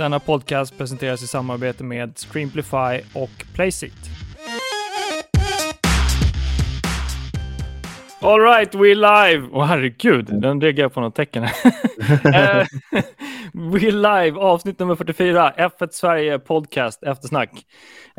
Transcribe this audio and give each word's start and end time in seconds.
Denna 0.00 0.18
podcast 0.18 0.78
presenteras 0.78 1.22
i 1.22 1.26
samarbete 1.26 1.84
med 1.84 2.18
Streamplify 2.18 3.00
och 3.14 3.30
Placeit. 3.54 4.10
All 8.20 8.40
right, 8.40 8.74
we 8.74 8.94
live! 8.94 9.48
Åh 9.52 9.62
oh, 9.62 9.64
herregud, 9.64 10.40
den 10.40 10.60
reagerar 10.60 10.88
på 10.88 11.00
något 11.00 11.14
tecken. 11.14 11.44
Eh, 12.24 12.66
we 13.52 13.90
live, 13.90 14.38
avsnitt 14.38 14.78
nummer 14.78 14.94
44, 14.94 15.52
F1 15.56 15.88
Sverige 15.90 16.38
podcast, 16.38 17.02
eftersnack. 17.02 17.50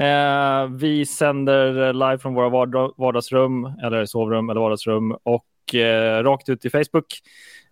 Uh, 0.02 0.78
vi 0.78 1.06
sänder 1.06 1.94
live 1.94 2.18
från 2.18 2.34
våra 2.34 2.50
vardagsrum, 2.98 3.66
eller 3.66 4.06
sovrum 4.06 4.50
eller 4.50 4.62
vardagsrum 4.62 5.12
och 5.24 5.46
uh, 5.76 6.24
rakt 6.24 6.50
ut 6.50 6.66
i 6.66 6.70
Facebook. 6.70 7.06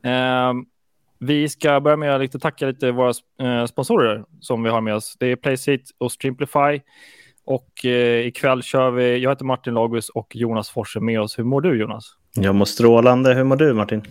Uh, 0.06 0.54
vi 1.20 1.50
ska 1.50 1.80
börja 1.80 1.98
med 1.98 2.22
att 2.22 2.42
tacka 2.42 2.66
lite 2.66 2.92
våra 2.92 3.14
sponsorer 3.68 4.26
som 4.40 4.64
vi 4.64 4.70
har 4.70 4.82
med 4.82 4.96
oss. 4.96 5.16
Det 5.20 5.26
är 5.28 5.36
Placeit 5.36 5.92
och 5.98 6.12
Streamplify. 6.12 6.82
Och 7.46 7.86
eh, 7.86 8.28
ikväll 8.28 8.64
kör 8.64 8.92
vi, 8.92 9.18
jag 9.18 9.30
heter 9.32 9.46
Martin 9.46 9.74
Lagus 9.74 10.10
och 10.10 10.36
Jonas 10.36 10.70
Forse 10.70 11.00
med 11.00 11.22
oss. 11.22 11.40
Hur 11.40 11.44
mår 11.44 11.62
du 11.62 11.80
Jonas? 11.80 12.16
Jag 12.36 12.56
mår 12.56 12.66
strålande. 12.66 13.34
Hur 13.34 13.44
mår 13.44 13.56
du 13.56 13.74
Martin? 13.74 14.04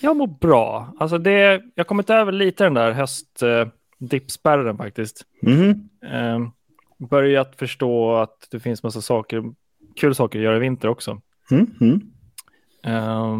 Jag 0.00 0.16
mår 0.16 0.26
bra. 0.26 0.94
Alltså 0.98 1.18
det, 1.18 1.40
jag 1.50 1.60
har 1.76 1.84
kommit 1.84 2.10
över 2.10 2.32
lite 2.32 2.64
den 2.64 2.74
där 2.74 2.92
höstdippspärren 2.92 4.66
eh, 4.66 4.76
faktiskt. 4.76 5.22
Mm. 5.46 5.70
Eh, 6.12 6.48
börjat 7.08 7.56
förstå 7.56 8.16
att 8.16 8.48
det 8.50 8.60
finns 8.60 8.82
massa 8.82 9.00
saker, 9.00 9.42
kul 9.96 10.14
saker 10.14 10.38
att 10.38 10.44
göra 10.44 10.56
i 10.56 10.60
vinter 10.60 10.88
också. 10.88 11.20
Mm. 11.50 12.00
Eh, 12.84 13.36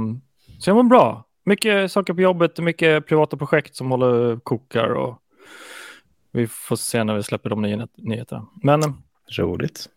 så 0.59 0.71
jag 0.71 0.77
mår 0.77 0.83
bra. 0.83 1.25
Mycket 1.45 1.93
saker 1.93 2.15
på 2.15 2.21
jobbet 2.21 2.59
och 2.59 2.65
mycket 2.65 3.07
privata 3.07 3.37
projekt 3.37 3.77
som 3.77 3.91
håller 3.91 4.37
kokar 4.37 4.89
och 4.89 5.19
vi 6.33 6.47
får 6.47 6.77
se 6.77 7.05
när 7.05 7.15
vi 7.15 7.23
släpper 7.23 7.51
de 7.51 7.87
nyheterna. 7.97 8.47
Men 8.63 8.83
Roligt. 9.31 9.89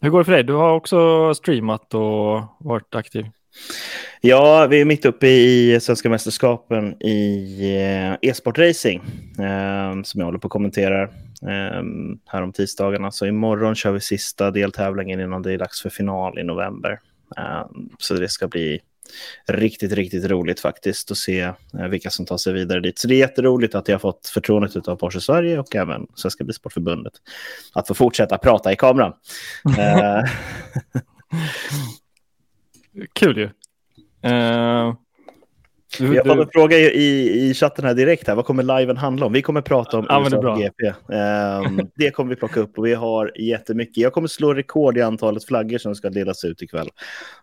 Hur 0.00 0.10
går 0.10 0.18
det 0.18 0.24
för 0.24 0.32
dig? 0.32 0.44
Du 0.44 0.52
har 0.52 0.74
också 0.74 1.34
streamat 1.34 1.94
och 1.94 2.42
varit 2.58 2.94
aktiv. 2.94 3.26
Ja, 4.20 4.66
vi 4.66 4.80
är 4.80 4.84
mitt 4.84 5.04
uppe 5.04 5.26
i 5.26 5.78
svenska 5.80 6.10
mästerskapen 6.10 7.02
i 7.02 7.60
eh, 7.76 8.30
e-sportracing 8.30 9.02
eh, 9.38 10.02
som 10.02 10.20
jag 10.20 10.24
håller 10.24 10.38
på 10.38 10.46
att 10.46 10.52
kommentera 10.52 11.02
eh, 11.02 11.82
här 12.26 12.42
om 12.42 12.52
tisdagarna. 12.52 13.10
Så 13.10 13.26
imorgon 13.26 13.74
kör 13.74 13.92
vi 13.92 14.00
sista 14.00 14.50
deltävlingen 14.50 15.20
innan 15.20 15.42
det 15.42 15.52
är 15.52 15.58
dags 15.58 15.82
för 15.82 15.90
final 15.90 16.38
i 16.38 16.42
november. 16.42 17.00
Eh, 17.36 17.66
så 17.98 18.14
det 18.14 18.28
ska 18.28 18.48
bli 18.48 18.80
riktigt, 19.46 19.92
riktigt 19.92 20.24
roligt 20.24 20.60
faktiskt 20.60 21.10
att 21.10 21.16
se 21.16 21.40
eh, 21.40 21.86
vilka 21.90 22.10
som 22.10 22.26
tar 22.26 22.36
sig 22.36 22.52
vidare 22.52 22.80
dit. 22.80 22.98
Så 22.98 23.08
det 23.08 23.14
är 23.14 23.18
jätteroligt 23.18 23.74
att 23.74 23.88
jag 23.88 23.94
har 23.94 24.00
fått 24.00 24.26
förtroendet 24.26 24.88
av 24.88 24.96
Porsche 24.96 25.20
Sverige 25.20 25.58
och 25.58 25.76
även 25.76 26.06
Svenska 26.14 26.44
Bilsportförbundet 26.44 27.12
att 27.72 27.88
få 27.88 27.94
fortsätta 27.94 28.38
prata 28.38 28.72
i 28.72 28.76
kameran. 28.76 29.12
Eh, 29.78 30.24
Kul 33.12 33.38
ju. 33.38 33.50
Uh, 34.30 34.94
jag 36.00 36.24
har 36.24 36.42
en 36.42 36.48
fråga 36.52 36.78
i, 36.78 37.48
i 37.48 37.54
chatten 37.54 37.84
här 37.84 37.94
direkt. 37.94 38.28
här. 38.28 38.34
Vad 38.34 38.44
kommer 38.44 38.78
liven 38.78 38.96
handla 38.96 39.26
om? 39.26 39.32
Vi 39.32 39.42
kommer 39.42 39.60
prata 39.60 39.98
om 39.98 40.06
ja, 40.08 40.26
USA 40.30 40.56
GP. 40.56 40.86
Um, 40.86 41.90
det 41.94 42.10
kommer 42.10 42.30
vi 42.30 42.36
plocka 42.36 42.60
upp 42.60 42.78
och 42.78 42.86
vi 42.86 42.94
har 42.94 43.32
jättemycket. 43.34 43.96
Jag 43.96 44.12
kommer 44.12 44.28
slå 44.28 44.54
rekord 44.54 44.98
i 44.98 45.02
antalet 45.02 45.44
flaggor 45.44 45.78
som 45.78 45.94
ska 45.94 46.10
delas 46.10 46.44
ut 46.44 46.62
ikväll. 46.62 46.88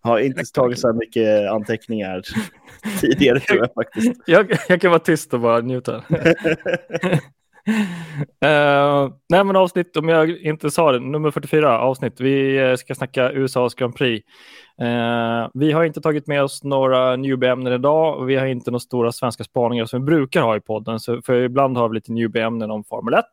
Jag 0.04 0.10
har 0.10 0.20
inte 0.20 0.44
tagit 0.54 0.80
så 0.80 0.88
här 0.88 0.94
mycket 0.94 1.52
anteckningar 1.52 2.22
tidigare 3.02 3.40
tror 3.40 3.60
jag 3.60 3.74
faktiskt. 3.74 4.22
Jag, 4.26 4.58
jag 4.70 4.82
kan 4.82 4.92
vara 4.92 5.00
tyst 5.00 5.34
och 5.34 5.40
bara 5.40 5.62
njuta. 5.62 6.04
uh, 7.68 9.14
nej 9.30 9.44
men 9.44 9.56
avsnitt, 9.56 9.98
om 9.98 10.10
jag 10.10 10.30
inte 10.30 10.72
sa 10.72 10.92
det, 10.92 11.00
nummer 11.00 11.32
44 11.32 11.80
avsnitt. 11.80 12.20
Vi 12.20 12.58
eh, 12.58 12.76
ska 12.76 12.96
snacka 12.96 13.32
USAs 13.32 13.76
Grand 13.76 13.96
Prix. 13.96 14.28
Uh, 14.82 15.50
vi 15.54 15.72
har 15.72 15.84
inte 15.84 16.02
tagit 16.02 16.28
med 16.28 16.44
oss 16.44 16.64
några 16.64 17.16
newbie-ämnen 17.16 17.74
idag 17.74 18.18
och 18.18 18.30
vi 18.30 18.36
har 18.36 18.46
inte 18.46 18.72
några 18.72 18.80
stora 18.80 19.12
svenska 19.12 19.44
spaningar 19.44 19.86
som 19.86 20.00
vi 20.02 20.06
brukar 20.06 20.42
ha 20.42 20.58
i 20.58 20.62
podden. 20.62 21.00
Så 21.00 21.22
för 21.22 21.42
ibland 21.42 21.78
har 21.78 21.90
vi 21.90 21.96
lite 21.96 22.12
newbie-ämnen 22.12 22.72
om 22.72 22.84
Formel 22.84 23.14
1. 23.14 23.26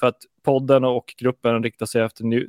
För 0.00 0.06
att 0.06 0.18
podden 0.44 0.84
och 0.84 1.14
gruppen 1.18 1.62
riktar 1.62 1.86
sig 1.86 2.02
efter 2.02 2.24
new, 2.24 2.42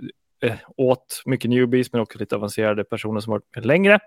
åt 0.78 1.22
mycket 1.26 1.50
newbies 1.50 1.92
men 1.92 2.02
också 2.02 2.20
lite 2.20 2.36
avancerade 2.36 2.84
personer 2.84 3.20
som 3.20 3.32
varit 3.32 3.66
längre. 3.66 4.00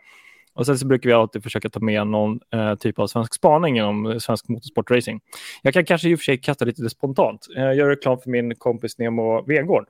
Och 0.55 0.67
sen 0.67 0.79
så 0.79 0.87
brukar 0.87 1.11
vi 1.11 1.15
alltid 1.15 1.43
försöka 1.43 1.71
ta 1.71 1.81
med 1.81 2.07
någon 2.07 2.41
eh, 2.53 2.75
typ 2.75 2.99
av 2.99 3.07
svensk 3.07 3.35
spaning 3.35 3.83
om 3.83 4.21
svensk 4.21 4.49
motorsportracing. 4.49 5.21
Jag 5.63 5.75
kan 5.75 5.85
kanske 5.85 6.09
i 6.09 6.15
och 6.15 6.19
för 6.19 6.25
sig 6.25 6.39
kasta 6.39 6.65
lite 6.65 6.83
det 6.83 6.91
spontant. 6.91 7.47
Eh, 7.57 7.63
jag 7.63 7.75
gör 7.75 7.89
reklam 7.89 8.19
för 8.19 8.31
min 8.31 8.55
kompis 8.55 8.99
Nemo 8.99 9.45
Vegård 9.47 9.87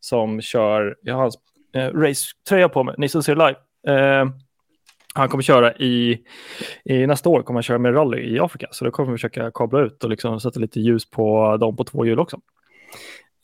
som 0.00 0.40
kör, 0.40 0.96
jag 1.02 1.14
har 1.14 1.20
hans 1.22 1.38
eh, 1.74 1.86
racetröja 1.86 2.68
på 2.68 2.84
mig, 2.84 2.94
ni 2.98 3.08
som 3.08 3.22
ser 3.22 3.34
live. 3.34 3.56
Eh, 3.86 4.26
han 5.14 5.28
kommer 5.28 5.42
köra 5.42 5.74
i, 5.74 6.20
i 6.84 7.06
nästa 7.06 7.28
år 7.28 7.42
kommer 7.42 7.56
han 7.56 7.62
köra 7.62 7.78
med 7.78 7.94
rally 7.94 8.34
i 8.34 8.40
Afrika, 8.40 8.68
så 8.70 8.84
då 8.84 8.90
kommer 8.90 9.10
vi 9.10 9.16
försöka 9.16 9.50
kabla 9.50 9.80
ut 9.80 10.04
och 10.04 10.10
liksom 10.10 10.40
sätta 10.40 10.60
lite 10.60 10.80
ljus 10.80 11.10
på 11.10 11.56
dem 11.56 11.76
på 11.76 11.84
två 11.84 12.06
hjul 12.06 12.20
också. 12.20 12.40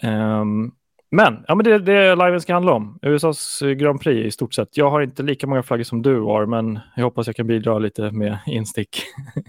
Um, 0.02 0.72
men, 1.16 1.44
ja, 1.48 1.54
men 1.54 1.64
det 1.64 1.74
är 1.74 1.78
det 1.78 2.16
liven 2.16 2.40
ska 2.40 2.54
handla 2.54 2.72
om. 2.72 2.98
USAs 3.02 3.62
Grand 3.76 4.00
Prix 4.00 4.26
i 4.26 4.30
stort 4.30 4.54
sett. 4.54 4.76
Jag 4.76 4.90
har 4.90 5.00
inte 5.00 5.22
lika 5.22 5.46
många 5.46 5.62
flaggor 5.62 5.84
som 5.84 6.02
du 6.02 6.20
har, 6.20 6.46
men 6.46 6.78
jag 6.96 7.04
hoppas 7.04 7.26
jag 7.26 7.36
kan 7.36 7.46
bidra 7.46 7.78
lite 7.78 8.10
med 8.10 8.38
instick. 8.46 9.02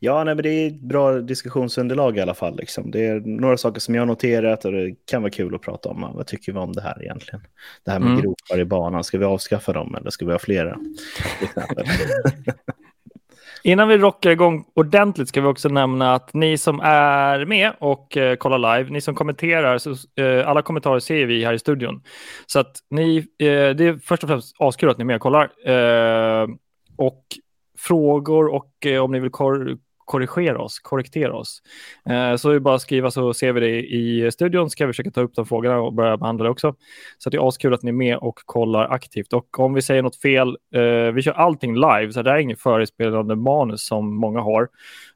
Ja, 0.00 0.24
nej, 0.24 0.34
men 0.34 0.42
det 0.42 0.48
är 0.48 0.66
ett 0.66 0.80
bra 0.80 1.12
diskussionsunderlag 1.12 2.16
i 2.16 2.20
alla 2.20 2.34
fall. 2.34 2.56
Liksom. 2.56 2.90
Det 2.90 3.06
är 3.06 3.20
några 3.20 3.56
saker 3.56 3.80
som 3.80 3.94
jag 3.94 4.02
har 4.02 4.06
noterat 4.06 4.64
och 4.64 4.72
det 4.72 4.94
kan 5.10 5.22
vara 5.22 5.30
kul 5.30 5.54
att 5.54 5.62
prata 5.62 5.88
om. 5.88 6.10
Vad 6.14 6.26
tycker 6.26 6.52
vi 6.52 6.58
om 6.58 6.72
det 6.72 6.82
här 6.82 7.02
egentligen? 7.02 7.40
Det 7.84 7.90
här 7.90 7.98
med 7.98 8.08
mm. 8.08 8.20
gropar 8.20 8.60
i 8.60 8.64
banan, 8.64 9.04
ska 9.04 9.18
vi 9.18 9.24
avskaffa 9.24 9.72
dem 9.72 9.94
eller 9.94 10.10
ska 10.10 10.26
vi 10.26 10.32
ha 10.32 10.38
flera? 10.38 10.78
Innan 13.66 13.88
vi 13.88 13.98
rockar 13.98 14.30
igång 14.30 14.64
ordentligt 14.74 15.28
ska 15.28 15.40
vi 15.40 15.46
också 15.46 15.68
nämna 15.68 16.14
att 16.14 16.34
ni 16.34 16.58
som 16.58 16.80
är 16.80 17.44
med 17.44 17.72
och 17.78 18.16
eh, 18.16 18.36
kollar 18.36 18.58
live, 18.76 18.90
ni 18.90 19.00
som 19.00 19.14
kommenterar, 19.14 19.78
så, 19.78 19.90
eh, 19.90 20.48
alla 20.48 20.62
kommentarer 20.62 20.98
ser 21.00 21.26
vi 21.26 21.44
här 21.44 21.52
i 21.52 21.58
studion. 21.58 22.02
Så 22.46 22.58
att 22.58 22.76
ni, 22.90 23.18
eh, 23.18 23.24
det 23.46 23.84
är 23.84 23.98
först 24.04 24.22
och 24.22 24.28
främst 24.28 24.56
askul 24.58 24.90
att 24.90 24.98
ni 24.98 25.02
är 25.02 25.06
med 25.06 25.16
och 25.16 25.22
kollar. 25.22 25.50
Eh, 25.66 26.48
och 26.96 27.24
frågor 27.78 28.54
och 28.54 28.86
eh, 28.86 29.02
om 29.02 29.12
ni 29.12 29.20
vill 29.20 29.30
korrigera 30.04 30.62
oss, 30.62 30.78
korrektera 30.78 31.36
oss. 31.36 31.62
Eh, 32.08 32.36
så 32.36 32.50
är 32.50 32.58
bara 32.58 32.74
att 32.74 32.80
skriva 32.80 33.10
så 33.10 33.34
ser 33.34 33.52
vi 33.52 33.60
det 33.60 33.80
i 33.80 34.30
studion, 34.32 34.70
ska 34.70 34.86
vi 34.86 34.92
försöka 34.92 35.10
ta 35.10 35.20
upp 35.20 35.34
de 35.34 35.46
frågorna 35.46 35.80
och 35.80 35.92
börja 35.92 36.16
behandla 36.16 36.44
det 36.44 36.50
också. 36.50 36.74
Så 37.18 37.30
det 37.30 37.36
är 37.36 37.48
askul 37.48 37.74
att 37.74 37.82
ni 37.82 37.88
är 37.88 37.92
med 37.92 38.16
och 38.16 38.38
kollar 38.44 38.84
aktivt. 38.84 39.32
Och 39.32 39.58
om 39.58 39.74
vi 39.74 39.82
säger 39.82 40.02
något 40.02 40.20
fel, 40.20 40.56
eh, 40.74 41.12
vi 41.12 41.22
kör 41.22 41.32
allting 41.32 41.74
live, 41.74 42.12
så 42.12 42.22
det 42.22 42.30
är 42.30 42.38
inget 42.38 42.60
förespelande 42.60 43.36
manus 43.36 43.86
som 43.86 44.16
många 44.16 44.40
har, 44.40 44.68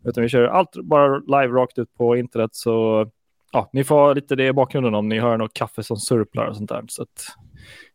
utan 0.04 0.22
vi 0.22 0.28
kör 0.28 0.44
allt 0.44 0.76
bara 0.82 1.18
live 1.18 1.54
rakt 1.54 1.78
ut 1.78 1.94
på 1.94 2.16
internet. 2.16 2.50
Så 2.52 3.06
ja, 3.52 3.70
ni 3.72 3.84
får 3.84 4.14
lite 4.14 4.36
det 4.36 4.46
i 4.46 4.52
bakgrunden 4.52 4.94
om 4.94 5.08
ni 5.08 5.18
hör 5.18 5.36
något 5.36 5.54
kaffe 5.54 5.82
som 5.82 5.96
surplar 5.96 6.46
och 6.46 6.56
sånt 6.56 6.68
där. 6.68 6.84
Så 6.88 7.02
att 7.02 7.26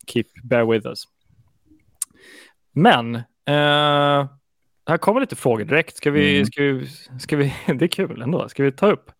keep 0.07 0.25
bear 0.43 0.65
with 0.65 0.87
us. 0.87 1.03
Men 2.73 3.15
eh, 3.45 4.27
här 4.85 4.97
kommer 4.97 5.21
lite 5.21 5.35
frågor 5.35 5.65
direkt. 5.65 5.97
Ska 5.97 6.11
vi, 6.11 6.35
mm. 6.35 6.45
ska 6.45 6.63
vi, 6.63 6.87
ska 7.19 7.37
vi, 7.37 7.53
det 7.79 7.85
är 7.85 7.87
kul 7.87 8.21
ändå. 8.21 8.49
Ska 8.49 8.63
vi 8.63 8.71
ta 8.71 8.91
upp? 8.91 9.11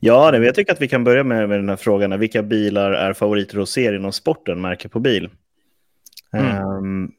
Ja, 0.00 0.30
det, 0.30 0.44
jag 0.44 0.54
tycker 0.54 0.72
att 0.72 0.80
vi 0.80 0.88
kan 0.88 1.04
börja 1.04 1.24
med, 1.24 1.48
med 1.48 1.58
den 1.58 1.68
här 1.68 1.76
frågan. 1.76 2.20
Vilka 2.20 2.42
bilar 2.42 2.92
är 2.92 3.12
favoriter 3.12 3.58
hos 3.58 3.78
er 3.78 3.92
inom 3.92 4.12
sporten, 4.12 4.60
märke 4.60 4.88
på 4.88 5.00
bil? 5.00 5.30
Mm. 6.32 6.64
Um, 6.64 7.12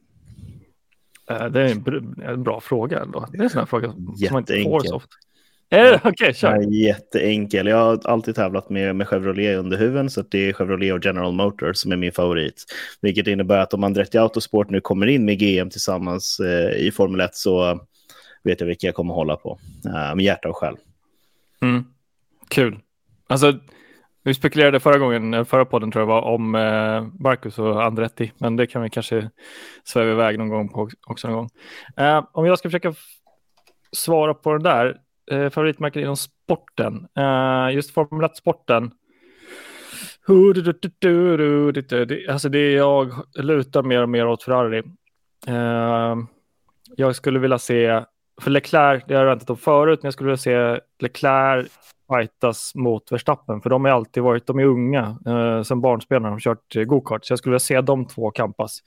det 1.26 1.60
är 1.60 1.88
en, 1.88 2.22
en, 2.22 2.42
bra 2.42 2.60
fråga 2.60 3.00
ändå. 3.00 3.26
Det 3.32 3.38
är 3.38 3.42
en 3.42 3.50
sån 3.50 3.58
här 3.58 3.66
fråga 3.66 3.92
som 3.92 4.28
man 4.30 4.42
inte 4.42 4.62
får 4.62 4.80
så 4.80 4.96
ofta. 4.96 5.16
Eh, 5.70 5.94
Okej, 5.94 6.10
okay, 6.10 6.34
kör. 6.34 6.72
Jätteenkel. 6.72 7.66
Jag 7.66 7.76
har 7.76 8.00
alltid 8.04 8.34
tävlat 8.34 8.70
med, 8.70 8.96
med 8.96 9.08
Chevrolet 9.08 9.58
under 9.58 9.76
huven, 9.76 10.10
så 10.10 10.22
det 10.22 10.48
är 10.48 10.52
Chevrolet 10.52 10.92
och 10.92 11.04
General 11.04 11.32
Motors 11.32 11.76
som 11.76 11.92
är 11.92 11.96
min 11.96 12.12
favorit. 12.12 12.64
Vilket 13.00 13.26
innebär 13.26 13.58
att 13.58 13.74
om 13.74 13.84
Andretti 13.84 14.18
Autosport 14.18 14.70
nu 14.70 14.80
kommer 14.80 15.06
in 15.06 15.24
med 15.24 15.38
GM 15.38 15.70
tillsammans 15.70 16.40
eh, 16.40 16.86
i 16.86 16.92
Formel 16.92 17.20
1 17.20 17.34
så 17.34 17.80
vet 18.44 18.60
jag 18.60 18.66
vilka 18.66 18.86
jag 18.86 18.94
kommer 18.94 19.14
hålla 19.14 19.36
på. 19.36 19.58
Uh, 19.86 20.14
med 20.14 20.24
hjärta 20.24 20.48
och 20.48 20.56
själ. 20.56 20.76
Mm. 21.62 21.84
Kul. 22.48 22.78
Alltså, 23.26 23.58
vi 24.24 24.34
spekulerade 24.34 24.80
förra 24.80 24.98
gången, 24.98 25.34
eh, 25.34 25.44
förra 25.44 25.64
podden 25.64 25.90
tror 25.90 26.02
jag 26.02 26.06
var, 26.06 26.22
om 26.22 26.54
eh, 26.54 27.22
Marcus 27.22 27.58
och 27.58 27.84
Andretti, 27.84 28.32
men 28.38 28.56
det 28.56 28.66
kan 28.66 28.82
vi 28.82 28.90
kanske 28.90 29.30
sväva 29.84 30.10
iväg 30.10 30.38
någon 30.38 30.48
gång 30.48 30.68
på 30.68 30.88
också 31.06 31.28
någon 31.28 31.36
gång. 31.36 31.48
Eh, 31.96 32.24
om 32.32 32.46
jag 32.46 32.58
ska 32.58 32.68
försöka 32.68 32.94
svara 33.92 34.34
på 34.34 34.52
den 34.52 34.62
där, 34.62 34.96
eh, 35.30 35.50
favoritmärken 35.50 36.02
inom 36.02 36.16
sporten. 36.16 37.06
Eh, 37.18 37.74
just 37.74 37.90
Formel 37.90 38.30
1-sporten. 38.30 38.90
Alltså 42.28 42.48
det 42.48 42.72
jag 42.72 43.12
lutar 43.34 43.82
mer 43.82 44.02
och 44.02 44.08
mer 44.08 44.26
åt 44.26 44.42
Ferrari. 44.42 44.82
Eh, 45.46 46.16
jag 46.96 47.16
skulle 47.16 47.38
vilja 47.38 47.58
se 47.58 48.04
för 48.40 48.50
Leclerc, 48.50 49.04
det 49.08 49.14
har 49.14 49.22
jag 49.22 49.30
väntat 49.30 49.50
om 49.50 49.56
förut, 49.56 49.98
men 50.02 50.06
jag 50.06 50.12
skulle 50.12 50.26
vilja 50.26 50.36
se 50.36 50.80
Leclerc 50.98 51.68
fightas 52.12 52.72
mot 52.74 53.12
Verstappen, 53.12 53.60
för 53.60 53.70
de 53.70 53.84
har 53.84 53.92
alltid 53.92 54.22
varit, 54.22 54.46
de 54.46 54.58
är 54.58 54.64
unga, 54.64 55.18
eh, 55.26 55.62
som 55.62 55.80
barnspel 55.80 56.22
när 56.22 56.28
de 56.28 56.32
har 56.32 56.40
kört 56.40 56.74
gokart, 56.86 57.24
så 57.24 57.32
jag 57.32 57.38
skulle 57.38 57.50
vilja 57.50 57.58
se 57.58 57.80
de 57.80 58.06
två 58.06 58.30
kampas. 58.30 58.78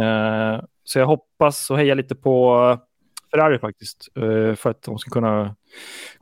Eh, 0.00 0.64
så 0.84 0.98
jag 0.98 1.06
hoppas 1.06 1.70
och 1.70 1.76
hejar 1.76 1.94
lite 1.94 2.14
på 2.14 2.78
Ferrari 3.30 3.58
faktiskt, 3.58 4.08
eh, 4.16 4.54
för 4.54 4.70
att 4.70 4.82
de 4.82 4.98
ska 4.98 5.10
kunna 5.10 5.56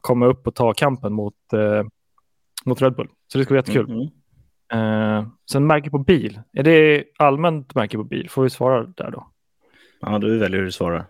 komma 0.01 0.27
upp 0.27 0.47
och 0.47 0.55
ta 0.55 0.73
kampen 0.73 1.13
mot, 1.13 1.53
eh, 1.53 1.83
mot 2.65 2.83
Red 2.83 2.95
Bull. 2.95 3.09
Så 3.33 3.39
det 3.39 3.45
skulle 3.45 3.63
bli 3.63 3.73
jättekul. 3.73 3.93
Mm 3.93 4.09
-hmm. 4.71 5.31
sen 5.51 5.67
märke 5.67 5.91
på 5.91 5.99
bil, 5.99 6.41
är 6.53 6.63
det 6.63 7.05
allmänt 7.19 7.75
märke 7.75 7.97
på 7.97 8.05
bil? 8.05 8.31
Får 8.31 8.43
vi 8.43 8.51
svara 8.51 8.87
där 8.87 9.11
då? 9.11 9.31
Ja, 10.01 10.19
du 10.19 10.39
väljer 10.39 10.59
hur 10.59 10.65
du 10.65 10.73
svarar. 10.73 11.07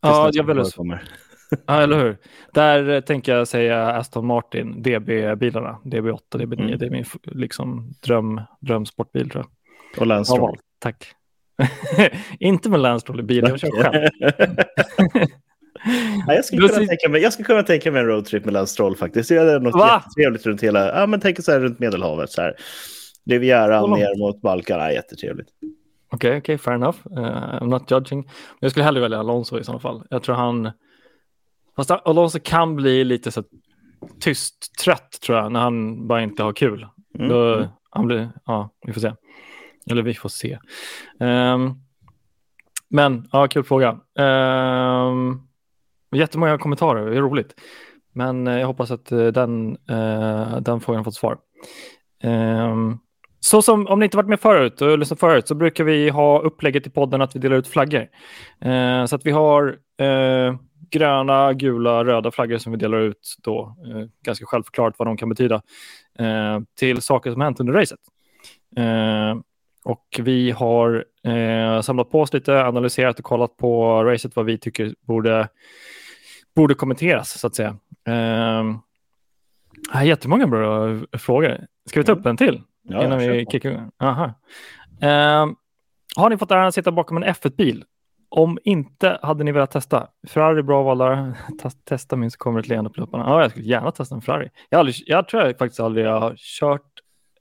Ja, 0.00 0.30
jag 0.32 0.44
väljer 0.44 0.64
Ja, 1.66 1.82
eller 1.82 1.98
hur. 1.98 2.16
Där 2.52 3.00
tänker 3.00 3.34
jag 3.34 3.48
säga 3.48 3.92
Aston 3.92 4.26
Martin, 4.26 4.82
DB-bilarna. 4.82 5.78
DB8, 5.84 6.18
DB9. 6.32 6.62
Mm. 6.62 6.78
Det 6.78 6.86
är 6.86 6.90
min 6.90 7.04
liksom, 7.22 7.92
dröm, 8.02 8.40
drömsportbil 8.60 9.30
tror 9.30 9.44
jag. 9.44 10.00
Och 10.00 10.06
Lance 10.06 10.32
Stroll. 10.32 10.54
Ja, 10.56 10.62
tack. 10.78 11.14
Inte 12.38 12.70
med 12.70 12.80
Lance 12.80 13.02
Stroll 13.02 13.20
i 13.20 13.22
bilen, 13.22 13.50
jag 13.50 13.60
kör 13.60 13.82
själv. 13.82 14.08
Ja, 16.26 16.34
jag, 16.34 16.44
skulle 16.44 16.68
kunna 16.68 16.86
tänka 16.86 17.08
mig, 17.08 17.22
jag 17.22 17.32
skulle 17.32 17.46
kunna 17.46 17.62
tänka 17.62 17.92
mig 17.92 18.00
en 18.00 18.06
roadtrip 18.06 18.44
med 18.44 18.54
Lance 18.54 18.72
Stroll 18.72 18.96
faktiskt. 18.96 19.28
Det 19.28 19.36
är 19.36 19.60
något 19.60 19.74
Va? 19.74 20.02
jättetrevligt 20.04 20.46
runt 20.46 20.62
hela, 20.62 21.00
ja 21.00 21.06
men 21.06 21.20
tänk 21.20 21.44
så 21.44 21.52
här 21.52 21.60
runt 21.60 21.78
Medelhavet 21.78 22.30
så 22.30 22.42
här. 22.42 22.54
Rivieran 23.30 23.90
ner 23.90 24.18
mot 24.18 24.40
Balkan, 24.42 24.80
ja, 24.80 24.92
jättetrevligt. 24.92 25.48
Okej, 25.50 25.70
okay, 26.16 26.30
okej, 26.30 26.38
okay, 26.38 26.58
fair 26.58 26.74
enough. 26.74 26.98
Uh, 27.18 27.62
I'm 27.62 27.68
not 27.68 27.90
judging. 27.90 28.28
Jag 28.60 28.70
skulle 28.70 28.84
hellre 28.84 29.00
välja 29.00 29.18
Alonso 29.18 29.58
i 29.58 29.64
sådana 29.64 29.80
fall. 29.80 30.06
Jag 30.10 30.22
tror 30.22 30.34
han, 30.34 30.70
Fast 31.76 31.90
Alonso 31.90 32.38
kan 32.42 32.76
bli 32.76 33.04
lite 33.04 33.30
så 33.30 33.44
tyst, 34.20 34.78
trött 34.84 35.18
tror 35.26 35.38
jag, 35.38 35.52
när 35.52 35.60
han 35.60 36.06
bara 36.06 36.22
inte 36.22 36.42
har 36.42 36.52
kul. 36.52 36.86
Mm. 37.18 37.28
Då, 37.28 37.68
han 37.90 38.06
blir, 38.06 38.30
ja, 38.44 38.70
vi 38.86 38.92
får 38.92 39.00
se. 39.00 39.12
Eller 39.90 40.02
vi 40.02 40.14
får 40.14 40.28
se. 40.28 40.58
Um, 41.18 41.82
men, 42.88 43.28
ja, 43.32 43.48
kul 43.48 43.64
fråga. 43.64 44.00
Um, 44.18 45.48
jättemånga 46.14 46.58
kommentarer, 46.58 47.10
det 47.10 47.16
är 47.16 47.20
roligt. 47.20 47.54
Men 48.12 48.48
uh, 48.48 48.60
jag 48.60 48.66
hoppas 48.66 48.90
att 48.90 49.12
uh, 49.12 49.26
den, 49.26 49.76
uh, 49.90 50.60
den 50.60 50.80
frågan 50.80 51.04
fått 51.04 51.14
svar. 51.14 51.38
Um, 52.24 52.98
så 53.40 53.62
som, 53.62 53.86
om 53.86 53.98
ni 53.98 54.04
inte 54.04 54.16
varit 54.16 54.28
med 54.28 54.40
förut 54.40 54.80
och 54.80 54.98
lyssnat 54.98 55.20
förut 55.20 55.48
så 55.48 55.54
brukar 55.54 55.84
vi 55.84 56.08
ha 56.08 56.40
upplägget 56.40 56.86
i 56.86 56.90
podden 56.90 57.22
att 57.22 57.36
vi 57.36 57.40
delar 57.40 57.56
ut 57.56 57.68
flaggor. 57.68 58.08
Uh, 58.66 59.06
så 59.06 59.16
att 59.16 59.26
vi 59.26 59.30
har 59.30 59.78
gröna, 60.90 61.52
gula, 61.52 62.04
röda 62.04 62.30
flaggor 62.30 62.58
som 62.58 62.72
vi 62.72 62.78
delar 62.78 62.98
ut 62.98 63.36
då, 63.42 63.76
eh, 63.86 64.06
ganska 64.24 64.46
självklart 64.46 64.94
vad 64.98 65.08
de 65.08 65.16
kan 65.16 65.28
betyda, 65.28 65.62
eh, 66.18 66.60
till 66.78 67.02
saker 67.02 67.32
som 67.32 67.40
hänt 67.40 67.60
under 67.60 67.72
racet. 67.72 67.98
Eh, 68.76 69.36
och 69.84 70.20
vi 70.22 70.50
har 70.50 71.04
eh, 71.24 71.80
samlat 71.80 72.10
på 72.10 72.20
oss 72.20 72.32
lite, 72.32 72.64
analyserat 72.64 73.18
och 73.18 73.24
kollat 73.24 73.56
på 73.56 74.04
racet, 74.04 74.36
vad 74.36 74.44
vi 74.44 74.58
tycker 74.58 74.94
borde, 75.00 75.48
borde 76.54 76.74
kommenteras, 76.74 77.40
så 77.40 77.46
att 77.46 77.54
säga. 77.54 77.76
Eh, 78.06 78.76
är 79.92 80.02
jättemånga 80.02 80.46
bra 80.46 80.98
frågor. 81.18 81.66
Ska 81.86 82.00
vi 82.00 82.06
ta 82.06 82.12
upp 82.12 82.26
en 82.26 82.36
till? 82.36 82.62
Ja, 82.82 83.04
innan 83.04 83.18
vi 83.18 83.46
kickar 83.50 83.70
igång? 83.70 83.90
Aha. 83.98 84.24
Eh, 85.00 85.46
har 86.16 86.30
ni 86.30 86.38
fått 86.38 86.50
äran 86.50 86.66
att 86.66 86.74
sitta 86.74 86.92
bakom 86.92 87.16
en 87.16 87.24
F1-bil 87.24 87.84
om 88.30 88.58
inte 88.64 89.18
hade 89.22 89.44
ni 89.44 89.52
velat 89.52 89.70
testa. 89.70 90.08
Ferrari 90.28 90.62
bra 90.62 90.82
val 90.82 90.98
där. 90.98 91.32
Testa 91.84 92.16
min 92.16 92.30
så 92.30 92.38
kommer 92.38 92.60
ett 92.60 92.68
leende 92.68 92.90
på 92.90 93.00
läpparna. 93.00 93.24
Ja, 93.26 93.42
jag 93.42 93.50
skulle 93.50 93.66
gärna 93.66 93.90
testa 93.90 94.14
en 94.14 94.20
Ferrari. 94.20 94.48
Jag, 94.68 94.78
aldrig, 94.78 94.96
jag 95.06 95.28
tror 95.28 95.42
jag 95.42 95.58
faktiskt 95.58 95.80
aldrig 95.80 96.06
har 96.06 96.34
kört 96.36 96.90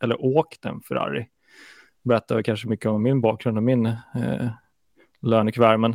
eller 0.01 0.25
åkt 0.25 0.65
en 0.65 0.81
Ferrari. 0.81 1.27
Berättar 2.04 2.42
kanske 2.42 2.68
mycket 2.68 2.86
om 2.86 3.04
min 3.04 3.22
bakgrund 3.22 3.57
och 3.57 3.63
min 3.63 3.86
eh, 3.86 4.50
lönekuvert. 5.22 5.78
Men, 5.78 5.92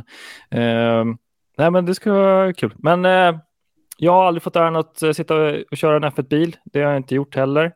eh, 0.51 1.15
nej, 1.57 1.71
men 1.71 1.85
det 1.85 1.95
ska 1.95 2.13
vara 2.13 2.53
kul. 2.53 2.73
Men 2.77 3.05
eh, 3.05 3.39
jag 3.97 4.11
har 4.11 4.25
aldrig 4.25 4.43
fått 4.43 4.55
äran 4.55 4.75
att 4.75 5.01
eh, 5.01 5.11
sitta 5.11 5.35
och 5.71 5.77
köra 5.77 5.95
en 5.95 6.11
F1-bil. 6.11 6.55
Det 6.65 6.81
har 6.81 6.91
jag 6.91 6.99
inte 6.99 7.15
gjort 7.15 7.35
heller. 7.35 7.71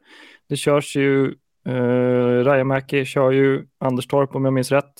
Det 0.49 0.55
körs 0.55 0.95
ju, 0.95 1.35
eh, 1.67 2.43
Rajamäki 2.43 3.05
kör 3.05 3.31
ju 3.31 3.65
Anderstorp 3.79 4.35
om 4.35 4.45
jag 4.45 4.53
minns 4.53 4.71
rätt. 4.71 4.93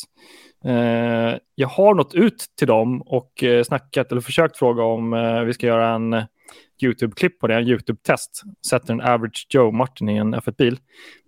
Eh, 0.66 1.38
jag 1.56 1.68
har 1.68 1.94
nått 1.94 2.14
ut 2.14 2.46
till 2.58 2.68
dem 2.68 3.02
och 3.02 3.44
eh, 3.44 3.64
snackat 3.64 4.12
eller 4.12 4.22
försökt 4.22 4.58
fråga 4.58 4.84
om 4.84 5.14
eh, 5.14 5.42
vi 5.42 5.54
ska 5.54 5.68
göra 5.68 5.90
en 5.90 6.14
YouTube-klipp 6.84 7.40
på 7.40 7.48
det, 7.48 7.56
en 7.56 7.68
YouTube-test. 7.68 8.44
Sätter 8.70 8.94
en 8.94 9.02
average 9.02 9.48
Joe 9.50 9.72
Martin 9.72 10.10
i 10.10 10.18
en 10.18 10.36
F1-bil. 10.36 10.80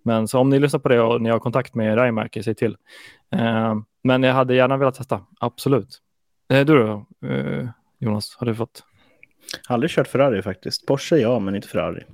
Men 0.02 0.28
så 0.28 0.38
om 0.38 0.50
ni 0.50 0.58
lyssnar 0.58 0.80
på 0.80 0.88
det 0.88 1.00
och 1.00 1.22
ni 1.22 1.30
har 1.30 1.38
kontakt 1.38 1.74
med 1.74 1.98
Raimärke, 1.98 2.42
säg 2.42 2.54
till. 2.54 2.76
men 4.02 4.22
jag 4.22 4.34
hade 4.34 4.54
gärna 4.54 4.76
velat 4.76 4.94
testa, 4.94 5.20
absolut. 5.40 5.98
du 6.48 6.64
då, 6.64 7.06
Jonas, 7.98 8.36
har 8.38 8.46
du 8.46 8.54
fått? 8.54 8.84
Aldrig 9.68 9.90
kört 9.90 10.08
Ferrari 10.08 10.42
faktiskt. 10.42 10.86
Porsche 10.86 11.16
ja, 11.16 11.38
men 11.38 11.56
inte 11.56 11.68
Ferrari. 11.68 12.04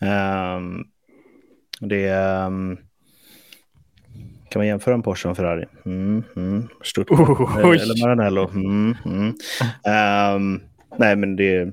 Um, 0.00 0.84
det. 1.80 2.10
Um 2.46 2.78
kan 4.52 4.60
man 4.60 4.66
jämföra 4.66 4.94
en 4.94 5.02
Porsche 5.02 5.28
och 5.28 5.30
en 5.30 5.36
Ferrari? 5.36 5.64
Mm, 5.86 6.24
mm. 6.36 6.68
Stort. 6.82 7.10
Oh, 7.10 7.56
Eller 7.58 8.04
Maranello. 8.04 8.48
Mm, 8.48 8.96
mm. 9.04 9.34
Um, 10.36 10.60
nej, 10.96 11.16
men 11.16 11.36
det 11.36 11.56
är 11.56 11.72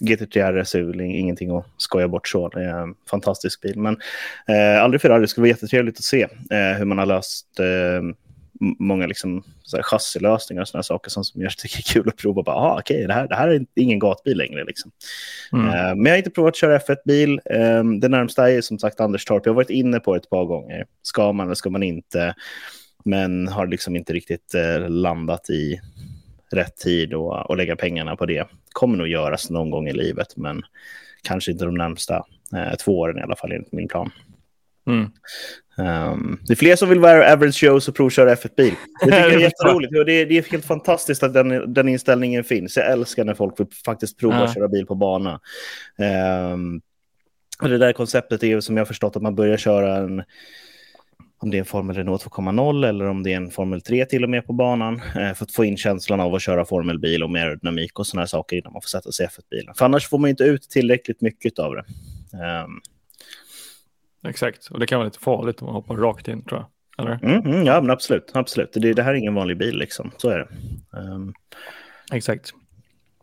GT3 0.00 0.62
RS 0.62 0.74
är 0.74 1.00
ingenting 1.00 1.56
att 1.56 1.66
skoja 1.76 2.08
bort 2.08 2.28
så. 2.28 2.48
Det 2.48 2.64
är 2.64 2.82
en 2.82 2.94
fantastisk 3.10 3.60
bil. 3.60 3.78
Men 3.78 3.96
eh, 4.48 4.82
aldrig 4.82 5.00
Ferrari. 5.00 5.20
Det 5.20 5.28
skulle 5.28 5.42
vara 5.42 5.48
jättetrevligt 5.48 5.98
att 5.98 6.04
se 6.04 6.22
eh, 6.22 6.78
hur 6.78 6.84
man 6.84 6.98
har 6.98 7.06
löst 7.06 7.60
eh, 7.60 8.02
många 8.60 9.06
liksom, 9.06 9.42
chassilösningar 9.82 10.62
och 10.62 10.68
sådana 10.68 10.82
saker 10.82 11.10
som, 11.10 11.24
som 11.24 11.42
jag 11.42 11.56
tycker 11.56 11.78
är 11.78 11.82
kul 11.82 12.08
att 12.08 12.16
prova. 12.16 12.42
Bara, 12.42 12.56
ah, 12.56 12.78
okay, 12.78 13.06
det, 13.06 13.12
här, 13.12 13.28
det 13.28 13.34
här 13.34 13.48
är 13.48 13.66
ingen 13.74 13.98
gatbil 13.98 14.36
längre. 14.36 14.64
Liksom. 14.64 14.90
Mm. 15.52 15.66
Uh, 15.66 15.94
men 15.94 16.04
jag 16.04 16.12
har 16.12 16.18
inte 16.18 16.30
provat 16.30 16.48
att 16.48 16.56
köra 16.56 16.78
F1-bil. 16.78 17.40
Um, 17.44 17.60
ehm, 17.60 18.00
det 18.00 18.08
närmsta 18.08 18.50
är 18.50 18.60
som 18.60 18.78
sagt 18.78 19.00
Anderstorp. 19.00 19.46
Jag 19.46 19.52
har 19.52 19.56
varit 19.56 19.70
inne 19.70 20.00
på 20.00 20.14
det 20.14 20.20
ett 20.20 20.30
par 20.30 20.44
gånger. 20.44 20.86
Ska 21.02 21.32
man 21.32 21.46
eller 21.46 21.54
ska 21.54 21.70
man 21.70 21.82
inte? 21.82 22.34
Men 23.04 23.48
har 23.48 23.66
liksom 23.66 23.96
inte 23.96 24.12
riktigt 24.12 24.54
uh, 24.54 24.88
landat 24.88 25.50
i 25.50 25.80
rätt 26.52 26.76
tid 26.76 27.14
och, 27.14 27.50
och 27.50 27.56
lägga 27.56 27.76
pengarna 27.76 28.16
på 28.16 28.26
det. 28.26 28.48
Kommer 28.72 28.98
nog 28.98 29.08
göras 29.08 29.50
någon 29.50 29.70
gång 29.70 29.88
i 29.88 29.92
livet, 29.92 30.36
men 30.36 30.62
kanske 31.22 31.52
inte 31.52 31.64
de 31.64 31.74
närmsta 31.74 32.16
uh, 32.54 32.74
två 32.84 32.98
åren 32.98 33.18
i 33.18 33.22
alla 33.22 33.36
fall 33.36 33.52
enligt 33.52 33.72
min 33.72 33.88
plan. 33.88 34.10
Mm. 34.86 35.10
Um, 35.78 36.40
det 36.46 36.52
är 36.52 36.56
fler 36.56 36.76
som 36.76 36.88
vill 36.88 37.00
vara 37.00 37.32
average 37.32 37.60
shows 37.60 37.88
och 37.88 37.96
provköra 37.96 38.34
F1-bil. 38.34 38.74
Det 39.00 39.06
tycker 39.06 39.18
jag 39.18 39.32
är 39.32 39.38
jätteroligt. 39.40 39.92
Det 39.92 40.12
är, 40.12 40.26
det 40.26 40.38
är 40.38 40.50
helt 40.50 40.64
fantastiskt 40.64 41.22
att 41.22 41.34
den, 41.34 41.74
den 41.74 41.88
inställningen 41.88 42.44
finns. 42.44 42.76
Jag 42.76 42.90
älskar 42.90 43.24
när 43.24 43.34
folk 43.34 43.60
vill 43.60 43.66
faktiskt 43.84 44.18
prova 44.18 44.36
att 44.36 44.54
köra 44.54 44.68
bil 44.68 44.86
på 44.86 44.94
bana. 44.94 45.40
Um, 46.52 46.80
och 47.62 47.68
det 47.68 47.78
där 47.78 47.92
konceptet 47.92 48.42
är 48.42 48.60
som 48.60 48.76
jag 48.76 48.80
har 48.80 48.86
förstått 48.86 49.16
att 49.16 49.22
man 49.22 49.34
börjar 49.34 49.56
köra 49.56 49.96
en 49.96 50.22
om 51.38 51.50
det 51.50 51.56
är 51.56 51.58
en 51.58 51.64
Formel 51.64 51.96
Renault 51.96 52.24
2.0 52.24 52.88
eller 52.88 53.04
om 53.06 53.22
det 53.22 53.32
är 53.32 53.36
en 53.36 53.50
Formel 53.50 53.80
3 53.80 54.04
till 54.04 54.24
och 54.24 54.30
med 54.30 54.46
på 54.46 54.52
banan 54.52 54.94
eh, 54.94 55.34
för 55.34 55.44
att 55.44 55.52
få 55.52 55.64
in 55.64 55.76
känslan 55.76 56.20
av 56.20 56.34
att 56.34 56.42
köra 56.42 56.64
formelbil 56.64 57.22
och 57.22 57.30
mer 57.30 57.46
aerodynamik 57.46 57.98
och 57.98 58.06
sådana 58.06 58.26
saker 58.26 58.56
innan 58.56 58.72
man 58.72 58.82
får 58.82 58.88
sätta 58.88 59.12
sig 59.12 59.26
i 59.26 59.28
F1-bilen. 59.28 59.74
För 59.74 59.84
annars 59.84 60.08
får 60.08 60.18
man 60.18 60.30
inte 60.30 60.44
ut 60.44 60.62
tillräckligt 60.62 61.20
mycket 61.20 61.58
av 61.58 61.74
det. 61.74 61.84
Um, 62.64 62.80
Exakt, 64.28 64.66
och 64.66 64.80
det 64.80 64.86
kan 64.86 64.98
vara 64.98 65.06
lite 65.06 65.18
farligt 65.18 65.62
om 65.62 65.66
man 65.66 65.74
hoppar 65.74 65.96
rakt 65.96 66.28
in 66.28 66.44
tror 66.44 66.60
jag. 66.60 66.68
Eller? 66.98 67.24
Mm, 67.24 67.46
mm, 67.46 67.66
ja, 67.66 67.80
men 67.80 67.90
absolut. 67.90 68.30
absolut. 68.34 68.72
Det, 68.72 68.92
det 68.92 69.02
här 69.02 69.10
är 69.10 69.16
ingen 69.16 69.34
vanlig 69.34 69.58
bil, 69.58 69.78
liksom. 69.78 70.10
så 70.16 70.28
är 70.28 70.38
det. 70.38 70.48
Um... 70.98 71.34
Exakt. 72.12 72.52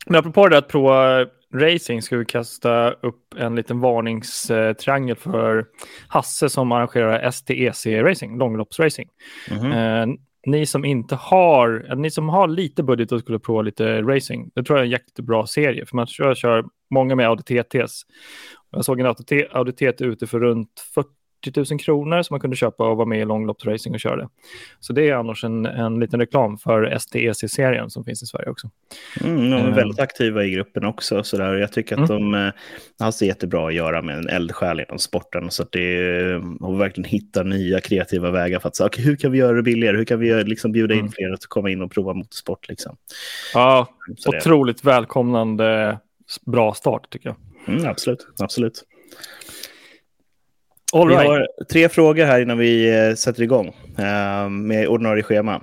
Men 0.05 0.19
apropå 0.19 0.47
det 0.47 0.57
att 0.57 0.67
prova 0.67 1.25
racing 1.53 2.01
ska 2.01 2.17
vi 2.17 2.25
kasta 2.25 2.91
upp 2.91 3.33
en 3.37 3.55
liten 3.55 3.79
varningstriangel 3.79 5.15
för 5.15 5.65
Hasse 6.07 6.49
som 6.49 6.71
arrangerar 6.71 7.31
STEC 7.31 7.85
Racing, 7.85 8.37
långloppsracing. 8.37 9.09
Mm 9.51 9.63
-hmm. 9.63 10.01
eh, 10.01 10.15
ni 10.45 10.65
som 10.65 10.85
inte 10.85 11.15
har, 11.15 11.95
ni 11.95 12.11
som 12.11 12.29
har 12.29 12.47
lite 12.47 12.83
budget 12.83 13.11
och 13.11 13.19
skulle 13.19 13.39
prova 13.39 13.61
lite 13.61 14.01
racing, 14.01 14.51
det 14.55 14.63
tror 14.63 14.77
jag 14.77 14.81
är 14.81 14.85
en 14.85 14.91
jättebra 14.91 15.47
serie, 15.47 15.85
för 15.85 15.95
man 15.95 16.07
kör, 16.07 16.35
kör 16.35 16.65
många 16.89 17.15
med 17.15 17.27
Audi 17.27 17.43
TTs. 17.43 18.01
Jag 18.71 18.85
såg 18.85 18.99
en 18.99 19.05
Audi 19.51 19.71
TT 19.71 20.05
ute 20.05 20.27
för 20.27 20.39
runt 20.39 20.79
40 20.95 21.09
000 21.55 21.79
kronor 21.79 22.21
som 22.21 22.33
man 22.33 22.39
kunde 22.39 22.55
köpa 22.55 22.89
och 22.89 22.97
vara 22.97 23.07
med 23.07 23.19
i 23.19 23.25
långloppsracing 23.25 23.93
och 23.93 23.99
köra 23.99 24.15
det. 24.15 24.29
Så 24.79 24.93
det 24.93 25.09
är 25.09 25.13
annars 25.13 25.43
en, 25.43 25.65
en 25.65 25.99
liten 25.99 26.19
reklam 26.19 26.57
för 26.57 26.97
STEC-serien 26.97 27.89
som 27.89 28.05
finns 28.05 28.23
i 28.23 28.25
Sverige 28.25 28.49
också. 28.49 28.69
Mm, 29.23 29.49
de 29.49 29.61
är 29.61 29.71
väldigt 29.71 29.99
aktiva 29.99 30.43
i 30.43 30.49
gruppen 30.49 30.85
också. 30.85 31.23
Så 31.23 31.37
där. 31.37 31.53
Jag 31.53 31.71
tycker 31.71 32.03
att 32.03 32.09
mm. 32.09 32.31
de 32.31 32.51
har 32.99 33.11
så 33.11 33.25
jättebra 33.25 33.67
att 33.67 33.73
göra 33.73 34.01
med 34.01 34.17
en 34.17 34.29
eldsjäl 34.29 34.79
inom 34.79 34.99
sporten. 34.99 35.51
Så 35.51 35.63
att 35.63 35.71
det 35.71 35.97
är 35.97 36.77
verkligen 36.77 37.09
hitta 37.09 37.43
nya 37.43 37.79
kreativa 37.79 38.31
vägar 38.31 38.59
för 38.59 38.67
att 38.67 38.75
säga, 38.75 38.87
okay, 38.87 39.05
hur 39.05 39.15
kan 39.15 39.31
vi 39.31 39.37
göra 39.37 39.55
det 39.55 39.63
billigare? 39.63 39.97
Hur 39.97 40.05
kan 40.05 40.19
vi 40.19 40.43
liksom 40.43 40.71
bjuda 40.71 40.93
in 40.93 40.99
mm. 40.99 41.11
fler 41.11 41.33
att 41.33 41.45
komma 41.45 41.69
in 41.69 41.81
och 41.81 41.91
prova 41.91 42.13
motorsport? 42.13 42.69
Liksom? 42.69 42.97
Ja, 43.53 43.87
så 44.17 44.37
otroligt 44.37 44.83
det... 44.83 44.87
välkomnande 44.87 45.99
bra 46.45 46.73
start 46.73 47.09
tycker 47.09 47.29
jag. 47.29 47.35
Mm, 47.75 47.89
absolut, 47.89 48.27
absolut. 48.39 48.83
All 50.95 51.07
vi 51.07 51.15
right. 51.15 51.27
har 51.27 51.47
tre 51.69 51.89
frågor 51.89 52.25
här 52.25 52.41
innan 52.41 52.57
vi 52.57 52.97
eh, 53.07 53.15
sätter 53.15 53.43
igång 53.43 53.67
uh, 53.67 54.49
med 54.49 54.87
ordinarie 54.87 55.23
schema. 55.23 55.61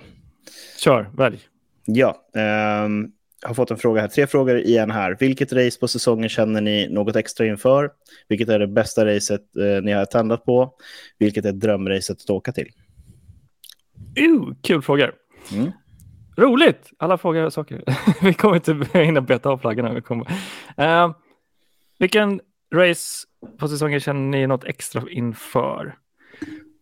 Kör, 0.79 1.11
välj. 1.17 1.41
Ja, 1.85 2.17
jag 3.43 3.49
har 3.49 3.55
fått 3.55 3.71
en 3.71 3.77
fråga 3.77 4.01
här. 4.01 4.09
Tre 4.09 4.27
frågor 4.27 4.59
i 4.59 4.77
en 4.77 4.91
här. 4.91 5.17
Vilket 5.21 5.53
race 5.53 5.81
på 5.81 5.89
säsongen 5.89 6.29
känner 6.29 6.61
ni 6.61 6.89
något 6.89 7.17
extra 7.17 7.47
inför? 7.47 7.91
Vilket 8.29 8.49
är 8.49 8.59
det 8.59 8.67
bästa 8.67 9.07
racet 9.07 9.41
uh, 9.59 9.83
ni 9.83 9.93
har 9.93 10.05
tändat 10.05 10.45
på? 10.45 10.75
Vilket 11.19 11.45
är 11.45 11.53
drömracet 11.53 12.23
att 12.23 12.31
åka 12.31 12.53
till? 12.53 12.69
Uh, 14.21 14.55
kul 14.63 14.83
frågor. 14.83 15.13
Mm. 15.53 15.71
Roligt! 16.37 16.91
Alla 16.99 17.19
frågar 17.19 17.51
saker. 17.51 17.83
vi 18.23 18.35
kommer 18.35 18.55
inte 18.55 18.99
hinna 18.99 19.21
beta 19.21 19.49
av 19.49 19.59
flaggorna. 19.59 19.95
Vi 19.95 20.01
kommer. 20.01 20.27
Uh, 20.81 21.15
vilken 21.99 22.41
race 22.73 23.27
på 23.59 23.69
säsongen 23.69 24.01
känner 24.01 24.39
ni 24.39 24.47
något 24.47 24.65
extra 24.65 25.11
inför? 25.11 25.99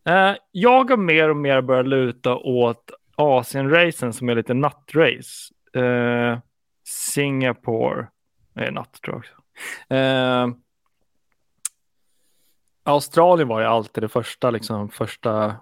Uh, 0.08 0.36
jag 0.50 0.90
har 0.90 0.96
mer 0.96 1.28
och 1.28 1.36
mer 1.36 1.60
börjat 1.60 1.86
luta 1.86 2.36
åt 2.36 2.90
Asien-racen 3.16 4.12
som 4.12 4.28
är 4.28 4.34
lite 4.34 4.54
nattrace. 4.54 5.54
Uh, 5.76 6.38
Singapore 6.84 8.06
är 8.54 8.70
natt 8.70 8.98
tror 9.02 9.14
jag 9.14 9.18
också. 9.18 9.34
Uh, 9.94 10.56
Australien 12.82 13.48
var 13.48 13.60
ju 13.60 13.66
alltid 13.66 14.02
det 14.02 14.08
första, 14.08 14.50
liksom, 14.50 14.88
första 14.88 15.56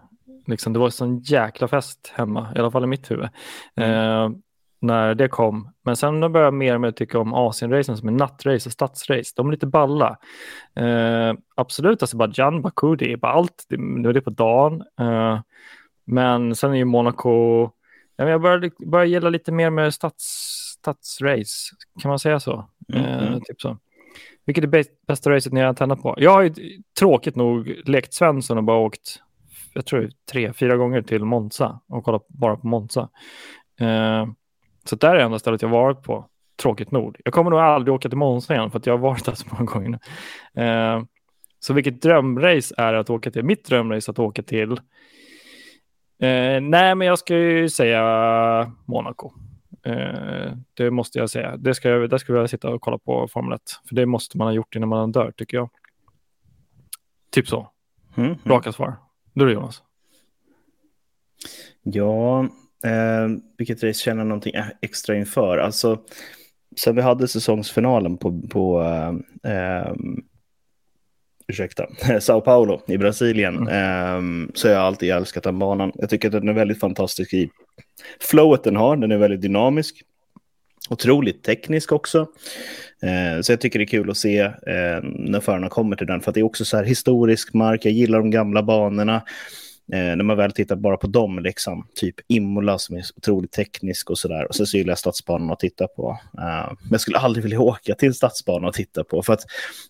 Liksom, 0.48 0.72
det 0.72 0.78
var 0.78 0.86
en 0.86 0.92
sån 0.92 1.18
jäkla 1.18 1.68
fest 1.68 2.12
hemma, 2.14 2.52
i 2.56 2.58
alla 2.58 2.70
fall 2.70 2.84
i 2.84 2.86
mitt 2.86 3.10
huvud, 3.10 3.28
mm. 3.76 4.42
Eh, 4.82 4.86
när 4.86 5.14
det 5.14 5.28
kom. 5.28 5.72
Men 5.84 5.96
sen 5.96 6.20
började 6.20 6.44
jag 6.44 6.54
mer 6.54 6.74
och 6.74 6.80
mer 6.80 6.90
tycka 6.90 7.18
om 7.18 7.34
Asienracen 7.34 7.96
som 7.96 8.08
är 8.08 8.12
nattrace 8.12 8.68
och 8.68 8.72
stadsrace. 8.72 9.32
De 9.36 9.46
är 9.46 9.50
lite 9.50 9.66
balla. 9.66 10.18
Eh, 10.76 11.34
absolut, 11.54 12.02
Azerbajdzjan, 12.02 12.62
Baku, 12.62 12.96
det 12.96 13.12
är 13.12 13.16
bara 13.16 13.32
allt. 13.32 13.64
Det 13.68 13.74
är 14.08 14.12
det 14.12 14.20
på 14.20 14.30
dagen. 14.30 14.82
Eh, 15.00 15.40
men 16.04 16.54
sen 16.54 16.72
är 16.72 16.76
ju 16.76 16.84
Monaco, 16.84 17.70
ja, 18.16 18.28
jag 18.28 18.42
börjar, 18.42 18.86
börjar 18.86 19.06
gilla 19.06 19.28
lite 19.28 19.52
mer 19.52 19.70
med 19.70 19.94
stads, 19.94 20.24
stadsrace, 20.78 21.74
kan 22.02 22.08
man 22.08 22.18
säga 22.18 22.40
så? 22.40 22.68
Mm. 22.94 23.04
Eh, 23.04 23.38
typ 23.44 23.60
så. 23.60 23.78
Vilket 24.44 24.64
är 24.64 24.84
bästa 25.06 25.30
racet 25.30 25.52
ni 25.52 25.60
har 25.60 25.74
tänt 25.74 26.02
på? 26.02 26.14
Jag 26.18 26.30
har 26.30 26.42
ju 26.42 26.52
tråkigt 26.98 27.36
nog 27.36 27.68
lekt 27.84 28.14
Svensson 28.14 28.58
och 28.58 28.64
bara 28.64 28.78
åkt 28.78 29.20
jag 29.72 29.86
tror 29.86 30.10
tre, 30.30 30.52
fyra 30.52 30.76
gånger 30.76 31.02
till 31.02 31.24
Monza 31.24 31.80
och 31.88 32.04
kollat 32.04 32.28
bara 32.28 32.56
på 32.56 32.66
Monza. 32.66 33.08
Så 34.88 34.96
där 34.96 35.10
är 35.10 35.14
det 35.14 35.22
enda 35.22 35.38
stället 35.38 35.62
jag 35.62 35.68
varit 35.68 36.02
på, 36.02 36.24
tråkigt 36.62 36.90
nog. 36.90 37.20
Jag 37.24 37.34
kommer 37.34 37.50
nog 37.50 37.60
aldrig 37.60 37.94
åka 37.94 38.08
till 38.08 38.18
Monza 38.18 38.54
igen 38.54 38.70
för 38.70 38.78
att 38.78 38.86
jag 38.86 38.92
har 38.92 38.98
varit 38.98 39.24
där 39.24 39.34
så 39.34 39.46
många 39.50 39.72
gånger 39.72 39.88
nu. 39.88 39.98
Eh, 40.62 41.02
så 41.60 41.74
vilket 41.74 42.02
drömrace 42.02 42.74
är 42.78 42.94
att 42.94 43.10
åka 43.10 43.30
till? 43.30 43.44
Mitt 43.44 43.64
drömrace 43.64 44.10
att 44.10 44.18
åka 44.18 44.42
till? 44.42 44.72
Eh, 46.20 46.60
nej, 46.60 46.94
men 46.94 47.00
jag 47.00 47.18
ska 47.18 47.36
ju 47.36 47.68
säga 47.68 48.72
Monaco. 48.84 49.32
Eh, 49.82 50.52
det 50.74 50.90
måste 50.90 51.18
jag 51.18 51.30
säga. 51.30 51.56
Det 51.56 51.74
ska 51.74 51.88
jag, 51.88 52.10
där 52.10 52.18
skulle 52.18 52.38
jag 52.38 52.50
sitta 52.50 52.70
och 52.70 52.80
kolla 52.80 52.98
på 52.98 53.28
Formel 53.28 53.52
1. 53.52 53.60
För 53.88 53.94
det 53.94 54.06
måste 54.06 54.38
man 54.38 54.46
ha 54.46 54.52
gjort 54.52 54.74
innan 54.74 54.88
man 54.88 55.12
dör, 55.12 55.32
tycker 55.36 55.56
jag. 55.56 55.70
Typ 57.30 57.48
så. 57.48 57.68
Mm, 58.16 58.30
mm. 58.30 58.38
Raka 58.44 58.72
svar. 58.72 58.96
Du 59.32 59.44
då 59.44 59.50
Jonas? 59.50 59.82
Ja, 61.82 62.48
eh, 62.84 63.28
vilket 63.58 63.82
race 63.82 64.00
känner 64.00 64.24
någonting 64.24 64.54
extra 64.82 65.16
inför? 65.16 65.58
Alltså, 65.58 66.00
sen 66.76 66.96
vi 66.96 67.02
hade 67.02 67.28
säsongsfinalen 67.28 68.16
på, 68.16 68.40
på 68.48 68.82
eh, 68.82 69.52
eh 69.52 69.92
ursäkta, 71.48 71.86
Sao 72.20 72.40
Paulo 72.40 72.82
i 72.86 72.98
Brasilien 72.98 73.68
mm. 73.68 74.44
eh, 74.44 74.50
så 74.54 74.68
har 74.68 74.74
jag 74.74 74.82
alltid 74.82 75.10
älskat 75.10 75.42
den 75.42 75.58
banan. 75.58 75.92
Jag 75.94 76.10
tycker 76.10 76.28
att 76.28 76.32
den 76.32 76.48
är 76.48 76.52
väldigt 76.52 76.80
fantastisk 76.80 77.34
i 77.34 77.50
flowet 78.20 78.64
den 78.64 78.76
har. 78.76 78.96
Den 78.96 79.12
är 79.12 79.16
väldigt 79.16 79.40
dynamisk. 79.40 80.02
Otroligt 80.90 81.44
teknisk 81.44 81.92
också. 81.92 82.26
Eh, 83.02 83.40
så 83.42 83.52
jag 83.52 83.60
tycker 83.60 83.78
det 83.78 83.84
är 83.84 83.86
kul 83.86 84.10
att 84.10 84.16
se 84.16 84.40
eh, 84.40 85.02
när 85.02 85.40
förarna 85.40 85.68
kommer 85.68 85.96
till 85.96 86.06
den, 86.06 86.20
för 86.20 86.32
det 86.32 86.40
är 86.40 86.44
också 86.44 86.64
så 86.64 86.76
här 86.76 86.84
historisk 86.84 87.54
mark. 87.54 87.84
Jag 87.84 87.92
gillar 87.92 88.18
de 88.18 88.30
gamla 88.30 88.62
banorna. 88.62 89.22
Eh, 89.92 90.16
när 90.16 90.24
man 90.24 90.36
väl 90.36 90.52
tittar 90.52 90.76
bara 90.76 90.96
på 90.96 91.06
dem, 91.06 91.38
liksom, 91.38 91.86
typ 91.94 92.14
Imola 92.28 92.78
som 92.78 92.96
är 92.96 93.04
otroligt 93.16 93.52
teknisk 93.52 94.10
och 94.10 94.18
sådär. 94.18 94.48
Och 94.48 94.54
sen 94.54 94.66
så 94.66 94.76
gillar 94.76 94.90
jag 94.90 94.98
stadsbanan 94.98 95.50
att 95.50 95.58
titta 95.58 95.86
på. 95.86 96.18
Eh, 96.38 96.72
men 96.80 96.90
jag 96.90 97.00
skulle 97.00 97.18
aldrig 97.18 97.42
vilja 97.42 97.60
åka 97.70 97.94
till 97.94 98.14
stadsbanan 98.14 98.68
och 98.68 98.74
titta 98.74 99.04
på. 99.04 99.22
För 99.22 99.32
att 99.32 99.42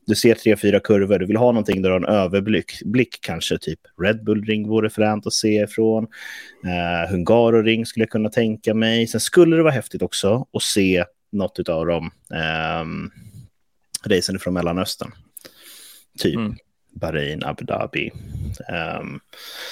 du 0.07 0.15
ser 0.15 0.35
tre, 0.35 0.57
fyra 0.57 0.81
kurvor, 0.81 1.19
du 1.19 1.27
vill 1.27 1.37
ha 1.37 1.53
någonting 1.53 1.83
där 1.83 1.91
du 1.91 1.95
har 1.95 2.01
en 2.01 2.15
överblick. 2.17 2.83
Blick, 2.85 3.19
kanske 3.21 3.59
typ 3.59 3.81
Red 4.03 4.25
Bull 4.25 4.45
Ring 4.45 4.69
vore 4.69 4.91
fränt 4.91 5.27
att 5.27 5.33
se 5.33 5.63
ifrån. 5.63 6.07
Eh, 6.65 7.05
uh, 7.05 7.11
Hungaroring 7.11 7.87
skulle 7.87 8.03
jag 8.03 8.11
kunna 8.11 8.29
tänka 8.29 8.75
mig. 8.75 9.07
Sen 9.07 9.21
skulle 9.21 9.57
det 9.57 9.63
vara 9.63 9.73
häftigt 9.73 10.03
också 10.03 10.47
att 10.53 10.63
se 10.63 11.05
något 11.33 11.69
av 11.69 11.87
dem 11.87 12.11
um, 12.81 13.11
racen 14.07 14.39
från 14.39 14.55
Mellanöstern. 14.55 15.13
Typ 16.19 16.37
mm. 16.37 16.57
Bahrain, 16.99 17.45
Abu 17.45 17.65
Dhabi. 17.65 18.11
Um, 19.01 19.21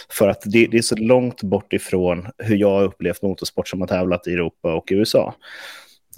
för 0.08 0.28
att 0.28 0.42
det, 0.44 0.66
det, 0.66 0.78
är 0.78 0.82
så 0.82 0.96
långt 0.96 1.42
bort 1.42 1.72
ifrån 1.72 2.26
hur 2.38 2.56
jag 2.56 2.70
har 2.70 2.84
upplevt 2.84 3.22
motorsport 3.22 3.68
som 3.68 3.80
har 3.80 3.88
tävlat 3.88 4.26
i 4.26 4.32
Europa 4.32 4.74
och 4.74 4.88
USA. 4.90 5.34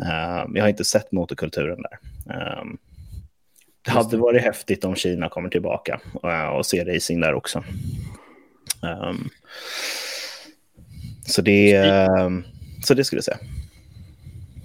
Um, 0.01 0.57
jag 0.57 0.65
har 0.65 0.69
inte 0.69 0.85
sett 0.85 1.13
motorkulturen 1.13 1.79
där. 1.83 1.99
Um, 2.61 2.79
det 3.83 3.91
hade 3.91 4.17
varit 4.17 4.43
häftigt 4.43 4.85
om 4.85 4.95
Kina 4.95 5.29
kommer 5.29 5.49
tillbaka 5.49 6.01
uh, 6.25 6.49
och 6.49 6.67
ser 6.67 6.95
racing 6.95 7.21
där 7.21 7.35
också. 7.35 7.65
så, 11.27 11.43
det, 11.43 11.85
så 12.85 12.95
det 12.95 13.05
skulle 13.05 13.19
jag 13.19 13.25
säga. 13.25 13.39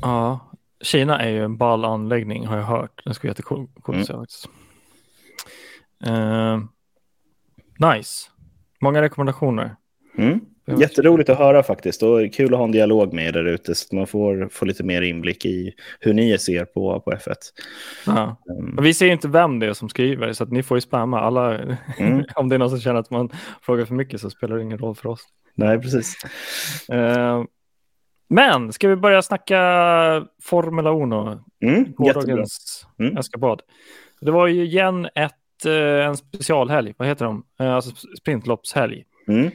Ja, 0.01 0.39
Kina 0.81 1.19
är 1.19 1.29
ju 1.29 1.43
en 1.43 1.57
ball 1.57 1.85
anläggning 1.85 2.45
har 2.45 2.57
jag 2.57 2.63
hört. 2.63 3.01
Den 3.05 3.13
ska 3.13 3.27
vara 3.27 3.31
jättecool 3.31 3.67
mm. 3.87 4.05
Uh, 6.07 6.63
nice. 7.95 8.29
Många 8.81 9.01
rekommendationer. 9.01 9.75
Mm. 10.17 10.39
Jätteroligt 10.65 11.29
att 11.29 11.37
höra 11.37 11.63
faktiskt 11.63 12.03
och 12.03 12.33
kul 12.33 12.53
att 12.53 12.57
ha 12.57 12.65
en 12.65 12.71
dialog 12.71 13.13
med 13.13 13.27
er 13.27 13.31
där 13.31 13.45
ute 13.45 13.75
så 13.75 13.85
att 13.87 13.91
man 13.91 14.07
får, 14.07 14.49
får 14.51 14.65
lite 14.65 14.83
mer 14.83 15.01
inblick 15.01 15.45
i 15.45 15.73
hur 15.99 16.13
ni 16.13 16.37
ser 16.37 16.65
på, 16.65 16.99
på 16.99 17.11
F1. 17.11 17.35
Ja. 18.05 18.37
Um. 18.59 18.77
Vi 18.81 18.93
ser 18.93 19.11
inte 19.11 19.27
vem 19.27 19.59
det 19.59 19.67
är 19.67 19.73
som 19.73 19.89
skriver 19.89 20.33
så 20.33 20.43
att 20.43 20.51
ni 20.51 20.63
får 20.63 20.77
ju 20.77 20.81
spamma 20.81 21.19
alla. 21.19 21.57
Mm. 21.97 22.23
Om 22.35 22.49
det 22.49 22.55
är 22.55 22.59
någon 22.59 22.69
som 22.69 22.79
känner 22.79 22.99
att 22.99 23.09
man 23.09 23.29
frågar 23.61 23.85
för 23.85 23.95
mycket 23.95 24.21
så 24.21 24.29
spelar 24.29 24.55
det 24.55 24.63
ingen 24.63 24.77
roll 24.77 24.95
för 24.95 25.09
oss. 25.09 25.21
Nej, 25.55 25.79
precis. 25.79 26.15
Uh, 26.93 27.43
men 28.29 28.73
ska 28.73 28.87
vi 28.87 28.95
börja 28.95 29.21
snacka 29.21 30.27
Formula 30.41 30.89
1? 31.33 31.39
Mm, 31.61 31.93
Gårdagens 31.93 32.85
mm. 32.99 33.15
Det 34.21 34.31
var 34.31 34.47
ju 34.47 34.63
igen 34.63 35.07
ett, 35.15 35.35
eh, 35.65 36.05
en 36.05 36.17
specialhelg, 36.17 36.93
vad 36.97 37.07
heter 37.07 37.25
de? 37.25 37.43
Eh, 37.59 37.73
alltså 37.73 38.07
sprintloppshelg. 38.17 39.03
Mm. 39.27 39.51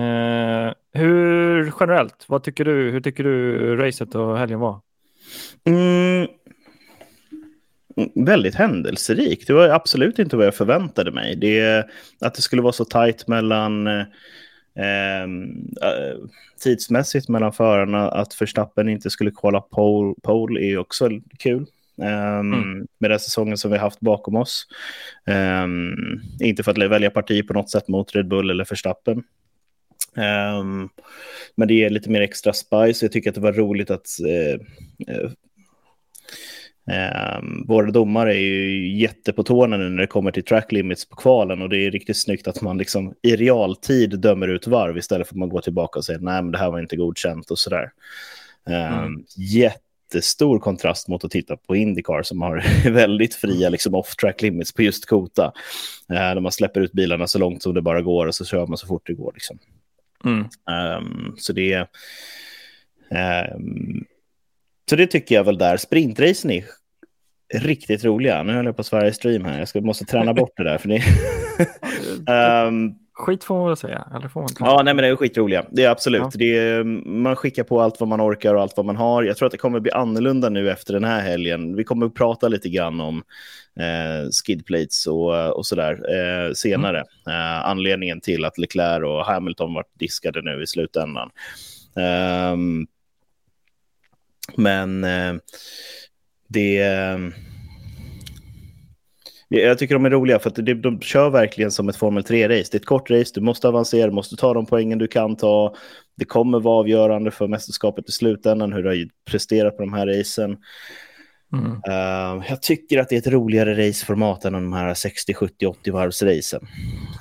Uh, 0.00 0.72
hur 0.92 1.72
generellt, 1.80 2.24
vad 2.28 2.42
tycker 2.42 2.64
du, 2.64 2.90
hur 2.90 3.00
tycker 3.00 3.24
du 3.24 3.76
racet 3.76 4.14
och 4.14 4.38
helgen 4.38 4.60
var? 4.60 4.80
Mm, 5.64 6.28
väldigt 8.14 8.54
händelserikt. 8.54 9.46
Det 9.46 9.52
var 9.52 9.68
absolut 9.68 10.18
inte 10.18 10.36
vad 10.36 10.46
jag 10.46 10.54
förväntade 10.54 11.12
mig. 11.12 11.36
Det, 11.36 11.86
att 12.20 12.34
det 12.34 12.42
skulle 12.42 12.62
vara 12.62 12.72
så 12.72 12.84
tajt 12.84 13.28
mellan 13.28 13.88
Ehm, 14.74 15.50
eh, 15.82 16.18
tidsmässigt 16.62 17.28
mellan 17.28 17.52
förarna 17.52 18.08
att 18.10 18.42
Verstappen 18.42 18.88
inte 18.88 19.10
skulle 19.10 19.30
kolla 19.30 19.60
pole, 19.60 20.14
pole 20.22 20.60
är 20.60 20.78
också 20.78 21.08
kul. 21.38 21.66
Um, 22.00 22.52
mm. 22.54 22.86
Med 22.98 23.10
den 23.10 23.20
säsongen 23.20 23.56
som 23.56 23.70
vi 23.70 23.78
haft 23.78 24.00
bakom 24.00 24.36
oss. 24.36 24.66
Um, 25.64 26.22
inte 26.40 26.62
för 26.62 26.70
att 26.70 26.90
välja 26.90 27.10
parti 27.10 27.46
på 27.46 27.52
något 27.52 27.70
sätt 27.70 27.88
mot 27.88 28.14
Red 28.14 28.28
Bull 28.28 28.50
eller 28.50 28.64
Verstappen. 28.64 29.22
Um, 30.16 30.88
men 31.56 31.68
det 31.68 31.74
ger 31.74 31.90
lite 31.90 32.10
mer 32.10 32.20
extra 32.20 32.52
spice. 32.52 33.04
Jag 33.04 33.12
tycker 33.12 33.30
att 33.30 33.34
det 33.34 33.40
var 33.40 33.52
roligt 33.52 33.90
att 33.90 34.06
uh, 34.26 34.60
uh, 35.14 35.30
Eh, 36.90 37.40
våra 37.66 37.90
domare 37.90 38.34
är 38.34 38.40
ju 38.40 38.98
jätte 38.98 39.32
på 39.32 39.42
tårna 39.42 39.76
nu 39.76 39.88
när 39.88 40.00
det 40.00 40.06
kommer 40.06 40.30
till 40.30 40.44
track 40.44 40.72
limits 40.72 41.08
på 41.08 41.16
kvalen 41.16 41.62
och 41.62 41.68
det 41.68 41.86
är 41.86 41.90
riktigt 41.90 42.16
snyggt 42.16 42.48
att 42.48 42.62
man 42.62 42.78
liksom 42.78 43.14
i 43.22 43.36
realtid 43.36 44.20
dömer 44.20 44.48
ut 44.48 44.66
varv 44.66 44.98
istället 44.98 45.28
för 45.28 45.34
att 45.34 45.38
man 45.38 45.48
går 45.48 45.60
tillbaka 45.60 45.98
och 45.98 46.04
säger 46.04 46.20
nej 46.20 46.42
men 46.42 46.52
det 46.52 46.58
här 46.58 46.70
var 46.70 46.80
inte 46.80 46.96
godkänt 46.96 47.50
och 47.50 47.58
sådär. 47.58 47.90
Eh, 48.68 48.98
mm. 48.98 49.24
Jättestor 50.10 50.58
kontrast 50.58 51.08
mot 51.08 51.24
att 51.24 51.30
titta 51.30 51.56
på 51.56 51.76
Indycar 51.76 52.22
som 52.22 52.42
har 52.42 52.64
väldigt 52.90 53.34
fria 53.34 53.68
liksom, 53.68 53.94
off-track 53.94 54.42
limits 54.42 54.72
på 54.72 54.82
just 54.82 55.06
Kota. 55.06 55.52
Eh, 56.08 56.14
där 56.14 56.40
man 56.40 56.52
släpper 56.52 56.80
ut 56.80 56.92
bilarna 56.92 57.26
så 57.26 57.38
långt 57.38 57.62
som 57.62 57.74
det 57.74 57.82
bara 57.82 58.02
går 58.02 58.26
och 58.26 58.34
så 58.34 58.44
kör 58.44 58.66
man 58.66 58.78
så 58.78 58.86
fort 58.86 59.06
det 59.06 59.14
går. 59.14 59.32
Liksom. 59.34 59.58
Mm. 60.24 60.38
Um, 60.98 61.34
så 61.38 61.52
det 61.52 61.86
um, 63.54 64.04
så 64.90 64.96
det 64.96 65.06
tycker 65.06 65.34
jag 65.34 65.44
väl 65.44 65.58
där. 65.58 65.76
Sprintracen 65.76 66.50
är 66.50 66.64
riktigt 67.54 68.04
roliga. 68.04 68.42
Nu 68.42 68.52
höll 68.52 68.66
jag 68.66 68.76
på 68.76 68.84
Sveriges 68.84 69.16
stream 69.16 69.44
här. 69.44 69.58
Jag 69.58 69.68
ska, 69.68 69.80
måste 69.80 70.04
träna 70.04 70.34
bort 70.34 70.56
det 70.56 70.64
där. 70.64 70.78
För 70.78 70.88
det... 70.88 71.02
um, 72.68 72.94
Skit 73.20 73.44
får 73.44 73.58
man 73.58 73.66
väl 73.66 73.76
säga? 73.76 74.08
Eller 74.16 74.28
får 74.28 74.40
man 74.40 74.50
ja, 74.58 74.82
nej, 74.84 74.94
men 74.94 75.02
det 75.02 75.08
är 75.08 75.16
skitroliga. 75.16 75.64
Det 75.70 75.84
är 75.84 75.90
absolut. 75.90 76.20
Ja. 76.20 76.30
Det 76.34 76.58
är, 76.58 76.84
man 77.08 77.36
skickar 77.36 77.64
på 77.64 77.80
allt 77.80 78.00
vad 78.00 78.08
man 78.08 78.20
orkar 78.20 78.54
och 78.54 78.62
allt 78.62 78.76
vad 78.76 78.86
man 78.86 78.96
har. 78.96 79.22
Jag 79.22 79.36
tror 79.36 79.46
att 79.46 79.52
det 79.52 79.58
kommer 79.58 79.80
bli 79.80 79.90
annorlunda 79.92 80.48
nu 80.48 80.70
efter 80.70 80.92
den 80.92 81.04
här 81.04 81.20
helgen. 81.20 81.76
Vi 81.76 81.84
kommer 81.84 82.06
att 82.06 82.14
prata 82.14 82.48
lite 82.48 82.68
grann 82.68 83.00
om 83.00 83.22
eh, 83.80 84.30
skidplates 84.46 85.06
och, 85.06 85.56
och 85.56 85.66
sådär 85.66 85.92
eh, 85.92 86.52
senare. 86.52 87.04
Mm. 87.26 87.40
Eh, 87.40 87.66
anledningen 87.66 88.20
till 88.20 88.44
att 88.44 88.58
Leclerc 88.58 89.04
och 89.04 89.24
Hamilton 89.24 89.74
varit 89.74 89.98
diskade 89.98 90.42
nu 90.42 90.62
i 90.62 90.66
slutändan. 90.66 91.30
Men 94.56 95.04
eh, 95.04 95.34
det... 96.48 96.82
Jag 99.52 99.78
tycker 99.78 99.94
de 99.94 100.04
är 100.04 100.10
roliga 100.10 100.38
för 100.38 100.50
att 100.50 100.56
de, 100.56 100.74
de 100.74 101.00
kör 101.00 101.30
verkligen 101.30 101.70
som 101.70 101.88
ett 101.88 101.96
Formel 101.96 102.22
3-race. 102.22 102.68
Det 102.70 102.74
är 102.74 102.80
ett 102.80 102.86
kort 102.86 103.10
race, 103.10 103.30
du 103.34 103.40
måste 103.40 103.68
avancera, 103.68 104.06
du 104.06 104.12
måste 104.12 104.36
ta 104.36 104.54
de 104.54 104.66
poängen 104.66 104.98
du 104.98 105.08
kan 105.08 105.36
ta. 105.36 105.74
Det 106.16 106.24
kommer 106.24 106.60
vara 106.60 106.78
avgörande 106.78 107.30
för 107.30 107.48
mästerskapet 107.48 108.08
i 108.08 108.12
slutändan, 108.12 108.72
hur 108.72 108.82
du 108.82 108.88
har 108.88 109.08
presterat 109.30 109.76
på 109.76 109.82
de 109.82 109.92
här 109.92 110.06
racen. 110.06 110.56
Mm. 111.52 111.70
Uh, 111.72 112.44
jag 112.48 112.62
tycker 112.62 112.98
att 112.98 113.08
det 113.08 113.14
är 113.14 113.18
ett 113.18 113.26
roligare 113.26 113.88
raceformat 113.88 114.44
än 114.44 114.52
de 114.52 114.72
här 114.72 114.94
60, 114.94 115.34
70, 115.34 115.66
80 115.66 115.90
varvsracen. 115.90 116.62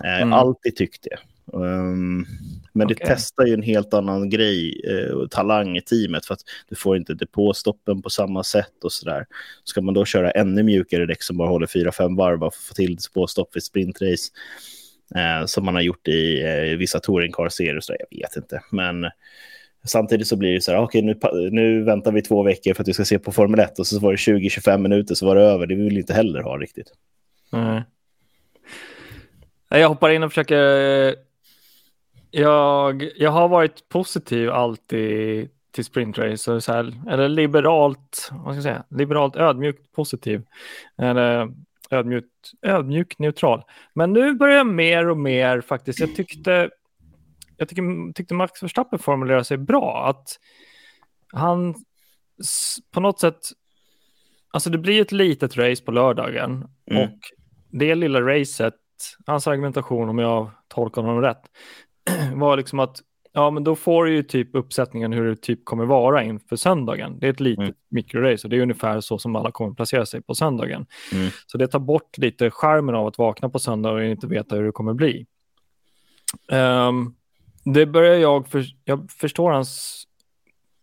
Uh, 0.04 0.22
mm. 0.22 0.34
Alltid 0.34 0.76
tyckt 0.76 1.04
det. 1.04 1.18
Um, 1.54 2.26
men 2.74 2.88
okay. 2.88 2.96
det 3.00 3.14
testar 3.14 3.46
ju 3.46 3.54
en 3.54 3.62
helt 3.62 3.94
annan 3.94 4.30
grej, 4.30 4.82
eh, 4.88 5.28
talang 5.28 5.78
i 5.78 5.82
teamet, 5.82 6.26
för 6.26 6.34
att 6.34 6.40
du 6.70 6.76
får 6.76 6.98
inte 6.98 7.14
depåstoppen 7.14 8.02
på 8.02 8.10
samma 8.10 8.44
sätt 8.44 8.84
och 8.84 8.92
sådär. 8.92 9.26
Ska 9.64 9.82
man 9.82 9.94
då 9.94 10.06
köra 10.06 10.32
ännu 10.32 10.64
mjukare 10.64 11.06
däck 11.06 11.24
som 11.24 11.38
bara 11.38 11.50
håller 11.50 11.68
4-5 11.68 12.18
varv 12.18 12.40
för 12.40 12.48
att 12.48 12.56
få 12.56 12.74
till 12.74 12.96
depåstopp 12.96 13.56
vid 13.56 13.64
sprintrace, 13.64 14.32
eh, 15.16 15.46
som 15.46 15.66
man 15.66 15.76
har 15.76 15.82
gjort 15.82 16.08
i 16.08 16.44
eh, 16.44 16.78
vissa 16.78 17.00
touringcar-serier, 17.00 17.80
så 17.80 17.96
jag 18.00 18.20
vet 18.20 18.36
inte. 18.36 18.62
Men 18.72 19.06
samtidigt 19.86 20.28
så 20.28 20.36
blir 20.36 20.54
det 20.54 20.62
så 20.62 20.72
här, 20.72 20.80
okej, 20.80 21.12
okay, 21.12 21.32
nu, 21.34 21.50
nu 21.50 21.84
väntar 21.84 22.12
vi 22.12 22.22
två 22.22 22.44
veckor 22.44 22.74
för 22.74 22.84
att 22.84 22.88
vi 22.88 22.94
ska 22.94 23.06
se 23.06 23.20
på 23.20 23.32
Formel 23.32 23.60
1 23.60 23.80
och 23.80 23.88
så 23.88 24.00
var 24.00 24.12
det 24.12 24.18
20-25 24.18 24.78
minuter 24.78 25.16
så 25.16 25.26
var 25.26 25.36
det 25.36 25.42
över. 25.42 25.68
Det 25.68 25.76
vill 25.76 25.94
vi 25.94 26.00
inte 26.00 26.14
heller 26.14 26.42
ha 26.42 26.58
riktigt. 26.58 26.94
Mm. 27.54 27.82
Jag 29.70 29.90
hoppar 29.90 30.10
in 30.10 30.24
och 30.24 30.32
försöker 30.32 31.16
jag, 32.32 33.12
jag 33.16 33.32
har 33.32 33.48
varit 33.48 33.90
positiv 33.90 34.50
alltid 34.50 35.50
till 35.72 35.86
sprintrace, 35.86 36.62
så 36.62 36.74
här, 36.74 36.94
eller 37.10 37.30
liberalt, 37.30 38.30
vad 38.32 38.44
ska 38.44 38.54
jag 38.54 38.64
säga, 38.64 38.84
liberalt 38.90 39.36
ödmjukt 39.36 39.92
positiv. 39.92 40.44
Eller 40.98 41.54
ödmjukt, 41.92 42.52
ödmjukt 42.62 43.20
neutral. 43.20 43.64
Men 43.94 44.14
nu 44.14 44.34
börjar 44.34 44.58
jag 44.58 44.68
mer 44.68 45.10
och 45.10 45.18
mer 45.18 45.62
faktiskt, 45.62 46.00
jag 46.00 46.16
tyckte, 46.16 46.70
jag 47.58 47.70
tyckte, 47.70 47.84
tyckte 48.16 48.34
Max 48.34 48.64
Verstappen 48.64 49.00
formulerade 49.00 49.44
sig 49.44 49.58
bra, 49.58 50.08
att 50.08 50.40
han 51.34 51.76
på 52.92 53.00
något 53.00 53.20
sätt, 53.20 53.40
alltså 54.52 54.70
det 54.70 54.78
blir 54.78 55.02
ett 55.02 55.12
litet 55.12 55.58
race 55.58 55.84
på 55.84 55.92
lördagen 55.92 56.68
mm. 56.92 57.04
och 57.04 57.20
det 57.72 57.96
lilla 57.96 58.22
racet, 58.22 58.76
hans 59.26 59.48
argumentation 59.48 60.10
om 60.10 60.20
jag 60.20 60.52
tolkar 60.68 61.02
honom 61.02 61.22
rätt, 61.22 61.42
var 62.36 62.58
liksom 62.58 62.80
att 62.80 63.02
ja, 63.34 63.52
men 63.52 63.64
då 63.64 63.76
får 63.76 64.06
du 64.06 64.16
ju 64.16 64.24
typ 64.24 64.56
uppsättningen 64.56 65.14
hur 65.14 65.30
det 65.30 65.36
typ 65.36 65.66
kommer 65.66 65.86
vara 65.86 66.24
inför 66.24 66.56
söndagen. 66.56 67.20
Det 67.20 67.28
är 67.28 67.32
ett 67.32 67.40
litet 67.40 67.64
mm. 67.64 67.74
mikrorace 67.90 68.48
och 68.48 68.50
det 68.50 68.58
är 68.58 68.62
ungefär 68.62 69.02
så 69.02 69.18
som 69.18 69.36
alla 69.36 69.52
kommer 69.52 69.74
placera 69.74 70.06
sig 70.06 70.22
på 70.22 70.36
söndagen. 70.36 70.86
Mm. 71.14 71.30
Så 71.48 71.58
det 71.58 71.68
tar 71.68 71.80
bort 71.80 72.18
lite 72.18 72.52
skärmen 72.52 72.96
av 72.96 73.08
att 73.08 73.18
vakna 73.18 73.50
på 73.50 73.60
söndag 73.60 73.92
och 73.92 74.04
inte 74.04 74.28
veta 74.28 74.56
hur 74.56 74.66
det 74.66 74.72
kommer 74.72 74.94
bli. 74.94 75.26
Um, 76.52 77.16
det 77.64 77.86
börjar 77.86 78.16
jag, 78.16 78.48
för, 78.48 78.66
jag 78.84 79.12
förstår 79.12 79.52
hans 79.52 80.04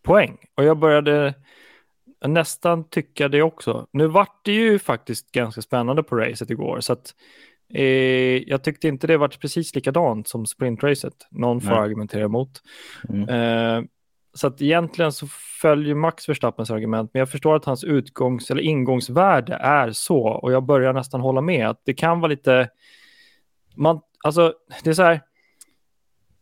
poäng 0.03 0.39
och 0.55 0.65
jag 0.65 0.79
började 0.79 1.35
nästan 2.27 2.89
tycka 2.89 3.29
det 3.29 3.43
också. 3.43 3.87
Nu 3.93 4.07
vart 4.07 4.45
det 4.45 4.53
ju 4.53 4.79
faktiskt 4.79 5.33
ganska 5.33 5.63
spännande 5.63 6.03
på 6.03 6.17
racet 6.17 6.51
igår 6.51 6.81
så 6.81 6.93
att 6.93 7.15
Eh, 7.75 7.85
jag 8.47 8.65
tyckte 8.65 8.89
inte 8.89 9.07
det 9.07 9.17
varit 9.17 9.41
precis 9.41 9.75
likadant 9.75 10.29
som 10.29 10.47
sprintracet. 10.47 11.15
Någon 11.31 11.61
får 11.61 11.71
Nej. 11.71 11.79
argumentera 11.79 12.25
emot. 12.25 12.63
Mm. 13.09 13.29
Eh, 13.29 13.85
så 14.35 14.47
att 14.47 14.63
egentligen 14.63 15.13
så 15.13 15.27
följer 15.63 15.95
Max 15.95 16.29
Verstappens 16.29 16.71
argument, 16.71 17.11
men 17.13 17.19
jag 17.19 17.31
förstår 17.31 17.57
att 17.57 17.65
hans 17.65 17.85
utgångs 17.85 18.51
eller 18.51 18.63
ingångsvärde 18.63 19.55
är 19.55 19.91
så 19.93 20.23
och 20.27 20.53
jag 20.53 20.63
börjar 20.63 20.93
nästan 20.93 21.21
hålla 21.21 21.41
med 21.41 21.69
att 21.69 21.83
det 21.85 21.95
kan 21.95 22.21
vara 22.21 22.29
lite. 22.29 22.69
Man, 23.77 24.01
alltså, 24.25 24.55
det 24.85 24.91
är 24.91 24.95
så 24.95 25.03
här. 25.03 25.21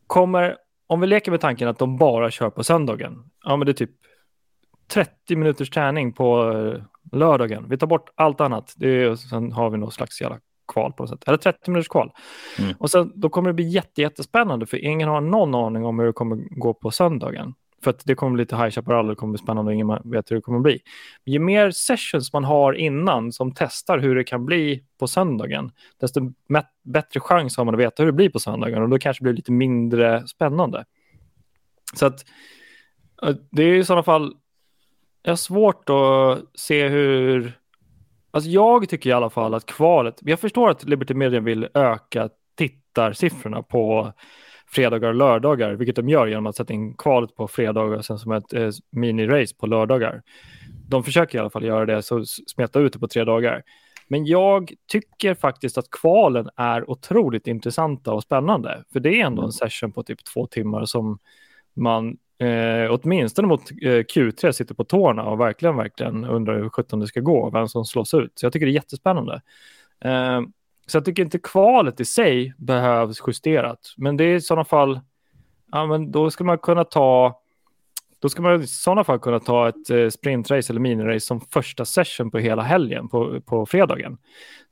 Kommer 0.07 0.57
om 0.87 1.01
vi 1.01 1.07
leker 1.07 1.31
med 1.31 1.41
tanken 1.41 1.69
att 1.69 1.79
de 1.79 1.97
bara 1.97 2.31
kör 2.31 2.51
på 2.51 2.65
söndagen. 2.65 3.31
Ja, 3.45 3.57
men 3.57 3.67
det 3.67 3.73
är 3.73 3.87
typ 3.87 3.91
30 4.89 5.37
minuters 5.37 5.71
träning 5.71 6.13
på 6.13 6.53
eh, 6.53 6.83
lördagen. 7.19 7.69
Vi 7.69 7.79
tar 7.79 7.87
bort 7.87 8.11
allt 8.15 8.41
annat. 8.41 8.75
Det 8.77 8.89
är, 8.89 9.15
sen 9.17 9.53
har 9.53 9.71
vi 9.71 9.79
någon 9.79 9.93
slags 9.93 10.21
jävla 10.21 10.39
kval 10.69 10.93
på 10.93 11.03
något 11.03 11.11
sätt. 11.11 11.25
Eller 11.27 11.39
30 11.39 11.71
minuters 11.71 11.89
kval. 11.89 12.13
Mm. 12.59 12.75
Och 12.79 12.91
sen, 12.91 13.13
då 13.15 13.29
kommer 13.29 13.49
det 13.49 13.55
bli 13.55 13.69
jätte, 13.69 14.03
jättespännande 14.03 14.67
för 14.67 14.85
ingen 14.85 15.09
har 15.09 15.21
någon 15.21 15.55
aning 15.55 15.85
om 15.85 15.99
hur 15.99 16.07
det 16.07 16.13
kommer 16.13 16.37
gå 16.37 16.75
på 16.75 16.91
söndagen. 16.91 17.55
För 17.85 17.91
att 17.91 18.03
det 18.05 18.15
kommer 18.15 18.33
bli 18.33 18.43
lite 18.43 18.57
High 18.57 18.71
Chaparral, 18.71 19.07
det 19.07 19.15
kommer 19.15 19.33
bli 19.33 19.43
spännande 19.43 19.69
och 19.69 19.75
ingen 19.75 19.89
vet 20.05 20.31
hur 20.31 20.37
det 20.37 20.43
kommer 20.43 20.61
bli. 20.61 20.81
Ju 21.25 21.39
mer 21.39 21.71
sessions 21.71 22.33
man 22.33 22.45
har 22.45 22.73
innan 22.73 23.33
som 23.33 23.53
testar 23.55 23.99
hur 23.99 24.15
det 24.15 24.25
kan 24.25 24.47
bli 24.47 24.85
på 24.99 25.07
söndagen, 25.07 25.73
desto 26.01 26.21
bättre 26.85 27.21
chans 27.21 27.57
har 27.57 27.65
man 27.65 27.75
att 27.75 27.81
veta 27.81 28.03
hur 28.03 28.07
det 28.07 28.17
blir 28.17 28.31
på 28.31 28.39
söndagen 28.39 28.83
och 28.83 28.89
då 28.89 28.99
kanske 28.99 29.21
det 29.21 29.25
blir 29.25 29.37
lite 29.37 29.53
mindre 29.53 30.27
spännande. 30.27 30.85
Så 31.95 32.07
att 32.07 32.25
det 33.51 33.63
är 33.63 33.75
i 33.75 33.85
sådana 33.85 34.03
fall, 34.03 34.35
jag 35.23 35.31
har 35.31 35.37
svårt 35.37 35.91
att 35.91 36.61
se 36.61 36.89
hur 36.89 37.59
Alltså 38.35 38.51
jag 38.51 38.89
tycker 38.89 39.11
i 39.11 39.13
alla 39.13 39.31
fall 39.31 39.55
att 39.55 39.67
kvalet, 39.67 40.15
jag 40.21 40.41
förstår 40.41 40.71
att 40.71 40.85
Liberty 40.85 41.15
Media 41.15 41.41
vill 41.41 41.69
öka 41.75 42.29
tittarsiffrorna 42.55 43.63
på 43.63 44.13
fredagar 44.67 45.09
och 45.09 45.15
lördagar, 45.15 45.73
vilket 45.73 45.97
de 45.97 46.09
gör 46.09 46.27
genom 46.27 46.47
att 46.47 46.57
sätta 46.57 46.73
in 46.73 46.95
kvalet 46.95 47.37
på 47.37 47.49
fredagar 47.49 47.97
och 47.97 48.05
sen 48.05 48.19
som 48.19 48.33
ett 48.33 48.53
eh, 48.53 48.71
mini-race 48.97 49.59
på 49.59 49.67
lördagar. 49.67 50.23
De 50.89 51.05
försöker 51.05 51.39
i 51.39 51.41
alla 51.41 51.51
fall 51.51 51.65
göra 51.65 51.87
det, 51.87 52.03
så 52.03 52.25
smeta 52.25 52.81
ut 52.81 52.93
det 52.93 52.99
på 52.99 53.09
tre 53.09 53.25
dagar. 53.25 53.63
Men 54.09 54.27
jag 54.27 54.73
tycker 54.89 55.35
faktiskt 55.35 55.79
att 55.79 55.91
kvalen 55.91 56.49
är 56.57 56.91
otroligt 56.91 57.47
intressanta 57.47 58.13
och 58.13 58.23
spännande, 58.23 58.85
för 58.93 59.01
det 59.01 59.21
är 59.21 59.27
ändå 59.27 59.43
en 59.43 59.45
mm. 59.45 59.53
session 59.53 59.93
på 59.93 60.03
typ 60.03 60.25
två 60.25 60.47
timmar 60.47 60.85
som 60.85 61.19
man 61.75 62.17
eh, 62.39 62.91
åtminstone 62.91 63.49
mot 63.49 63.71
eh, 63.71 63.87
Q3 63.87 64.53
sitter 64.53 64.75
på 64.75 64.85
tårna 64.85 65.25
och 65.25 65.41
verkligen, 65.41 65.77
verkligen 65.77 66.25
undrar 66.25 66.59
hur 66.59 66.69
sjutton 66.69 67.01
det 67.01 67.07
ska 67.07 67.21
gå, 67.21 67.51
vem 67.51 67.69
som 67.69 67.85
slås 67.85 68.15
ut. 68.15 68.33
Så 68.35 68.47
jag 68.47 68.53
tycker 68.53 68.67
det 68.67 68.73
är 68.73 68.75
jättespännande. 68.75 69.43
Eh, 70.05 70.41
så 70.87 70.97
jag 70.97 71.05
tycker 71.05 71.23
inte 71.23 71.39
kvalet 71.39 72.01
i 72.01 72.05
sig 72.05 72.55
behövs 72.59 73.23
justerat, 73.27 73.95
men 73.97 74.17
det 74.17 74.25
är 74.25 74.35
i 74.35 74.41
sådana 74.41 74.65
fall, 74.65 75.01
ja 75.73 75.87
men 75.87 76.11
då 76.11 76.31
ska 76.31 76.45
man 76.45 76.59
kunna 76.59 76.85
ta 76.85 77.41
då 78.19 78.29
ska 78.29 78.43
man 78.43 78.63
i 78.63 78.67
sådana 78.67 79.05
fall 79.05 79.19
kunna 79.19 79.41
ta 79.41 79.69
ett 79.69 79.91
eh, 79.91 80.09
sprintrace 80.09 80.73
eller 80.73 80.81
minirace 80.81 81.27
som 81.27 81.41
första 81.41 81.85
session 81.85 82.31
på 82.31 82.39
hela 82.39 82.63
helgen 82.63 83.09
på, 83.09 83.41
på 83.41 83.67
fredagen. 83.67 84.19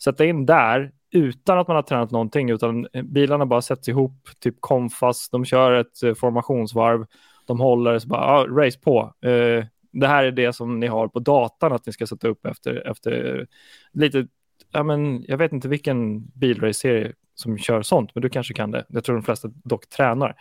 Sätta 0.05 0.25
in 0.25 0.47
där 0.47 0.93
utan 1.11 1.59
att 1.59 1.69
man 1.69 1.77
har 1.77 1.83
tränat 1.83 2.11
någonting, 2.11 2.51
utan 2.51 2.87
bilarna 3.05 3.47
bara 3.47 3.63
sätts 3.63 3.89
ihop, 3.89 4.29
typ 4.41 4.57
konfas, 4.61 5.29
de 5.31 5.45
kör 5.45 5.73
ett 5.73 6.03
eh, 6.03 6.15
formationsvarv 6.15 7.07
de 7.47 7.61
håller 7.61 7.99
så 7.99 8.09
bara, 8.09 8.21
ah, 8.21 8.47
race 8.47 8.79
på. 8.79 9.15
Uh, 9.27 9.65
det 9.93 10.07
här 10.07 10.25
är 10.25 10.31
det 10.31 10.53
som 10.53 10.81
ni 10.81 10.87
har 10.87 11.09
på 11.09 11.19
datan 11.19 11.73
att 11.73 11.87
ni 11.87 11.93
ska 11.93 12.07
sätta 12.07 12.29
upp 12.29 12.47
efter, 12.47 12.91
efter 12.91 13.47
lite, 13.93 14.27
ja 14.73 14.83
men 14.83 15.25
jag 15.29 15.39
vet 15.39 15.53
inte 15.53 15.69
vilken 15.69 16.27
bilrace-serie 16.27 17.13
som 17.35 17.59
kör 17.59 17.83
sånt, 17.83 18.15
men 18.15 18.23
du 18.23 18.29
kanske 18.29 18.55
kan 18.55 18.71
det. 18.71 18.85
Jag 18.89 19.05
tror 19.05 19.17
de 19.17 19.23
flesta 19.23 19.49
dock 19.65 19.89
tränar. 19.89 20.35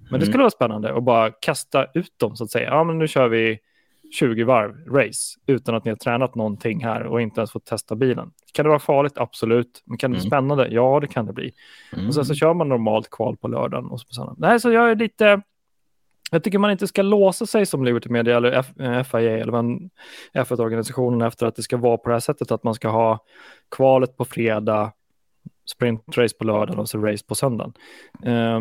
Men 0.00 0.08
mm. 0.08 0.20
det 0.20 0.26
skulle 0.26 0.42
vara 0.42 0.50
spännande 0.50 0.96
att 0.96 1.04
bara 1.04 1.30
kasta 1.30 1.86
ut 1.94 2.18
dem 2.18 2.36
så 2.36 2.44
att 2.44 2.50
säga. 2.50 2.68
Ja, 2.68 2.84
men 2.84 2.98
nu 2.98 3.08
kör 3.08 3.28
vi 3.28 3.58
20 4.12 4.44
varv 4.44 4.94
race 4.94 5.38
utan 5.46 5.74
att 5.74 5.84
ni 5.84 5.90
har 5.90 5.96
tränat 5.96 6.34
någonting 6.34 6.84
här 6.84 7.02
och 7.02 7.20
inte 7.20 7.40
ens 7.40 7.52
fått 7.52 7.66
testa 7.66 7.96
bilen. 7.96 8.30
Kan 8.52 8.62
det 8.62 8.68
vara 8.68 8.78
farligt? 8.78 9.18
Absolut. 9.18 9.82
Men 9.84 9.98
kan 9.98 10.10
det 10.10 10.14
bli 10.14 10.20
Mm. 10.20 10.30
spännande? 10.30 10.68
Ja, 10.68 11.00
det 11.00 11.06
kan 11.06 11.26
det 11.26 11.32
bli. 11.32 11.52
Mm. 11.92 12.06
Och 12.06 12.14
sen 12.14 12.24
så 12.24 12.34
kör 12.34 12.54
man 12.54 12.68
normalt 12.68 13.10
kval 13.10 13.36
på 13.36 13.48
lördagen. 13.48 13.86
Och 13.86 14.00
så 14.00 14.06
på 14.06 14.14
söndagen. 14.14 14.36
Nej, 14.38 14.60
så 14.60 14.72
jag 14.72 14.90
är 14.90 14.96
lite... 14.96 15.42
Jag 16.30 16.44
tycker 16.44 16.58
man 16.58 16.70
inte 16.70 16.86
ska 16.86 17.02
låsa 17.02 17.46
sig 17.46 17.66
som 17.66 17.84
Liberty 17.84 18.08
Media 18.08 18.36
eller 18.36 18.52
F, 18.52 18.66
eh, 18.80 19.02
FIA 19.02 19.38
eller 19.38 19.52
F1-organisationen 20.34 21.22
efter 21.22 21.46
att 21.46 21.56
det 21.56 21.62
ska 21.62 21.76
vara 21.76 21.96
på 21.96 22.08
det 22.08 22.14
här 22.14 22.20
sättet 22.20 22.50
att 22.50 22.64
man 22.64 22.74
ska 22.74 22.88
ha 22.88 23.24
kvalet 23.76 24.16
på 24.16 24.24
fredag, 24.24 24.92
sprintrace 25.70 26.36
på 26.38 26.44
lördagen 26.44 26.78
och 26.78 26.88
så 26.88 26.98
race 26.98 27.24
på 27.26 27.34
söndagen. 27.34 27.72
Eh, 28.24 28.60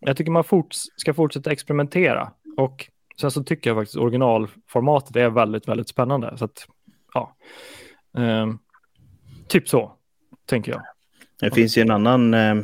jag 0.00 0.16
tycker 0.16 0.30
man 0.30 0.44
forts 0.44 0.86
ska 0.96 1.14
fortsätta 1.14 1.52
experimentera 1.52 2.32
och 2.56 2.88
sen 3.20 3.30
så 3.30 3.44
tycker 3.44 3.70
jag 3.70 3.76
faktiskt 3.76 3.96
originalformatet 3.96 5.16
är 5.16 5.30
väldigt, 5.30 5.68
väldigt 5.68 5.88
spännande. 5.88 6.34
Så 6.38 6.44
att, 6.44 6.66
ja, 7.14 7.36
eh, 8.18 8.46
typ 9.48 9.68
så 9.68 9.92
tänker 10.46 10.72
jag. 10.72 10.82
Det 11.40 11.54
finns 11.54 11.78
ju 11.78 11.82
en 11.82 11.90
annan 11.90 12.34
eh, 12.34 12.56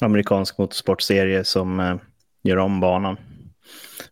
amerikansk 0.00 0.58
motorsportserie 0.58 1.44
som 1.44 1.80
eh, 1.80 1.96
gör 2.42 2.56
om 2.56 2.80
banan 2.80 3.16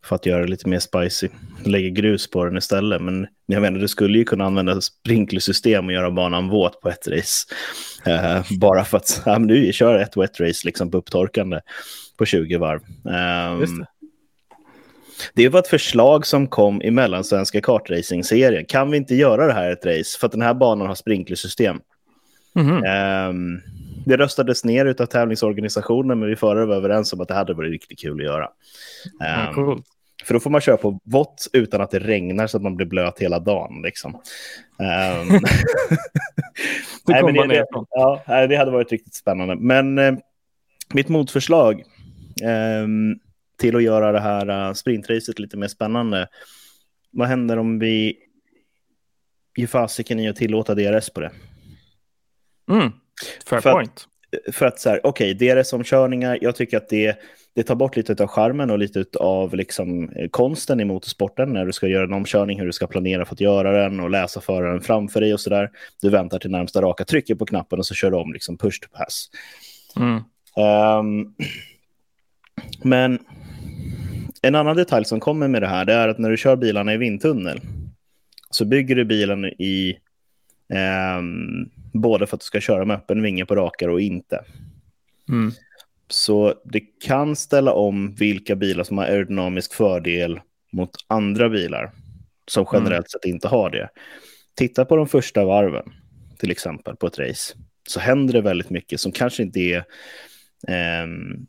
för 0.05 0.17
att 0.17 0.27
göra 0.27 0.43
det 0.43 0.51
lite 0.51 0.69
mer 0.69 0.79
spicy. 0.79 1.29
Lägger 1.65 1.91
grus 1.91 2.31
på 2.31 2.45
den 2.45 2.57
istället. 2.57 3.03
Men 3.03 3.27
jag 3.47 3.63
menar, 3.63 3.79
du 3.79 3.89
skulle 3.89 4.19
ju 4.19 4.25
kunna 4.25 4.45
använda 4.45 4.81
sprinklersystem 4.81 5.87
och 5.87 5.93
göra 5.93 6.11
banan 6.11 6.49
våt 6.49 6.81
på 6.81 6.89
ett 6.89 7.09
race. 7.09 7.47
Eh, 8.07 8.43
bara 8.61 8.85
för 8.85 8.97
att 8.97 9.23
ja, 9.27 9.39
men 9.39 9.49
du 9.49 9.73
kör 9.73 9.99
ett 9.99 10.17
wet 10.17 10.41
race 10.41 10.67
liksom 10.67 10.91
på 10.91 10.99
upptorkande 10.99 11.61
på 12.17 12.25
20 12.25 12.57
varv. 12.57 12.81
Just 13.61 13.73
det. 15.35 15.49
var 15.49 15.61
ett 15.61 15.69
förslag 15.69 16.27
som 16.27 16.47
kom 16.47 16.83
i 16.83 16.91
Mellansvenska 16.91 17.61
kartracing-serien. 17.61 18.65
Kan 18.65 18.91
vi 18.91 18.97
inte 18.97 19.15
göra 19.15 19.47
det 19.47 19.53
här 19.53 19.71
ett 19.71 19.87
race? 19.87 20.19
För 20.19 20.27
att 20.27 20.33
den 20.33 20.43
här 20.43 20.55
banan 20.55 20.87
har 20.87 20.95
sprinklersystem. 20.95 21.81
Mhm. 22.55 22.85
Ehm, 22.85 23.61
det 24.07 24.17
röstades 24.17 24.65
ner 24.65 24.87
av 25.03 25.07
tävlingsorganisationen, 25.07 26.19
men 26.19 26.29
vi 26.29 26.37
förare 26.37 26.67
var 26.67 26.77
överens 26.77 27.13
om 27.13 27.21
att 27.21 27.29
det 27.29 27.35
hade 27.35 27.55
varit 27.55 27.73
riktigt 27.73 27.99
kul 27.99 28.21
att 28.21 28.25
göra. 28.27 28.49
Ja, 29.19 29.27
Ehm, 29.27 29.55
coolt. 29.55 29.87
För 30.25 30.35
då 30.35 30.41
får 30.41 30.51
man 30.51 30.61
köra 30.61 30.77
på 30.77 31.01
vått 31.05 31.47
utan 31.53 31.81
att 31.81 31.91
det 31.91 31.99
regnar 31.99 32.47
så 32.47 32.57
att 32.57 32.63
man 32.63 32.77
blir 32.77 32.87
blöt 32.87 33.19
hela 33.19 33.39
dagen. 33.39 33.83
Liksom. 33.83 34.13
Det 37.07 37.13
nej, 37.13 37.23
men 37.23 37.49
det, 37.49 37.65
ja, 37.91 38.47
det 38.47 38.57
hade 38.57 38.71
varit 38.71 38.93
riktigt 38.93 39.15
spännande. 39.15 39.57
Men 39.57 39.99
eh, 39.99 40.15
mitt 40.95 41.09
motförslag 41.09 41.83
ehm, 42.43 43.19
till 43.59 43.77
att 43.77 43.83
göra 43.83 44.13
det 44.13 44.21
här 44.21 44.69
uh, 44.69 44.73
sprintracet 44.73 45.39
lite 45.39 45.57
mer 45.57 45.69
spännande. 45.69 46.29
Vad 47.11 47.29
händer 47.29 47.57
om 47.57 47.79
vi 47.79 48.17
ger 49.57 49.67
fasiken 49.67 50.21
i 50.21 50.29
att 50.29 50.37
tillåta 50.37 50.75
DRS 50.75 51.11
på 51.11 51.21
det? 51.21 51.31
Mm. 52.71 52.93
Fair 53.47 53.61
För 53.61 53.71
att- 53.71 53.75
point. 53.75 54.07
för 54.53 54.67
att 54.67 54.81
så 54.81 54.91
här, 54.91 55.07
okej, 55.07 55.35
DRS-omkörningar, 55.35 56.39
jag 56.41 56.57
tycker 56.57 56.77
att 56.77 56.89
det, 56.89 57.19
det 57.55 57.63
tar 57.63 57.75
bort 57.75 57.97
lite 57.97 58.23
av 58.23 58.29
charmen 58.29 58.71
och 58.71 58.79
lite 58.79 59.05
av 59.21 59.55
liksom, 59.55 60.09
eh, 60.09 60.29
konsten 60.29 60.81
i 60.81 60.85
motorsporten 60.85 61.53
när 61.53 61.67
du 61.67 61.73
ska 61.73 61.87
göra 61.87 62.05
en 62.05 62.13
omkörning, 62.13 62.59
hur 62.59 62.67
du 62.67 62.73
ska 62.73 62.87
planera 62.87 63.25
för 63.25 63.35
att 63.35 63.41
göra 63.41 63.83
den 63.83 64.01
och 64.01 64.11
läsa 64.11 64.41
föraren 64.41 64.81
framför 64.81 65.21
dig 65.21 65.35
och 65.35 65.41
så 65.41 65.51
där. 65.51 65.71
Du 66.03 66.11
väntar 66.11 66.39
till 66.39 66.51
närmsta 66.51 66.83
raka, 66.83 67.05
trycker 67.05 67.35
på 67.35 67.47
knappen 67.47 67.79
och 67.79 67.87
så 67.87 67.95
kör 67.95 68.11
du 68.11 68.17
om 68.17 68.33
liksom 68.33 68.59
push 68.59 68.81
to 68.81 68.89
pass. 68.99 69.31
Mm. 69.97 70.23
Ehm, 70.57 71.35
men 72.83 73.19
en 74.43 74.55
annan 74.55 74.77
detalj 74.77 75.05
som 75.05 75.21
kommer 75.21 75.49
med 75.49 75.63
det 75.63 75.69
här 75.69 75.85
det 75.85 75.93
är 75.93 76.09
att 76.09 76.19
när 76.19 76.31
du 76.31 76.37
kör 76.37 76.57
bilarna 76.57 76.95
i 76.95 76.97
vindtunnel 76.97 77.61
så 78.51 78.65
bygger 78.65 78.97
du 78.97 79.05
bilen 79.05 79.45
i 79.45 79.99
ehm, 80.75 81.71
både 81.93 82.27
för 82.27 82.37
att 82.37 82.41
du 82.41 82.45
ska 82.45 82.61
köra 82.61 82.85
med 82.85 82.97
öppen 82.97 83.23
vinge 83.23 83.47
på 83.47 83.55
rakare 83.55 83.93
och 83.93 84.01
inte. 84.01 84.45
Mm. 85.29 85.53
Så 86.09 86.55
det 86.65 86.81
kan 86.81 87.37
ställa 87.37 87.73
om 87.73 88.15
vilka 88.15 88.57
bilar 88.57 88.85
som 88.85 88.99
har 88.99 89.05
aerodynamisk 89.05 89.75
fördel 89.75 90.41
mot 90.73 90.91
andra 91.07 91.49
bilar 91.49 91.93
som 92.47 92.67
generellt 92.73 93.11
sett 93.11 93.25
inte 93.25 93.49
har 93.49 93.71
det. 93.71 93.89
Titta 94.55 94.85
på 94.85 94.97
de 94.97 95.09
första 95.09 95.45
varven, 95.45 95.93
till 96.39 96.51
exempel 96.51 96.97
på 96.97 97.07
ett 97.07 97.19
race, 97.19 97.55
så 97.89 98.01
händer 98.01 98.35
det 98.35 98.41
väldigt 98.41 98.71
mycket 98.71 99.01
som 99.01 99.13
kanske 99.13 99.43
inte 99.43 99.61
är 99.61 99.85
ehm, 100.69 101.47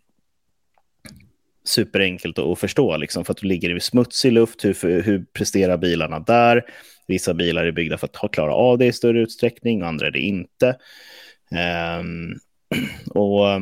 superenkelt 1.64 2.40
att 2.40 2.60
förstå, 2.60 2.98
liksom, 2.98 3.26
för 3.26 3.32
att 3.32 3.38
du 3.38 3.48
ligger 3.48 3.76
i 3.76 3.80
smutsig 3.80 4.32
luft, 4.32 4.66
hur, 4.66 5.02
hur 5.02 5.26
presterar 5.34 5.78
bilarna 5.78 6.20
där? 6.20 6.66
Vissa 7.08 7.34
bilar 7.34 7.66
är 7.66 7.72
byggda 7.72 7.98
för 7.98 8.10
att 8.24 8.32
klara 8.32 8.54
av 8.54 8.78
det 8.78 8.86
i 8.86 8.94
större 8.94 9.22
utsträckning, 9.22 9.82
andra 9.82 10.08
är 10.08 10.12
det 10.12 10.20
inte. 10.20 10.78
Ehm, 11.52 12.36
och 13.10 13.62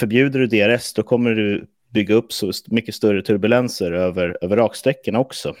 förbjuder 0.00 0.38
du 0.40 0.46
DRS, 0.46 0.92
då 0.92 1.02
kommer 1.02 1.30
du 1.30 1.66
bygga 1.90 2.14
upp 2.14 2.32
så 2.32 2.52
mycket 2.66 2.94
större 2.94 3.22
turbulenser 3.22 3.92
över, 3.92 4.38
över 4.40 4.56
raksträckorna 4.56 5.18
också. 5.18 5.54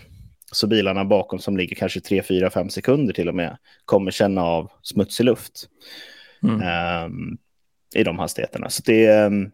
Så 0.52 0.66
bilarna 0.66 1.04
bakom 1.04 1.38
som 1.38 1.56
ligger 1.56 1.76
kanske 1.76 2.00
3, 2.00 2.22
4, 2.22 2.50
5 2.50 2.68
sekunder 2.70 3.14
till 3.14 3.28
och 3.28 3.34
med 3.34 3.56
kommer 3.84 4.10
känna 4.10 4.42
av 4.42 4.70
smutsig 4.82 5.24
luft 5.24 5.52
Mm. 6.42 6.60
ehm, 6.62 7.36
i 7.94 8.04
de 8.04 8.18
hastigheterna. 8.18 8.70
Så 8.70 8.82
det, 8.86 9.06
ehm, 9.06 9.50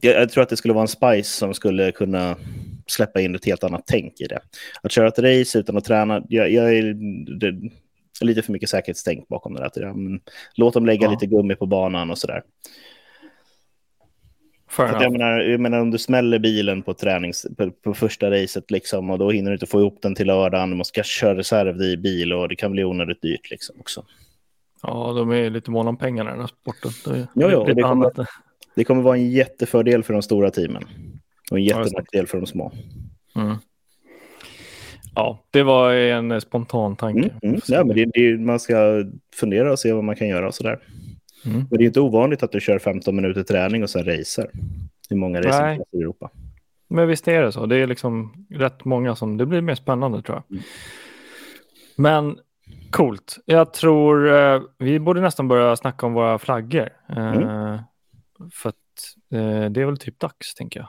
jag, 0.00 0.14
jag 0.14 0.30
tror 0.30 0.42
att 0.42 0.48
det 0.48 0.56
skulle 0.56 0.74
vara 0.74 0.82
en 0.82 0.88
spice 0.88 1.38
som 1.38 1.54
skulle 1.54 1.92
kunna 1.92 2.36
släppa 2.86 3.20
in 3.20 3.34
ett 3.34 3.44
helt 3.44 3.64
annat 3.64 3.82
tänk 3.86 4.20
i 4.20 4.26
det. 4.26 4.40
Att 4.82 4.92
köra 4.92 5.08
ett 5.08 5.18
race 5.18 5.58
utan 5.58 5.76
att 5.76 5.84
träna, 5.84 6.22
jag, 6.28 6.50
jag 6.52 6.74
är 6.76 6.82
det, 7.38 7.70
lite 8.20 8.42
för 8.42 8.52
mycket 8.52 8.68
säkerhetstänk 8.68 9.28
bakom 9.28 9.54
det 9.54 9.70
där. 9.74 9.92
Men 9.94 10.20
låt 10.54 10.74
dem 10.74 10.86
lägga 10.86 11.04
Ja. 11.06 11.10
lite 11.10 11.26
gummi 11.26 11.54
på 11.54 11.66
banan 11.66 12.10
och 12.10 12.18
sådär. 12.18 12.42
Att 14.76 15.02
jag, 15.02 15.12
menar, 15.12 15.40
jag 15.40 15.60
menar 15.60 15.80
om 15.80 15.90
du 15.90 15.98
smäller 15.98 16.38
bilen 16.38 16.82
på, 16.82 16.94
tränings, 16.94 17.46
på, 17.56 17.70
på 17.70 17.94
första 17.94 18.30
racet 18.30 18.70
liksom, 18.70 19.10
och 19.10 19.18
då 19.18 19.30
hinner 19.30 19.50
du 19.50 19.54
inte 19.54 19.66
få 19.66 19.80
ihop 19.80 19.98
den 20.02 20.14
till 20.14 20.26
lördagen. 20.26 20.70
Du 20.70 20.76
måste 20.76 21.02
köra 21.02 21.36
reserv 21.36 21.82
i 21.82 21.96
bil 21.96 22.32
och 22.32 22.48
det 22.48 22.56
kan 22.56 22.72
bli 22.72 22.84
onödigt 22.84 23.22
dyrt 23.22 23.50
liksom 23.50 23.80
också. 23.80 24.04
Ja, 24.82 25.12
de 25.16 25.32
är 25.32 25.50
lite 25.50 25.70
måna 25.70 25.88
om 25.88 25.96
pengarna 25.96 26.30
i 26.30 26.32
den 26.32 26.40
här 26.40 26.46
sporten. 26.60 26.90
Det 27.04 27.28
Jo, 27.34 27.48
jo, 27.52 27.64
det 27.64 27.82
kommer-. 27.82 28.26
Det 28.74 28.84
kommer 28.84 29.02
vara 29.02 29.16
en 29.16 29.30
jättefördel 29.30 30.02
för 30.02 30.12
de 30.12 30.22
stora 30.22 30.50
teamen 30.50 30.84
och 31.50 31.56
en 31.58 31.64
jättenackdel 31.64 32.26
för 32.26 32.38
de 32.38 32.46
små. 32.46 32.72
Mm. 33.36 33.56
Ja, 35.14 35.44
det 35.50 35.62
var 35.62 35.92
en 35.92 36.40
spontan 36.40 36.96
tanke. 36.96 37.28
Mm, 37.28 37.36
mm. 37.42 37.60
Ja, 37.66 37.84
men 37.84 37.96
det, 37.96 38.04
det, 38.04 38.38
man 38.38 38.60
ska 38.60 39.04
fundera 39.34 39.72
och 39.72 39.78
se 39.78 39.92
vad 39.92 40.04
man 40.04 40.16
kan 40.16 40.28
göra 40.28 40.46
och 40.46 40.54
sådär. 40.54 40.78
Mm. 41.46 41.58
Men 41.58 41.78
det 41.78 41.84
är 41.84 41.86
inte 41.86 42.00
ovanligt 42.00 42.42
att 42.42 42.52
du 42.52 42.60
kör 42.60 42.78
15 42.78 43.16
minuter 43.16 43.42
träning 43.42 43.82
och 43.82 43.90
sen 43.90 44.04
racer. 44.04 44.50
Det 45.08 45.14
är 45.14 45.18
många 45.18 45.38
racingklasser 45.38 45.98
i 45.98 46.00
Europa. 46.00 46.30
Men 46.88 47.08
visst 47.08 47.28
är 47.28 47.42
det 47.42 47.52
så. 47.52 47.66
Det 47.66 47.76
är 47.76 47.86
liksom 47.86 48.46
rätt 48.50 48.84
många 48.84 49.16
som... 49.16 49.36
Det 49.36 49.46
blir 49.46 49.60
mer 49.60 49.74
spännande 49.74 50.22
tror 50.22 50.36
jag. 50.36 50.50
Mm. 50.50 50.62
Men 51.96 52.38
coolt. 52.90 53.36
Jag 53.44 53.72
tror 53.72 54.32
eh, 54.32 54.62
vi 54.78 54.98
borde 55.00 55.20
nästan 55.20 55.48
börja 55.48 55.76
snacka 55.76 56.06
om 56.06 56.12
våra 56.12 56.38
flaggor. 56.38 56.88
Eh, 57.08 57.32
Mm. 57.32 57.78
För 58.52 58.68
att 58.68 58.76
eh, 59.32 59.70
det 59.70 59.80
är 59.80 59.84
väl 59.84 59.96
typ 59.96 60.18
dags, 60.18 60.54
tänker 60.54 60.80
jag. 60.80 60.88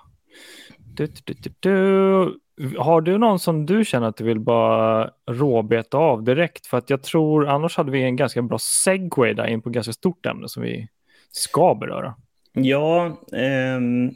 Du, 0.77 1.07
du, 1.23 1.53
du. 1.59 2.39
Har 2.77 3.01
du 3.01 3.17
någon 3.17 3.39
som 3.39 3.65
du 3.65 3.85
känner 3.85 4.07
att 4.07 4.17
du 4.17 4.23
vill 4.23 4.39
bara 4.39 5.09
råbeta 5.29 5.97
av 5.97 6.23
direkt? 6.23 6.67
För 6.67 6.77
att 6.77 6.89
jag 6.89 7.03
tror 7.03 7.47
annars 7.47 7.77
hade 7.77 7.91
vi 7.91 8.03
en 8.03 8.15
ganska 8.15 8.41
bra 8.41 8.57
segway 8.59 9.33
där 9.33 9.47
in 9.47 9.61
på 9.61 9.69
ganska 9.69 9.93
stort 9.93 10.25
ämne 10.25 10.49
som 10.49 10.63
vi 10.63 10.87
ska 11.31 11.75
beröra. 11.75 12.15
Ja, 12.53 13.21
ehm, 13.33 14.11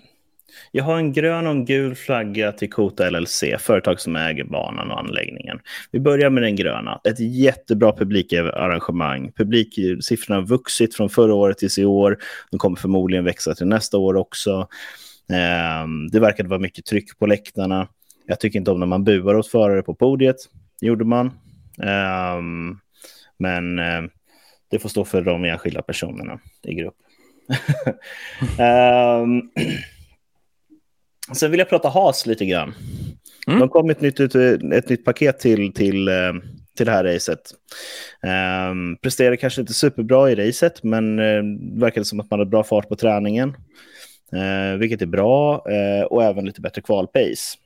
jag 0.71 0.83
har 0.83 0.97
en 0.97 1.13
grön 1.13 1.47
och 1.47 1.51
en 1.51 1.65
gul 1.65 1.95
flagga 1.95 2.51
till 2.51 2.69
Kota 2.69 3.09
LLC, 3.09 3.43
företag 3.59 3.99
som 3.99 4.15
äger 4.15 4.43
banan 4.43 4.91
och 4.91 4.99
anläggningen. 4.99 5.59
Vi 5.91 5.99
börjar 5.99 6.29
med 6.29 6.43
den 6.43 6.55
gröna. 6.55 7.01
Ett 7.09 7.19
jättebra 7.19 7.91
publikarrangemang. 7.91 9.31
Publiksiffrorna 9.31 10.39
har 10.39 10.47
vuxit 10.47 10.95
från 10.95 11.09
förra 11.09 11.33
året 11.33 11.57
till 11.57 11.69
i 11.77 11.85
år. 11.85 12.17
De 12.51 12.57
kommer 12.57 12.75
förmodligen 12.75 13.25
växa 13.25 13.55
till 13.55 13.67
nästa 13.67 13.97
år 13.97 14.15
också. 14.15 14.67
Ehm, 15.33 16.07
det 16.11 16.19
verkade 16.19 16.49
vara 16.49 16.59
mycket 16.59 16.85
tryck 16.85 17.19
på 17.19 17.25
läktarna. 17.25 17.87
Jag 18.27 18.39
tycker 18.39 18.59
inte 18.59 18.71
om 18.71 18.79
när 18.79 18.87
man 18.87 19.03
buar 19.03 19.35
åt 19.35 19.47
förare 19.47 19.81
på 19.81 19.95
podiet. 19.95 20.35
Det 20.79 20.87
gjorde 20.87 21.05
man. 21.05 21.31
Ehm, 21.83 22.79
men 23.37 23.79
ehm, 23.79 24.09
det 24.71 24.79
får 24.79 24.89
stå 24.89 25.05
för 25.05 25.21
de 25.21 25.45
enskilda 25.45 25.81
personerna 25.81 26.39
i 26.63 26.73
grupp. 26.73 26.95
Ehm, 28.59 29.41
sen 31.33 31.51
vill 31.51 31.59
jag 31.59 31.69
prata 31.69 31.89
has 31.89 32.25
lite 32.25 32.45
grann. 32.45 32.73
Mm. 33.47 33.59
De 33.59 33.69
kom 33.69 33.89
ett 33.89 34.01
nytt, 34.01 34.19
ett, 34.19 34.35
ett 34.73 34.89
nytt 34.89 35.05
paket 35.05 35.39
till, 35.39 35.73
till, 35.73 36.07
eh, 36.07 36.33
till 36.77 36.85
det 36.85 36.91
här 36.91 37.03
racet. 37.03 37.39
Um, 38.71 38.97
presterade 38.97 39.37
kanske 39.37 39.61
inte 39.61 39.73
superbra 39.73 40.31
i 40.31 40.35
racet, 40.35 40.83
men 40.83 41.19
uh, 41.19 41.43
verkade 41.79 42.05
som 42.05 42.19
att 42.19 42.29
man 42.29 42.39
hade 42.39 42.49
bra 42.49 42.63
fart 42.63 42.89
på 42.89 42.95
träningen. 42.95 43.49
Uh, 44.33 44.77
vilket 44.79 45.01
är 45.01 45.05
bra, 45.05 45.55
uh, 45.55 46.05
och 46.05 46.23
även 46.23 46.45
lite 46.45 46.61
bättre 46.61 46.81
kvalpace. 46.81 47.57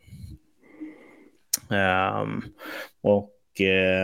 Um, 1.70 2.44
och 3.02 3.36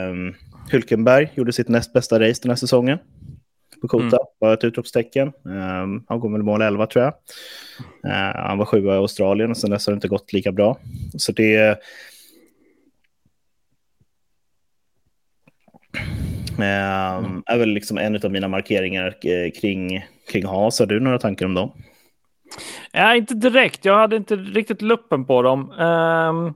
um, 0.09 0.35
Hülkenberg 0.71 1.29
gjorde 1.35 1.53
sitt 1.53 1.69
näst 1.69 1.93
bästa 1.93 2.19
race 2.19 2.41
den 2.41 2.51
här 2.51 2.55
säsongen. 2.55 2.99
På 3.81 3.87
Kota, 3.87 4.05
mm. 4.05 4.19
var 4.39 4.53
ett 4.53 4.63
utropstecken. 4.63 5.27
Um, 5.43 6.03
han 6.07 6.19
går 6.19 6.31
väl 6.31 6.43
mål 6.43 6.61
11 6.61 6.87
tror 6.87 7.03
jag. 7.03 7.13
Uh, 8.05 8.47
han 8.47 8.57
var 8.57 8.65
sjua 8.65 8.93
i 8.93 8.97
Australien 8.97 9.51
och 9.51 9.57
sen 9.57 9.69
dess 9.69 9.87
har 9.87 9.93
det 9.93 9.95
inte 9.95 10.07
gått 10.07 10.33
lika 10.33 10.51
bra. 10.51 10.77
Så 11.17 11.31
det 11.31 11.79
Mm. 16.59 17.43
är 17.45 17.57
väl 17.57 17.69
liksom 17.69 17.97
en 17.97 18.15
av 18.15 18.31
mina 18.31 18.47
markeringar 18.47 19.07
eh, 19.07 19.51
kring, 19.61 20.05
kring 20.31 20.45
Haas. 20.45 20.79
Har 20.79 20.85
du 20.85 20.99
några 20.99 21.19
tankar 21.19 21.45
om 21.45 21.53
dem? 21.53 21.71
Ja, 22.91 23.15
inte 23.15 23.33
direkt. 23.33 23.85
Jag 23.85 23.97
hade 23.97 24.15
inte 24.15 24.35
riktigt 24.35 24.81
luppen 24.81 25.25
på 25.25 25.41
dem. 25.41 25.71
Um, 25.71 26.53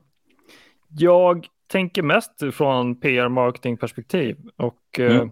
jag 0.90 1.48
tänker 1.68 2.04
mest 2.04 2.44
från 2.54 3.00
PR-marketing-perspektiv. 3.00 4.38
Och 4.58 5.00
uh, 5.00 5.16
mm. 5.16 5.32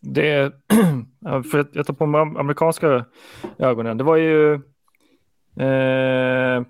det, 0.00 0.52
för 1.50 1.66
jag 1.72 1.86
tar 1.86 1.94
på 1.94 2.06
mig 2.06 2.20
amerikanska 2.20 3.04
ögonen. 3.58 3.98
Det 3.98 4.04
var 4.04 4.16
ju 4.16 4.54
uh, 5.60 6.62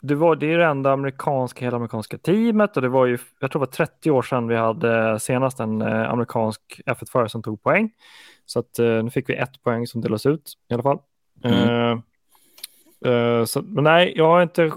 det, 0.00 0.14
var, 0.14 0.36
det 0.36 0.52
är 0.52 0.58
det 0.58 0.64
enda 0.64 0.92
amerikanska, 0.92 1.64
hela 1.64 1.76
amerikanska 1.76 2.18
teamet 2.18 2.76
och 2.76 2.82
det 2.82 2.88
var 2.88 3.06
ju, 3.06 3.18
jag 3.40 3.50
tror 3.50 3.60
det 3.60 3.66
var 3.66 3.86
30 3.86 4.10
år 4.10 4.22
sedan 4.22 4.48
vi 4.48 4.56
hade 4.56 5.20
senast 5.20 5.60
en 5.60 5.82
eh, 5.82 6.10
amerikansk 6.10 6.80
F1-förare 6.86 7.28
som 7.28 7.42
tog 7.42 7.62
poäng. 7.62 7.90
Så 8.46 8.58
att 8.58 8.78
eh, 8.78 9.02
nu 9.02 9.10
fick 9.10 9.28
vi 9.28 9.34
ett 9.34 9.62
poäng 9.62 9.86
som 9.86 10.00
delas 10.00 10.26
ut 10.26 10.52
i 10.70 10.74
alla 10.74 10.82
fall. 10.82 10.98
Mm. 11.44 11.68
Uh, 11.68 11.98
uh, 13.12 13.44
så, 13.44 13.62
men 13.62 13.84
nej, 13.84 14.12
jag 14.16 14.28
har 14.28 14.42
inte, 14.42 14.72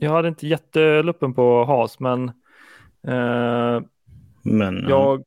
jag 0.00 0.10
hade 0.10 0.28
inte 0.28 0.46
jätteluppen 0.46 1.34
på 1.34 1.64
Haas, 1.64 2.00
men, 2.00 2.28
uh, 3.08 3.82
men 4.42 4.86
jag, 4.88 5.24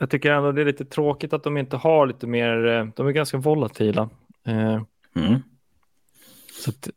jag 0.00 0.10
tycker 0.10 0.32
ändå 0.32 0.52
det 0.52 0.60
är 0.60 0.66
lite 0.66 0.84
tråkigt 0.84 1.32
att 1.32 1.44
de 1.44 1.56
inte 1.56 1.76
har 1.76 2.06
lite 2.06 2.26
mer, 2.26 2.92
de 2.96 3.06
är 3.06 3.12
ganska 3.12 3.36
volatila. 3.36 4.10
Mm. 5.16 5.42
Så 6.64 6.70
att, 6.70 6.88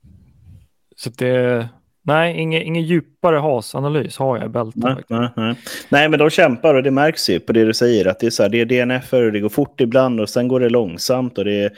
så 0.96 1.10
det, 1.10 1.70
nej, 2.02 2.38
ingen, 2.38 2.62
ingen 2.62 2.84
djupare 2.84 3.38
hasanalys 3.38 4.18
har 4.18 4.38
jag 4.38 4.46
i 4.46 4.50
bältet. 4.50 4.84
Nej, 4.84 4.96
nej, 5.08 5.30
nej. 5.36 5.56
nej, 5.90 6.10
men 6.10 6.20
de 6.20 6.30
kämpar 6.30 6.76
och 6.76 6.84
det 6.84 6.92
märks 6.92 7.30
ju 7.30 7.40
på 7.40 7.54
det 7.54 7.66
du 7.66 7.74
säger. 7.74 8.06
Att 8.06 8.20
det 8.20 8.26
är, 8.26 8.32
så 8.32 8.44
här, 8.44 8.50
det 8.50 8.62
är 8.62 8.66
DNF 8.66 9.14
och 9.14 9.32
det 9.32 9.40
går 9.40 9.50
fort 9.50 9.82
ibland 9.82 10.20
och 10.20 10.30
sen 10.30 10.48
går 10.48 10.60
det 10.60 10.70
långsamt. 10.70 11.38
och 11.38 11.46
det 11.46 11.64
är, 11.64 11.72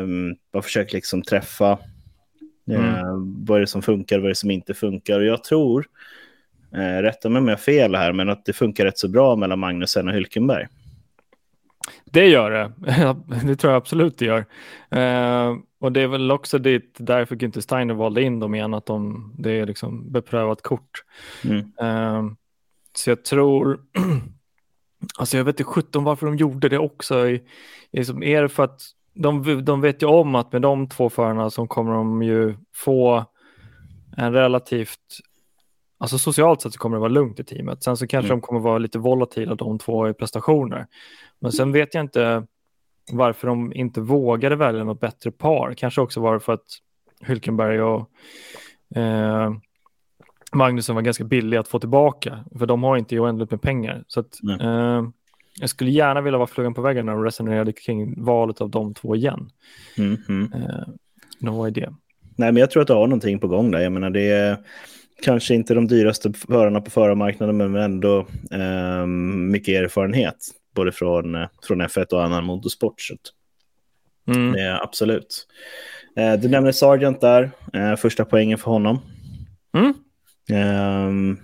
eh, 0.00 0.06
Man 0.54 0.62
försöker 0.62 0.94
liksom 0.94 1.22
träffa 1.22 1.78
eh, 2.72 3.00
mm. 3.00 3.44
vad 3.44 3.56
är 3.56 3.60
det 3.60 3.66
som 3.66 3.82
funkar 3.82 4.18
vad 4.18 4.24
är 4.24 4.28
det 4.28 4.34
som 4.34 4.50
inte 4.50 4.74
funkar. 4.74 5.20
Och 5.20 5.26
jag 5.26 5.44
tror, 5.44 5.86
eh, 6.74 7.02
rätta 7.02 7.28
mig 7.28 7.40
om 7.40 7.48
jag 7.48 7.56
har 7.56 7.60
fel 7.60 7.94
här, 7.94 8.12
men 8.12 8.28
att 8.28 8.44
det 8.44 8.52
funkar 8.52 8.84
rätt 8.84 8.98
så 8.98 9.08
bra 9.08 9.36
mellan 9.36 9.58
Magnusen 9.58 10.08
och 10.08 10.14
Hylkenberg. 10.14 10.66
Det 12.04 12.26
gör 12.26 12.50
det. 12.50 12.72
det 13.46 13.56
tror 13.56 13.72
jag 13.72 13.78
absolut 13.78 14.18
det 14.18 14.24
gör. 14.24 14.44
Eh, 14.90 15.56
och 15.80 15.92
det 15.92 16.00
är 16.00 16.08
väl 16.08 16.30
också 16.30 16.58
det, 16.58 16.98
därför 16.98 17.36
Günther 17.36 17.60
Steiner 17.60 17.94
valde 17.94 18.22
in 18.22 18.40
dem 18.40 18.54
igen, 18.54 18.74
att 18.74 18.86
de, 18.86 19.32
det 19.38 19.50
är 19.50 19.66
liksom 19.66 20.12
beprövat 20.12 20.62
kort. 20.62 21.04
Mm. 21.44 21.58
Uh, 21.58 22.32
så 22.96 23.10
jag 23.10 23.24
tror, 23.24 23.80
alltså 25.18 25.36
jag 25.36 25.44
vet 25.44 25.60
inte 25.60 25.64
sjutton 25.64 26.04
varför 26.04 26.26
de 26.26 26.36
gjorde 26.36 26.68
det 26.68 26.78
också. 26.78 27.14
Är, 27.14 27.40
är 28.22 28.42
det 28.42 28.48
för 28.48 28.64
att 28.64 28.82
de, 29.22 29.64
de 29.64 29.80
vet 29.80 30.02
ju 30.02 30.06
om 30.06 30.34
att 30.34 30.52
med 30.52 30.62
de 30.62 30.88
två 30.88 31.10
förarna 31.10 31.50
så 31.50 31.66
kommer 31.66 31.92
de 31.92 32.22
ju 32.22 32.56
få 32.74 33.24
en 34.16 34.32
relativt, 34.32 35.00
alltså 35.98 36.18
socialt 36.18 36.60
sett 36.60 36.72
så 36.72 36.78
kommer 36.78 36.96
det 36.96 37.00
vara 37.00 37.12
lugnt 37.12 37.40
i 37.40 37.44
teamet. 37.44 37.82
Sen 37.82 37.96
så 37.96 38.06
kanske 38.06 38.32
mm. 38.32 38.40
de 38.40 38.46
kommer 38.46 38.60
vara 38.60 38.78
lite 38.78 38.98
volatila 38.98 39.54
de 39.54 39.78
två 39.78 40.08
i 40.08 40.14
prestationer. 40.14 40.86
Men 41.40 41.52
sen 41.52 41.72
vet 41.72 41.94
jag 41.94 42.04
inte 42.04 42.46
varför 43.12 43.48
de 43.48 43.72
inte 43.72 44.00
vågade 44.00 44.56
välja 44.56 44.84
något 44.84 45.00
bättre 45.00 45.30
par. 45.30 45.74
Kanske 45.74 46.00
också 46.00 46.20
var 46.20 46.34
det 46.34 46.40
för 46.40 46.52
att 46.52 46.66
Hylkenberg 47.26 47.82
och 47.82 48.10
eh, 48.96 49.52
Magnusson 50.52 50.94
var 50.94 51.02
ganska 51.02 51.24
billiga 51.24 51.60
att 51.60 51.68
få 51.68 51.78
tillbaka, 51.78 52.44
för 52.58 52.66
de 52.66 52.82
har 52.82 52.96
inte 52.96 53.18
oändligt 53.18 53.50
med 53.50 53.62
pengar. 53.62 54.04
Så 54.06 54.20
att, 54.20 54.38
eh, 54.60 55.02
jag 55.60 55.70
skulle 55.70 55.90
gärna 55.90 56.20
vilja 56.20 56.38
vara 56.38 56.46
flugan 56.46 56.74
på 56.74 56.82
väggen 56.82 57.06
när 57.06 57.12
de 57.12 57.24
resonerade 57.24 57.72
kring 57.72 58.24
valet 58.24 58.60
av 58.60 58.70
de 58.70 58.94
två 58.94 59.16
igen. 59.16 59.50
Mm, 59.98 60.16
mm. 60.28 60.52
Eh, 60.52 60.88
vad 61.40 61.68
är 61.68 61.70
det? 61.70 61.94
Nej, 62.36 62.52
men 62.52 62.56
jag 62.56 62.70
tror 62.70 62.82
att 62.82 62.86
du 62.86 62.92
har 62.92 63.06
någonting 63.06 63.38
på 63.38 63.48
gång 63.48 63.70
där. 63.70 63.80
Jag 63.80 63.92
menar, 63.92 64.10
det 64.10 64.30
är 64.30 64.56
kanske 65.22 65.54
inte 65.54 65.74
de 65.74 65.86
dyraste 65.86 66.32
förarna 66.32 66.80
på 66.80 66.90
förarmarknaden, 66.90 67.56
men 67.56 67.76
ändå 67.76 68.26
eh, 68.50 69.06
mycket 69.06 69.82
erfarenhet 69.82 70.36
både 70.74 70.92
från, 70.92 71.34
eh, 71.34 71.48
från 71.62 71.82
F1 71.82 72.12
och 72.12 72.24
annan 72.24 72.44
motorsport. 72.44 72.94
Mm. 74.28 74.54
är 74.54 74.82
absolut. 74.82 75.46
Eh, 76.16 76.32
du 76.32 76.48
nämner 76.48 76.72
Sargent 76.72 77.20
där, 77.20 77.50
eh, 77.72 77.96
första 77.96 78.24
poängen 78.24 78.58
för 78.58 78.70
honom. 78.70 78.98
Mm. 79.76 79.94
Um, 81.08 81.38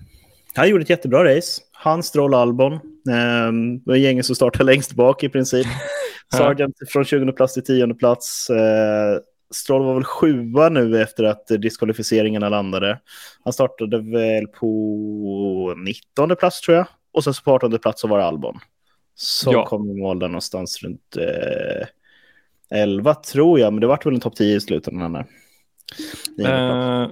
han 0.54 0.68
gjorde 0.68 0.82
ett 0.82 0.90
jättebra 0.90 1.36
race. 1.36 1.62
Han, 1.72 2.02
Stroll, 2.02 2.34
Albon. 2.34 2.95
Um, 3.06 3.78
det 3.78 3.90
var 3.90 3.96
gänget 3.96 4.26
som 4.26 4.36
startade 4.36 4.64
längst 4.64 4.94
bak 4.94 5.24
i 5.24 5.28
princip. 5.28 5.66
Sargent 6.32 6.76
från 6.88 7.04
20 7.04 7.32
plats 7.32 7.54
till 7.54 7.64
10 7.64 7.94
plats. 7.94 8.50
Uh, 8.50 9.20
Stroll 9.54 9.84
var 9.84 9.94
väl 9.94 10.04
sjua 10.04 10.68
nu 10.68 11.02
efter 11.02 11.24
att 11.24 11.46
diskvalificeringarna 11.46 12.48
landade. 12.48 13.00
Han 13.44 13.52
startade 13.52 13.98
väl 13.98 14.46
på 14.46 15.74
19 15.76 16.36
plats 16.36 16.60
tror 16.60 16.76
jag. 16.76 16.86
Och 17.12 17.24
sen 17.24 17.34
på 17.44 17.52
18 17.52 17.78
plats 17.78 18.00
så 18.00 18.08
var 18.08 18.18
det 18.18 18.24
Albon. 18.24 18.58
Som 19.14 19.52
ja. 19.52 19.66
kom 19.66 19.90
i 19.90 19.94
mål 19.94 20.18
där 20.18 20.28
någonstans 20.28 20.82
runt 20.82 21.16
eh, 21.16 21.86
11 22.70 23.14
tror 23.14 23.60
jag, 23.60 23.72
men 23.72 23.80
det 23.80 23.86
vart 23.86 24.06
väl 24.06 24.14
en 24.14 24.20
topp 24.20 24.36
10 24.36 24.56
i 24.56 24.60
slutändan. 24.60 25.12
Där. 25.12 25.26
Uh, 26.40 27.10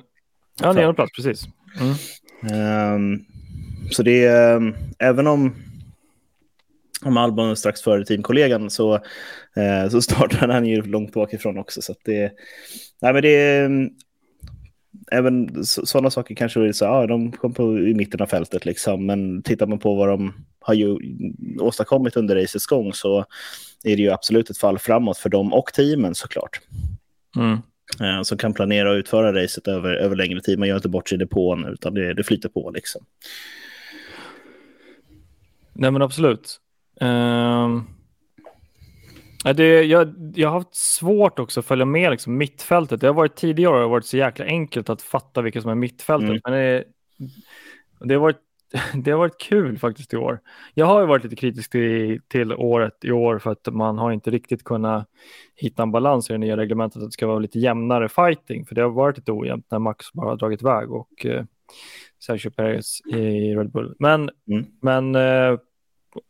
ja, 0.61 0.73
nionde 0.73 0.95
plats, 0.95 1.13
precis. 1.17 1.45
Mm. 1.81 2.95
Um, 2.95 3.25
så 3.91 4.03
det 4.03 4.25
är, 4.25 4.75
även 4.99 5.27
om, 5.27 5.55
om 7.05 7.17
Albon 7.17 7.57
strax 7.57 7.83
före 7.83 8.05
teamkollegan 8.05 8.71
så, 8.71 8.95
uh, 8.95 9.89
så 9.91 10.03
startade 10.03 10.53
han 10.53 10.67
ju 10.67 10.83
långt 10.83 11.13
bakifrån 11.13 11.59
också. 11.59 11.83
Så 11.83 11.95
det, 12.05 12.33
nej, 13.03 13.13
men 13.13 13.23
det 13.23 13.69
även 15.11 15.65
sådana 15.65 16.11
saker 16.11 16.35
kanske 16.35 16.69
är 16.69 16.73
så, 16.73 16.85
ja, 16.85 17.07
de 17.07 17.33
kom 17.33 17.55
på 17.55 17.79
i 17.79 17.95
mitten 17.95 18.21
av 18.21 18.27
fältet 18.27 18.65
liksom, 18.65 19.07
men 19.07 19.43
tittar 19.43 19.67
man 19.67 19.79
på 19.79 19.95
vad 19.95 20.09
de 20.09 20.33
har 20.61 20.75
ju 20.75 20.99
åstadkommit 21.61 22.17
under 22.17 22.37
racets 22.37 22.67
gång 22.67 22.93
så 22.93 23.25
är 23.85 23.97
det 23.97 24.03
ju 24.03 24.11
absolut 24.11 24.51
ett 24.51 24.59
fall 24.59 24.79
framåt 24.79 25.19
för 25.19 25.29
dem 25.29 25.53
och 25.53 25.73
teamen 25.73 26.15
såklart. 26.15 26.61
Mm. 27.37 27.59
Eh, 28.01 28.23
som 28.23 28.39
kan 28.39 28.55
planera 28.55 28.91
och 28.91 28.95
utföra 28.95 29.43
racet 29.43 29.69
över, 29.69 29.95
över 29.95 30.17
längre 30.17 30.41
tid. 30.41 30.59
Man 30.59 30.69
gör 30.69 30.77
inte 30.77 30.89
bort 30.89 31.09
sig 31.09 31.17
i 31.17 31.19
depån 31.19 31.65
utan 31.65 31.95
det, 31.95 32.15
det 32.15 32.25
flyter 32.25 32.49
på 32.49 32.71
liksom. 32.75 33.05
Nej 35.73 35.91
men 35.91 36.03
absolut. 36.03 36.61
Um... 37.01 37.87
Det, 39.53 39.83
jag, 39.83 40.15
jag 40.35 40.49
har 40.49 40.59
haft 40.59 40.75
svårt 40.75 41.39
också 41.39 41.61
att 41.61 41.67
följa 41.67 41.85
med 41.85 42.11
liksom, 42.11 42.37
mittfältet. 42.37 43.01
Det 43.01 43.07
har 43.07 43.15
varit 43.15 43.37
tidigare 43.37 43.85
år 43.85 43.89
varit 43.89 44.07
så 44.07 44.17
jäkla 44.17 44.45
enkelt 44.45 44.91
att 44.91 45.03
fatta 45.03 45.43
vilka 45.43 45.61
som 45.61 45.71
är 45.71 45.75
mittfältet. 45.75 46.29
Mm. 46.29 46.41
Men 46.45 46.53
det, 46.53 46.85
det, 48.01 48.15
har 48.15 48.21
varit, 48.21 48.41
det 48.95 49.11
har 49.11 49.19
varit 49.19 49.41
kul 49.41 49.79
faktiskt 49.79 50.15
i 50.15 50.17
år. 50.17 50.41
Jag 50.75 50.87
har 50.87 51.07
varit 51.07 51.25
lite 51.25 51.37
kritisk 51.37 51.71
till, 51.71 52.21
till 52.29 52.53
året 52.53 53.05
i 53.05 53.11
år 53.11 53.39
för 53.39 53.51
att 53.51 53.69
man 53.73 53.99
har 53.99 54.13
inte 54.13 54.31
riktigt 54.31 54.65
kunnat 54.65 55.09
hitta 55.55 55.83
en 55.83 55.93
balans 55.93 56.31
i 56.31 56.33
det 56.33 56.39
nya 56.39 56.57
reglementet. 56.57 57.03
Att 57.03 57.09
det 57.09 57.13
ska 57.13 57.27
vara 57.27 57.39
lite 57.39 57.59
jämnare 57.59 58.09
fighting. 58.09 58.67
För 58.67 58.75
det 58.75 58.83
har 58.83 58.91
varit 58.91 59.17
lite 59.17 59.33
ojämnt 59.33 59.67
när 59.71 59.79
Max 59.79 60.13
bara 60.13 60.29
har 60.29 60.37
dragit 60.37 60.63
iväg 60.63 60.93
och 60.93 61.27
eh, 61.27 61.45
Sergio 62.27 62.51
Perez 62.51 63.01
i 63.07 63.55
Red 63.55 63.71
Bull. 63.71 63.95
Men, 63.99 64.31
mm. 64.49 64.67
men 64.81 65.15
eh, 65.15 65.59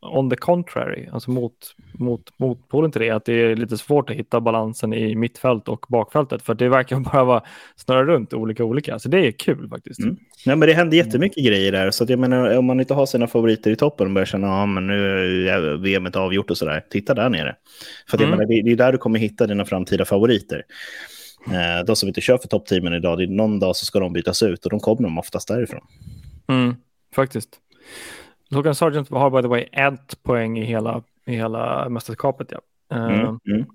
on 0.01 0.29
the 0.29 0.35
contrary, 0.35 1.07
alltså 1.11 1.31
mot, 1.31 1.75
mot, 1.93 2.29
motpolen 2.37 2.91
till 2.91 3.01
det, 3.01 3.09
att 3.09 3.25
det 3.25 3.33
är 3.33 3.55
lite 3.55 3.77
svårt 3.77 4.09
att 4.09 4.15
hitta 4.15 4.41
balansen 4.41 4.93
i 4.93 5.15
mittfält 5.15 5.67
och 5.67 5.85
bakfältet, 5.89 6.41
för 6.41 6.53
det 6.53 6.69
verkar 6.69 6.99
bara 7.11 7.23
vara 7.23 7.43
snurra 7.75 8.05
runt 8.05 8.33
olika 8.33 8.63
olika, 8.63 8.99
så 8.99 9.09
det 9.09 9.27
är 9.27 9.31
kul 9.31 9.69
faktiskt. 9.69 9.99
Mm. 9.99 10.17
Ja, 10.45 10.55
men 10.55 10.67
det 10.67 10.73
händer 10.73 10.97
jättemycket 10.97 11.37
mm. 11.37 11.51
grejer 11.51 11.71
där, 11.71 11.91
så 11.91 12.03
att 12.03 12.09
jag 12.09 12.19
menar, 12.19 12.57
om 12.57 12.65
man 12.65 12.79
inte 12.79 12.93
har 12.93 13.05
sina 13.05 13.27
favoriter 13.27 13.71
i 13.71 13.75
toppen 13.75 14.07
och 14.07 14.13
börjar 14.13 14.25
känna 14.25 14.47
att 14.47 14.69
ja, 14.69 14.79
nu 14.79 15.49
är 15.49 15.77
VM 15.77 16.07
avgjort 16.13 16.51
och 16.51 16.57
sådär, 16.57 16.83
titta 16.89 17.13
där 17.13 17.29
nere. 17.29 17.55
För 18.09 18.17
att 18.17 18.21
mm. 18.21 18.31
menar, 18.31 18.45
det, 18.45 18.61
det 18.61 18.71
är 18.71 18.75
där 18.75 18.91
du 18.91 18.97
kommer 18.97 19.19
hitta 19.19 19.47
dina 19.47 19.65
framtida 19.65 20.05
favoriter. 20.05 20.63
Eh, 21.47 21.85
de 21.85 21.95
som 21.95 22.07
inte 22.07 22.21
kör 22.21 22.37
för 22.37 22.47
toppteamen 22.47 22.93
idag, 22.93 23.17
det 23.17 23.23
är 23.23 23.27
någon 23.27 23.59
dag 23.59 23.75
så 23.75 23.85
ska 23.85 23.99
de 23.99 24.13
bytas 24.13 24.43
ut 24.43 24.65
och 24.65 24.71
de 24.71 24.79
kommer 24.79 25.01
de 25.01 25.17
oftast 25.17 25.47
därifrån. 25.47 25.81
Mm, 26.47 26.75
faktiskt. 27.15 27.49
Logan 28.49 28.75
Sargent 28.75 29.09
har 29.09 29.29
by 29.29 29.41
the 29.41 29.47
way 29.47 29.61
ett 29.71 30.23
poäng 30.23 30.57
i 30.57 30.65
hela, 30.65 31.03
i 31.25 31.35
hela 31.35 31.89
mästerskapet. 31.89 32.51
Ja. 32.51 32.59
Mm, 32.89 33.11
uh, 33.11 33.37
mm. 33.45 33.65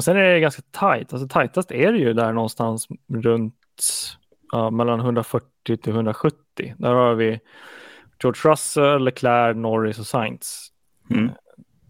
sen 0.00 0.16
är 0.16 0.22
det 0.22 0.40
ganska 0.40 0.62
tajt. 0.70 1.12
Alltså 1.12 1.28
tajtast 1.28 1.70
är 1.70 1.92
det 1.92 1.98
ju 1.98 2.12
där 2.12 2.32
någonstans 2.32 2.88
runt 3.08 3.54
ja, 4.52 4.70
mellan 4.70 5.00
140 5.00 5.76
till 5.76 5.92
170. 5.92 6.74
Där 6.78 6.94
har 6.94 7.14
vi 7.14 7.40
George 8.22 8.50
Russell, 8.52 9.04
Leclerc, 9.04 9.56
Norris 9.56 9.98
och 9.98 10.06
Sainz. 10.06 10.68
Mm. 11.10 11.30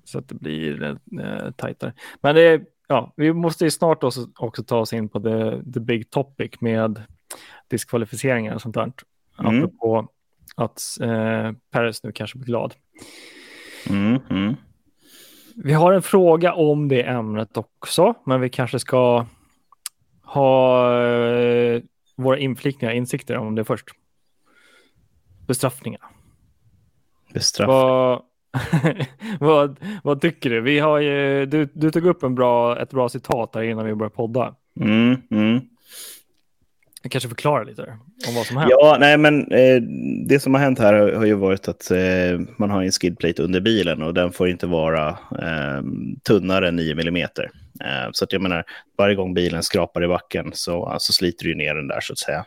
Så 0.05 0.19
att 0.19 0.29
det 0.29 0.35
blir 0.35 0.83
eh, 0.83 1.51
tajtare. 1.57 1.93
Men 2.21 2.35
det 2.35 2.43
är, 2.43 2.65
ja, 2.89 3.13
vi 3.17 3.33
måste 3.33 3.65
ju 3.65 3.71
snart 3.71 4.05
också, 4.05 4.27
också 4.39 4.63
ta 4.63 4.79
oss 4.79 4.93
in 4.93 5.09
på 5.09 5.21
the, 5.21 5.73
the 5.73 5.81
big 5.81 6.11
topic 6.11 6.61
med 6.61 7.03
diskvalificeringar 7.69 8.55
och 8.55 8.63
sånt 8.63 8.75
där. 8.75 8.93
Mm. 9.39 9.59
Apropå 9.59 10.09
att 10.59 10.83
eh, 11.01 11.53
Paris 11.71 12.03
nu 12.03 12.13
kanske 12.13 12.39
blir 12.39 12.47
glad. 12.47 12.75
Mm, 13.91 14.21
mm. 14.31 14.57
Vi 15.57 15.73
har 15.73 15.93
en 15.93 16.03
fråga 16.03 16.55
om 16.55 16.89
det 16.89 17.03
ämnet 17.03 17.57
också, 17.57 18.15
men 18.27 18.41
vi 18.41 18.49
kanske 18.49 18.79
ska 18.79 19.27
ha 20.23 20.93
eh, 21.03 21.83
våra 22.17 22.39
inflikningar, 22.39 22.93
insikter 22.95 23.37
om 23.37 23.55
det 23.55 23.65
först. 23.65 23.87
Bestraffningar. 25.47 26.01
Bestraffning. 27.33 27.77
Vad, 27.77 28.23
vad, 29.41 29.81
vad 30.03 30.21
tycker 30.21 30.51
du? 30.51 30.61
Vi 30.61 30.79
har 30.79 30.99
ju, 30.99 31.47
du, 31.47 31.69
du 31.75 31.91
tog 31.91 32.07
upp 32.07 32.23
en 32.23 32.35
bra, 32.35 32.79
ett 32.79 32.91
bra 32.91 33.09
citat 33.09 33.55
här 33.55 33.63
innan 33.63 33.87
vi 33.87 33.95
började 33.95 34.15
podda. 34.15 34.55
Mm, 34.81 35.23
mm. 35.31 35.61
Jag 37.03 37.13
kanske 37.13 37.29
förklarar 37.29 37.65
lite 37.65 37.83
om 38.29 38.35
vad 38.35 38.47
som 38.47 38.57
har 38.57 38.63
hänt. 38.63 38.75
Ja, 38.81 38.97
nej, 39.01 39.19
men 39.19 39.53
eh, 39.53 39.83
det 40.27 40.41
som 40.41 40.55
har 40.55 40.61
hänt 40.61 40.79
här 40.79 40.95
har, 40.95 41.13
har 41.13 41.25
ju 41.25 41.35
varit 41.35 41.69
att 41.69 41.91
eh, 41.91 42.41
man 42.57 42.71
har 42.71 42.83
en 42.83 42.93
skidplate 42.93 43.43
under 43.43 43.61
bilen 43.61 44.03
och 44.03 44.15
den 44.15 44.33
får 44.33 44.49
inte 44.49 44.67
vara 44.67 45.09
eh, 45.43 45.83
tunnare 46.27 46.69
än 46.69 46.77
9 46.77 46.93
mm. 46.93 47.29
Eh, 47.81 48.09
så 48.13 48.25
att 48.25 48.33
jag 48.33 48.43
menar, 48.43 48.65
varje 48.99 49.15
gång 49.15 49.35
bilen 49.35 49.63
skrapar 49.63 50.05
i 50.05 50.09
backen 50.09 50.51
så 50.53 50.87
alltså, 50.87 51.13
sliter 51.13 51.45
du 51.45 51.55
ner 51.55 51.75
den 51.75 51.89
där 51.89 52.01
så 52.01 52.13
att 52.13 52.19
säga. 52.19 52.45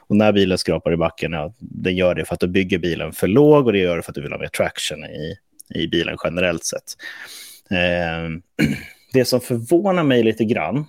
Och 0.00 0.16
när 0.16 0.32
bilen 0.32 0.58
skrapar 0.58 0.92
i 0.92 0.96
backen, 0.96 1.32
ja, 1.32 1.54
den 1.58 1.96
gör 1.96 2.14
det 2.14 2.24
för 2.24 2.34
att 2.34 2.40
du 2.40 2.48
bygger 2.48 2.78
bilen 2.78 3.12
för 3.12 3.26
låg 3.26 3.66
och 3.66 3.72
det 3.72 3.78
gör 3.78 3.96
det 3.96 4.02
för 4.02 4.10
att 4.10 4.14
du 4.14 4.22
vill 4.22 4.32
ha 4.32 4.38
mer 4.38 4.48
traction 4.48 5.04
i, 5.04 5.36
i 5.74 5.88
bilen 5.88 6.16
generellt 6.24 6.64
sett. 6.64 6.96
Eh, 7.70 8.66
det 9.12 9.24
som 9.24 9.40
förvånar 9.40 10.02
mig 10.02 10.22
lite 10.22 10.44
grann 10.44 10.86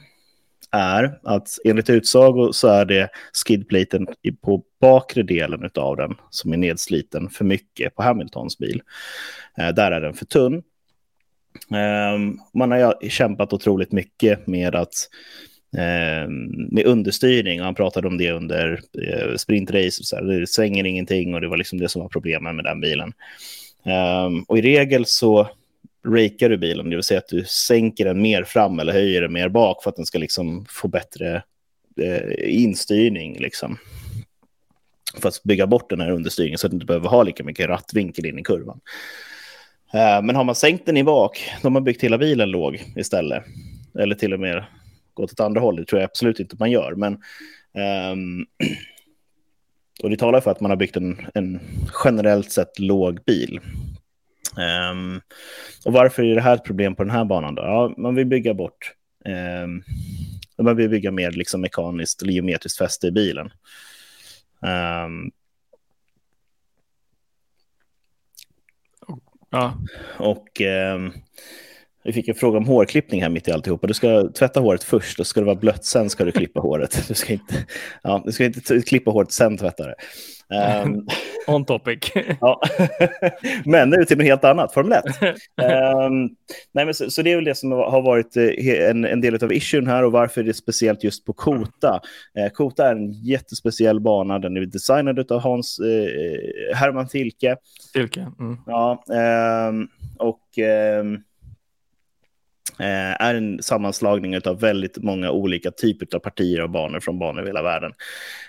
är 0.76 1.20
att 1.24 1.48
enligt 1.66 1.90
utsago 1.90 2.54
så 2.54 2.68
är 2.68 2.86
det 2.86 3.10
skidplaten 3.46 4.08
på 4.42 4.64
bakre 4.82 5.24
delen 5.24 5.70
av 5.76 5.98
den 5.98 6.16
som 6.30 6.54
är 6.54 6.58
nedsliten 6.58 7.30
för 7.30 7.46
mycket 7.46 7.96
på 7.96 8.04
Hamiltons 8.04 8.58
bil. 8.58 8.82
Eh, 9.58 9.70
där 9.70 9.92
är 9.92 10.02
den 10.02 10.14
för 10.14 10.26
tunn. 10.26 10.64
Eh, 11.72 12.20
man 12.54 12.72
har 12.72 13.10
kämpat 13.10 13.54
otroligt 13.54 13.92
mycket 13.92 14.48
med 14.48 14.76
att 14.76 14.94
ehm, 15.78 16.46
med 16.72 16.86
understyrning. 16.86 17.62
Han 17.62 17.76
pratade 17.76 18.08
om 18.08 18.18
det 18.18 18.32
under 18.32 18.80
eh, 19.02 19.36
sprintrace. 19.36 20.04
Så 20.04 20.16
här, 20.16 20.24
det 20.24 20.48
svänger 20.48 20.86
ingenting 20.86 21.34
och 21.34 21.42
det 21.42 21.48
var 21.48 21.58
liksom 21.58 21.80
det 21.80 21.90
som 21.90 22.02
var 22.02 22.10
problemet 22.10 22.56
med 22.56 22.66
den 22.66 22.82
bilen. 22.82 23.14
Um, 23.86 24.44
och 24.44 24.58
i 24.58 24.62
regel 24.62 25.06
så 25.06 25.50
rakar 26.06 26.50
du 26.50 26.58
bilen, 26.58 26.90
det 26.90 26.96
vill 26.96 27.04
säga 27.04 27.18
att 27.18 27.28
du 27.28 27.44
sänker 27.46 28.06
den 28.06 28.22
mer 28.22 28.44
fram 28.44 28.80
eller 28.80 28.94
höjer 28.94 29.22
den 29.22 29.34
mer 29.34 29.50
bak 29.50 29.84
för 29.84 29.90
att 29.90 29.96
den 29.96 30.06
ska 30.06 30.18
liksom 30.18 30.66
få 30.70 30.88
bättre 30.88 31.44
eh, 32.02 32.62
instyrning. 32.64 33.38
Liksom. 33.40 33.78
För 35.20 35.30
att 35.30 35.44
bygga 35.44 35.68
bort 35.68 35.90
den 35.90 36.02
här 36.02 36.12
understyrningen 36.12 36.58
så 36.58 36.68
att 36.68 36.72
du 36.72 36.76
inte 36.76 36.86
behöver 36.86 37.10
ha 37.10 37.24
lika 37.24 37.44
mycket 37.44 37.68
rattvinkel 37.68 38.26
in 38.26 38.40
i 38.40 38.44
kurvan. 38.44 38.80
Eh, 39.94 40.22
men 40.22 40.36
har 40.36 40.44
man 40.44 40.56
sänkt 40.56 40.86
den 40.86 40.98
i 40.98 41.04
bak, 41.04 41.52
då 41.62 41.66
har 41.66 41.72
man 41.72 41.84
byggt 41.84 42.04
hela 42.04 42.18
bilen 42.18 42.52
låg 42.52 42.84
istället. 42.96 43.44
Eller 44.00 44.16
till 44.16 44.34
och 44.34 44.40
med 44.40 44.66
gått 45.14 45.32
åt 45.32 45.40
andra 45.40 45.62
hållet, 45.62 45.86
det 45.86 45.90
tror 45.90 46.02
jag 46.02 46.10
absolut 46.10 46.40
inte 46.40 46.56
man 46.60 46.72
gör. 46.72 46.96
Men, 46.96 47.14
ehm, 47.74 48.46
och 50.04 50.10
det 50.10 50.18
talar 50.18 50.42
för 50.42 50.52
att 50.52 50.62
man 50.62 50.72
har 50.72 50.78
byggt 50.78 50.98
en, 50.98 51.28
en 51.34 51.60
generellt 52.04 52.52
sett 52.52 52.80
låg 52.80 53.24
bil. 53.24 53.60
Um, 54.58 55.22
och 55.86 55.94
varför 55.94 56.24
är 56.24 56.36
det 56.36 56.42
här 56.42 56.56
ett 56.56 56.64
problem 56.64 56.96
på 56.96 57.04
den 57.04 57.12
här 57.12 57.26
banan? 57.26 57.56
Då? 57.56 57.62
Ja, 57.62 57.94
man 57.98 58.16
vill 58.16 58.26
bygga 58.26 58.54
bort, 58.54 58.94
um, 59.64 59.84
man 60.58 60.76
vill 60.76 60.90
bygga 60.90 61.12
mer 61.12 61.32
liksom 61.32 61.62
mekaniskt 61.62 62.22
eller 62.22 62.34
geometriskt 62.34 62.78
fäste 62.78 63.08
i 63.08 63.12
bilen. 63.12 63.52
Um, 64.62 65.32
ja. 69.50 69.78
Och 70.18 70.62
vi 72.06 72.14
fick 72.14 72.28
en 72.28 72.36
fråga 72.36 72.58
om 72.58 72.66
hårklippning 72.66 73.22
här 73.22 73.30
mitt 73.30 73.48
i 73.48 73.52
alltihopa. 73.52 73.88
Du 73.88 73.94
ska 73.94 74.30
tvätta 74.30 74.60
håret 74.60 74.84
först, 74.84 75.20
och 75.20 75.28
ska 75.28 75.40
det 75.40 75.46
vara 75.46 75.56
blött, 75.56 75.86
sen 75.86 76.10
ska 76.10 76.26
du 76.26 76.32
klippa 76.32 76.60
håret. 76.60 77.04
Du 77.08 77.14
ska 77.14 77.34
inte, 77.34 77.54
ja, 78.04 78.24
du 78.26 78.32
ska 78.32 78.46
inte 78.46 78.82
klippa 78.82 79.12
håret, 79.12 79.32
sen 79.32 79.58
tvätta 79.58 79.84
det. 79.88 79.96
Um, 80.84 81.08
On 81.48 81.66
topic. 81.66 82.12
ja. 82.42 82.62
men 83.66 83.90
nu 83.90 84.06
till 84.06 84.18
något 84.18 84.26
helt 84.26 84.44
annat, 84.44 84.74
Formel 84.74 84.94
1. 84.94 85.06
Um, 85.06 86.36
nej, 86.72 86.86
men 86.86 86.94
så, 86.94 87.12
så, 87.12 87.22
det 87.22 87.32
är 87.32 87.36
väl 87.36 87.46
det 87.46 87.56
som 87.56 87.72
har 87.72 88.02
varit 88.02 88.38
eh, 88.38 88.90
en, 88.90 89.06
en 89.06 89.22
del 89.22 89.44
av 89.44 89.54
issuen 89.54 89.88
här 89.88 90.04
och 90.04 90.12
varför 90.12 90.44
det 90.44 90.52
är 90.52 90.54
speciellt 90.54 91.04
just 91.04 91.26
på 91.26 91.34
Kota. 91.34 92.02
Uh, 92.40 92.50
Kota 92.54 92.88
är 92.88 92.96
en 92.96 93.12
jättespeciell 93.12 94.00
bana, 94.00 94.40
den 94.40 94.58
är 94.58 94.66
designad 94.66 95.32
av 95.32 95.40
Hans 95.40 95.80
uh, 95.80 96.76
Herman 96.76 97.08
Tilke. 97.08 97.56
Tilke. 97.94 98.28
Mm. 98.40 98.58
Ja, 98.66 99.04
um, 99.70 99.88
och 100.20 100.42
är 102.80 103.36
en 103.36 103.64
sammanslagning 103.64 104.38
av 104.46 104.60
väldigt 104.60 104.98
många 104.98 105.32
olika 105.32 105.72
typer 105.72 106.16
av 106.16 106.20
partier 106.20 106.62
och 106.62 106.70
banor 106.70 107.00
från 107.00 107.20
banor 107.20 107.40
över 107.40 107.50
hela 107.50 107.64
världen. 107.64 107.92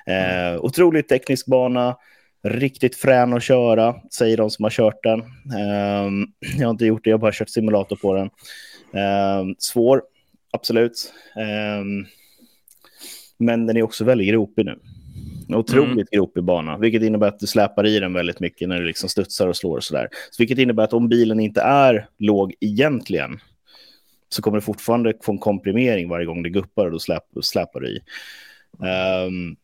Mm. 0.06 0.60
otroligt 0.60 1.08
teknisk 1.08 1.46
bana, 1.46 1.96
riktigt 2.42 2.96
frän 2.96 3.32
att 3.32 3.42
köra, 3.42 3.94
säger 4.10 4.36
de 4.36 4.50
som 4.50 4.62
har 4.62 4.70
kört 4.70 5.02
den. 5.02 5.20
Um, 5.20 6.32
jag 6.58 6.66
har 6.66 6.70
inte 6.70 6.86
gjort 6.86 7.04
det, 7.04 7.10
jag 7.10 7.16
har 7.16 7.20
bara 7.20 7.32
kört 7.32 7.48
simulator 7.48 7.96
på 7.96 8.14
den. 8.14 8.30
Um, 9.40 9.54
svår, 9.58 10.02
absolut. 10.52 11.12
Um, 11.80 12.06
men 13.38 13.66
den 13.66 13.76
är 13.76 13.82
också 13.82 14.04
väldigt 14.04 14.28
gropig 14.28 14.66
nu. 14.66 14.78
Otroligt 15.48 15.92
mm. 15.92 16.06
gropig 16.12 16.44
bana, 16.44 16.78
vilket 16.78 17.02
innebär 17.02 17.28
att 17.28 17.38
du 17.38 17.46
släpar 17.46 17.86
i 17.86 17.98
den 18.00 18.12
väldigt 18.12 18.40
mycket 18.40 18.68
när 18.68 18.80
du 18.80 18.86
liksom 18.86 19.08
studsar 19.08 19.48
och 19.48 19.56
slår 19.56 19.76
och 19.76 19.84
sådär. 19.84 20.08
Så 20.30 20.42
vilket 20.42 20.58
innebär 20.58 20.84
att 20.84 20.92
om 20.92 21.08
bilen 21.08 21.40
inte 21.40 21.60
är 21.60 22.08
låg 22.18 22.54
egentligen 22.60 23.40
så 24.28 24.42
kommer 24.42 24.58
du 24.58 24.62
fortfarande 24.62 25.12
få 25.22 25.32
en 25.32 25.38
komprimering 25.38 26.08
varje 26.08 26.26
gång 26.26 26.42
det 26.42 26.50
guppar 26.50 26.86
och 26.86 26.92
då 26.92 26.98
släp, 26.98 27.22
släpar 27.42 27.80
det 27.80 27.88
i. 27.88 28.00
Um, 29.26 29.56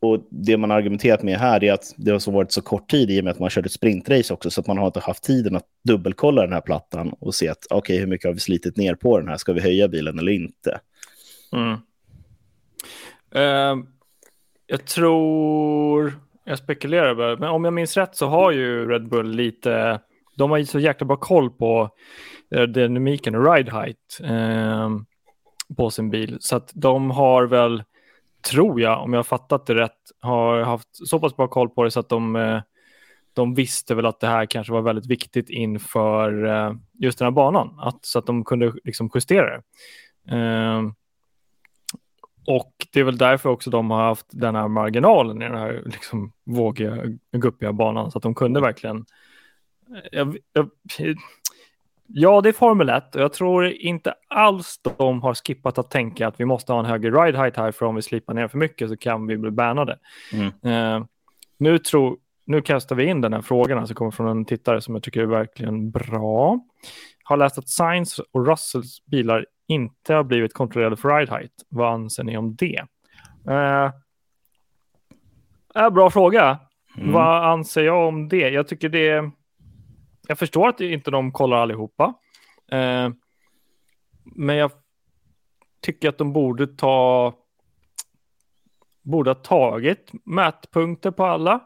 och 0.00 0.26
det 0.30 0.56
man 0.56 0.70
argumenterat 0.70 1.22
med 1.22 1.38
här 1.38 1.64
är 1.64 1.72
att 1.72 1.94
det 1.96 2.10
har 2.10 2.32
varit 2.32 2.52
så 2.52 2.62
kort 2.62 2.90
tid 2.90 3.10
i 3.10 3.20
och 3.20 3.24
med 3.24 3.30
att 3.30 3.38
man 3.38 3.50
körde 3.50 3.66
ett 3.66 3.72
sprintrace 3.72 4.34
också, 4.34 4.50
så 4.50 4.60
att 4.60 4.66
man 4.66 4.78
har 4.78 4.86
inte 4.86 5.00
haft 5.00 5.24
tiden 5.24 5.56
att 5.56 5.66
dubbelkolla 5.84 6.42
den 6.42 6.52
här 6.52 6.60
plattan 6.60 7.14
och 7.20 7.34
se 7.34 7.48
att 7.48 7.66
okej, 7.70 7.78
okay, 7.78 7.98
hur 7.98 8.06
mycket 8.06 8.26
har 8.26 8.34
vi 8.34 8.40
slitit 8.40 8.76
ner 8.76 8.94
på 8.94 9.18
den 9.18 9.28
här? 9.28 9.36
Ska 9.36 9.52
vi 9.52 9.60
höja 9.60 9.88
bilen 9.88 10.18
eller 10.18 10.32
inte? 10.32 10.80
Mm. 11.52 11.76
Uh, 13.36 13.84
jag 14.66 14.84
tror, 14.84 16.12
jag 16.44 16.58
spekulerar 16.58 17.14
bara, 17.14 17.36
men 17.36 17.48
om 17.48 17.64
jag 17.64 17.72
minns 17.74 17.96
rätt 17.96 18.16
så 18.16 18.26
har 18.26 18.52
ju 18.52 18.88
Red 18.88 19.08
Bull 19.08 19.30
lite, 19.30 20.00
de 20.38 20.50
har 20.50 20.58
ju 20.58 20.64
så 20.64 20.78
jäkla 20.78 21.06
bra 21.06 21.16
koll 21.16 21.50
på 21.50 21.90
dynamiken 22.74 23.34
och 23.34 23.54
ride 23.54 23.72
height 23.72 24.20
eh, 24.24 24.90
på 25.76 25.90
sin 25.90 26.10
bil, 26.10 26.36
så 26.40 26.56
att 26.56 26.70
de 26.74 27.10
har 27.10 27.44
väl 27.44 27.82
tror 28.50 28.80
jag, 28.80 29.02
om 29.02 29.12
jag 29.12 29.18
har 29.18 29.24
fattat 29.24 29.66
det 29.66 29.74
rätt, 29.74 30.12
har 30.20 30.60
haft 30.60 31.08
så 31.08 31.20
pass 31.20 31.36
bra 31.36 31.48
koll 31.48 31.68
på 31.68 31.84
det 31.84 31.90
så 31.90 32.00
att 32.00 32.08
de, 32.08 32.36
eh, 32.36 32.60
de 33.32 33.54
visste 33.54 33.94
väl 33.94 34.06
att 34.06 34.20
det 34.20 34.26
här 34.26 34.46
kanske 34.46 34.72
var 34.72 34.82
väldigt 34.82 35.06
viktigt 35.06 35.50
inför 35.50 36.46
eh, 36.46 36.72
just 36.92 37.18
den 37.18 37.26
här 37.26 37.32
banan, 37.32 37.78
att, 37.78 38.04
så 38.04 38.18
att 38.18 38.26
de 38.26 38.44
kunde 38.44 38.72
liksom 38.84 39.10
justera 39.14 39.46
det. 39.56 39.62
Ehm, 40.36 40.94
och 42.46 42.72
det 42.92 43.00
är 43.00 43.04
väl 43.04 43.18
därför 43.18 43.48
också 43.48 43.70
de 43.70 43.90
har 43.90 44.02
haft 44.02 44.26
den 44.30 44.54
här 44.54 44.68
marginalen 44.68 45.42
i 45.42 45.44
den 45.44 45.58
här 45.58 45.82
liksom 45.84 46.32
vågiga, 46.46 46.96
guppiga 47.32 47.72
banan, 47.72 48.10
så 48.10 48.18
att 48.18 48.22
de 48.22 48.34
kunde 48.34 48.60
verkligen 48.60 48.96
eh, 48.96 49.04
jag, 50.12 50.36
jag, 50.52 50.70
Ja, 52.10 52.40
det 52.40 52.48
är 52.48 52.52
Formel 52.52 52.88
1 52.88 53.14
och 53.14 53.20
jag 53.20 53.32
tror 53.32 53.66
inte 53.66 54.14
alls 54.28 54.80
de 54.98 55.22
har 55.22 55.34
skippat 55.34 55.78
att 55.78 55.90
tänka 55.90 56.28
att 56.28 56.40
vi 56.40 56.44
måste 56.44 56.72
ha 56.72 56.80
en 56.80 56.86
högre 56.86 57.10
ride 57.10 57.38
height 57.38 57.56
här 57.56 57.72
för 57.72 57.86
om 57.86 57.94
vi 57.94 58.02
slipar 58.02 58.34
ner 58.34 58.48
för 58.48 58.58
mycket 58.58 58.88
så 58.88 58.96
kan 58.96 59.26
vi 59.26 59.36
bli 59.36 59.50
bannade. 59.50 59.98
Mm. 60.32 60.46
Uh, 60.74 61.06
nu, 61.58 61.78
tror, 61.78 62.16
nu 62.44 62.62
kastar 62.62 62.96
vi 62.96 63.04
in 63.04 63.20
den 63.20 63.32
här 63.32 63.42
frågan 63.42 63.86
som 63.86 63.96
kommer 63.96 64.10
från 64.10 64.28
en 64.28 64.44
tittare 64.44 64.80
som 64.80 64.94
jag 64.94 65.02
tycker 65.02 65.20
är 65.20 65.26
verkligen 65.26 65.90
bra. 65.90 66.60
Har 67.22 67.36
läst 67.36 67.58
att 67.58 67.68
Science 67.68 68.22
och 68.32 68.46
Russells 68.46 69.04
bilar 69.04 69.46
inte 69.66 70.14
har 70.14 70.24
blivit 70.24 70.54
kontrollerade 70.54 70.96
för 70.96 71.18
ride 71.18 71.32
height. 71.32 71.52
Vad 71.68 71.92
anser 71.92 72.24
ni 72.24 72.36
om 72.36 72.56
det? 72.56 72.84
Uh, 73.48 73.90
äh, 75.74 75.90
bra 75.90 76.10
fråga. 76.10 76.58
Mm. 76.96 77.12
Vad 77.12 77.44
anser 77.44 77.82
jag 77.82 78.08
om 78.08 78.28
det? 78.28 78.48
Jag 78.48 78.68
tycker 78.68 78.88
det 78.88 79.30
jag 80.28 80.38
förstår 80.38 80.68
att 80.68 80.80
inte 80.80 81.10
de 81.10 81.32
kollar 81.32 81.56
allihopa. 81.56 82.14
Eh, 82.72 83.10
men 84.24 84.56
jag 84.56 84.70
tycker 85.80 86.08
att 86.08 86.18
de 86.18 86.32
borde 86.32 86.66
ta 86.66 87.34
borde 89.02 89.30
ha 89.30 89.34
tagit 89.34 90.12
mätpunkter 90.24 91.10
på 91.10 91.24
alla. 91.24 91.60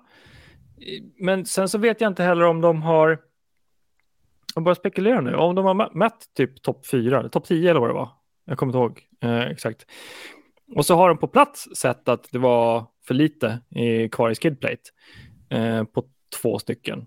Men 1.16 1.44
sen 1.46 1.68
så 1.68 1.78
vet 1.78 2.00
jag 2.00 2.10
inte 2.10 2.22
heller 2.22 2.44
om 2.44 2.60
de 2.60 2.82
har, 2.82 3.18
jag 4.54 4.64
bara 4.64 4.74
spekulerar 4.74 5.20
nu, 5.20 5.34
om 5.34 5.54
de 5.54 5.64
har 5.64 5.94
mätt 5.94 6.34
typ 6.36 6.62
topp 6.62 6.86
4, 6.86 7.28
topp 7.28 7.44
10 7.44 7.70
eller 7.70 7.80
vad 7.80 7.90
det 7.90 7.94
var. 7.94 8.08
Jag 8.44 8.58
kommer 8.58 8.70
inte 8.70 8.78
ihåg 8.78 9.08
eh, 9.32 9.50
exakt. 9.50 9.86
Och 10.74 10.86
så 10.86 10.94
har 10.96 11.08
de 11.08 11.18
på 11.18 11.28
plats 11.28 11.68
sett 11.76 12.08
att 12.08 12.28
det 12.32 12.38
var 12.38 12.86
för 13.06 13.14
lite 13.14 13.60
i, 13.70 14.08
kvar 14.08 14.30
i 14.30 14.34
skidplate 14.34 14.82
eh, 15.50 15.84
på 15.84 16.04
två 16.42 16.58
stycken. 16.58 17.06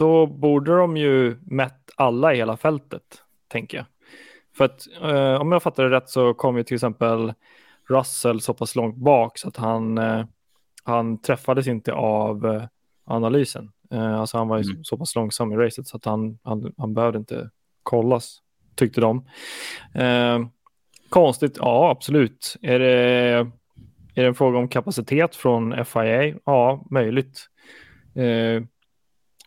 Då 0.00 0.26
borde 0.26 0.76
de 0.76 0.96
ju 0.96 1.36
mätt 1.42 1.90
alla 1.96 2.34
i 2.34 2.36
hela 2.36 2.56
fältet, 2.56 3.02
tänker 3.48 3.76
jag. 3.76 3.86
För 4.56 4.64
att 4.64 4.86
eh, 5.02 5.40
om 5.40 5.52
jag 5.52 5.62
fattar 5.62 5.82
det 5.82 5.96
rätt 5.96 6.08
så 6.08 6.34
kom 6.34 6.56
ju 6.56 6.62
till 6.62 6.74
exempel 6.74 7.32
Russell 7.88 8.40
så 8.40 8.54
pass 8.54 8.76
långt 8.76 8.96
bak 8.96 9.38
så 9.38 9.48
att 9.48 9.56
han, 9.56 9.98
eh, 9.98 10.24
han 10.84 11.20
träffades 11.20 11.66
inte 11.66 11.92
av 11.92 12.46
eh, 12.46 12.62
analysen. 13.04 13.72
Eh, 13.90 14.20
alltså 14.20 14.38
han 14.38 14.48
var 14.48 14.58
mm. 14.58 14.84
så 14.84 14.98
pass 14.98 15.14
långsam 15.14 15.52
i 15.52 15.56
racet 15.56 15.86
så 15.86 15.96
att 15.96 16.04
han, 16.04 16.38
han, 16.42 16.74
han 16.76 16.94
behövde 16.94 17.18
inte 17.18 17.50
kollas, 17.82 18.38
tyckte 18.74 19.00
de. 19.00 19.26
Eh, 19.94 20.38
konstigt, 21.08 21.56
ja 21.56 21.90
absolut. 21.90 22.56
Är 22.62 22.78
det, 22.78 22.94
är 24.14 24.22
det 24.22 24.26
en 24.26 24.34
fråga 24.34 24.58
om 24.58 24.68
kapacitet 24.68 25.36
från 25.36 25.84
FIA? 25.84 26.34
Ja, 26.44 26.86
möjligt. 26.90 27.46
Eh, 28.14 28.62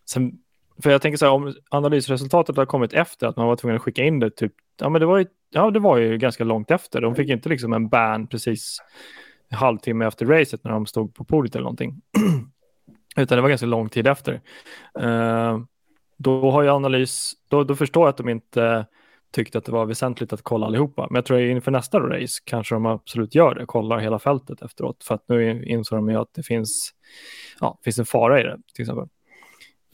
sen, 0.06 0.43
för 0.84 0.92
jag 0.92 1.02
tänker 1.02 1.18
så 1.18 1.26
här, 1.26 1.32
om 1.32 1.54
analysresultatet 1.70 2.58
har 2.58 2.66
kommit 2.66 2.94
efter 2.94 3.28
att 3.28 3.38
man 3.38 3.48
var 3.48 3.56
tvungen 3.56 3.76
att 3.76 3.82
skicka 3.82 4.04
in 4.04 4.20
det, 4.20 4.30
typ, 4.30 4.54
ja 4.80 4.90
men 4.90 5.02
det 5.02 5.06
var 5.06 5.18
ju, 5.18 5.26
ja, 5.50 5.72
det 5.72 5.80
var 5.80 5.98
ju 5.98 6.18
ganska 6.18 6.44
långt 6.44 6.72
efter. 6.72 7.02
De 7.02 7.16
fick 7.16 7.30
inte 7.30 7.50
liksom 7.50 7.74
en 7.74 7.90
ban 7.90 8.28
precis 8.28 8.78
en 9.50 9.58
halvtimme 9.58 10.06
efter 10.06 10.26
racet 10.26 10.64
när 10.64 10.72
de 10.72 10.86
stod 10.86 11.16
på 11.16 11.24
podiet 11.24 11.56
eller 11.56 11.64
någonting. 11.64 12.02
Utan 13.18 13.36
det 13.36 13.42
var 13.42 13.50
ganska 13.50 13.68
lång 13.68 13.90
tid 13.90 14.08
efter. 14.08 14.42
Uh, 15.02 15.60
då 16.18 16.52
har 16.52 16.64
ju 16.64 16.70
analys, 16.70 17.34
då, 17.48 17.64
då 17.64 17.76
förstår 17.76 18.04
jag 18.04 18.10
att 18.10 18.18
de 18.18 18.30
inte 18.30 18.86
tyckte 19.32 19.58
att 19.58 19.66
det 19.66 19.72
var 19.72 19.86
väsentligt 19.86 20.34
att 20.34 20.42
kolla 20.42 20.66
allihopa. 20.66 21.08
Men 21.10 21.16
jag 21.16 21.26
tror 21.26 21.38
att 21.38 21.50
inför 21.50 21.72
nästa 21.72 22.00
race 22.00 22.42
kanske 22.46 22.76
de 22.76 22.86
absolut 22.86 23.36
gör 23.36 23.56
det, 23.56 23.66
kollar 23.66 24.00
hela 24.00 24.20
fältet 24.20 24.62
efteråt. 24.62 25.04
För 25.04 25.16
att 25.16 25.24
nu 25.28 25.64
insåg 25.66 25.98
de 25.98 26.10
ju 26.10 26.16
att 26.16 26.34
det 26.34 26.44
finns, 26.44 26.92
ja, 27.60 27.80
finns 27.84 28.00
en 28.00 28.06
fara 28.06 28.42
i 28.42 28.44
det, 28.44 28.58
till 28.74 28.84
exempel. 28.84 29.08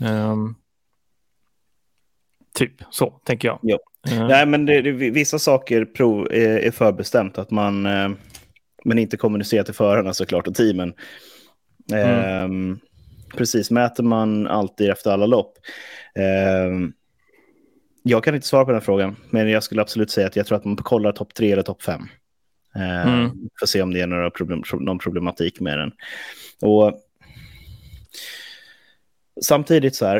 Um, 0.02 0.56
typ 2.60 2.74
så, 2.90 3.10
tänker 3.10 3.48
jag. 3.48 3.60
Jo. 3.62 3.78
Uh. 4.12 4.28
Nej, 4.28 4.46
men 4.46 4.66
det, 4.66 4.82
det, 4.82 4.92
vissa 4.92 5.40
saker 5.40 5.86
prov, 5.86 6.28
är, 6.32 6.58
är 6.58 6.72
förbestämt, 6.72 7.38
att 7.38 7.52
man, 7.52 7.86
eh, 7.86 8.10
men 8.86 9.00
inte 9.00 9.18
kommunicerar 9.18 9.64
till 9.64 9.74
förarna 9.74 10.14
såklart 10.14 10.48
och 10.48 10.56
teamen. 10.56 10.94
Mm. 11.92 12.44
Um, 12.44 12.80
precis, 13.38 13.72
mäter 13.72 14.04
man 14.04 14.48
alltid 14.48 14.90
efter 14.90 15.12
alla 15.12 15.26
lopp. 15.26 15.58
Um, 16.68 16.94
jag 18.04 18.24
kan 18.24 18.36
inte 18.36 18.48
svara 18.48 18.66
på 18.66 18.72
den 18.72 18.82
frågan, 18.82 19.16
men 19.30 19.50
jag 19.50 19.64
skulle 19.64 19.82
absolut 19.82 20.12
säga 20.12 20.28
att 20.28 20.36
jag 20.36 20.46
tror 20.46 20.58
att 20.58 20.66
man 20.66 20.76
kollar 20.76 21.12
topp 21.12 21.34
tre 21.34 21.52
eller 21.52 21.64
topp 21.64 21.82
fem. 21.82 22.02
Uh, 22.76 23.08
mm. 23.08 23.30
För 23.60 23.66
att 23.66 23.70
se 23.70 23.82
om 23.82 23.94
det 23.94 24.02
är 24.02 24.08
några 24.08 24.30
problem, 24.30 24.64
någon 24.74 25.00
problematik 25.00 25.60
med 25.60 25.78
den. 25.78 25.92
Och 26.62 26.94
samtidigt 29.42 29.96
så 29.96 30.06
här, 30.06 30.18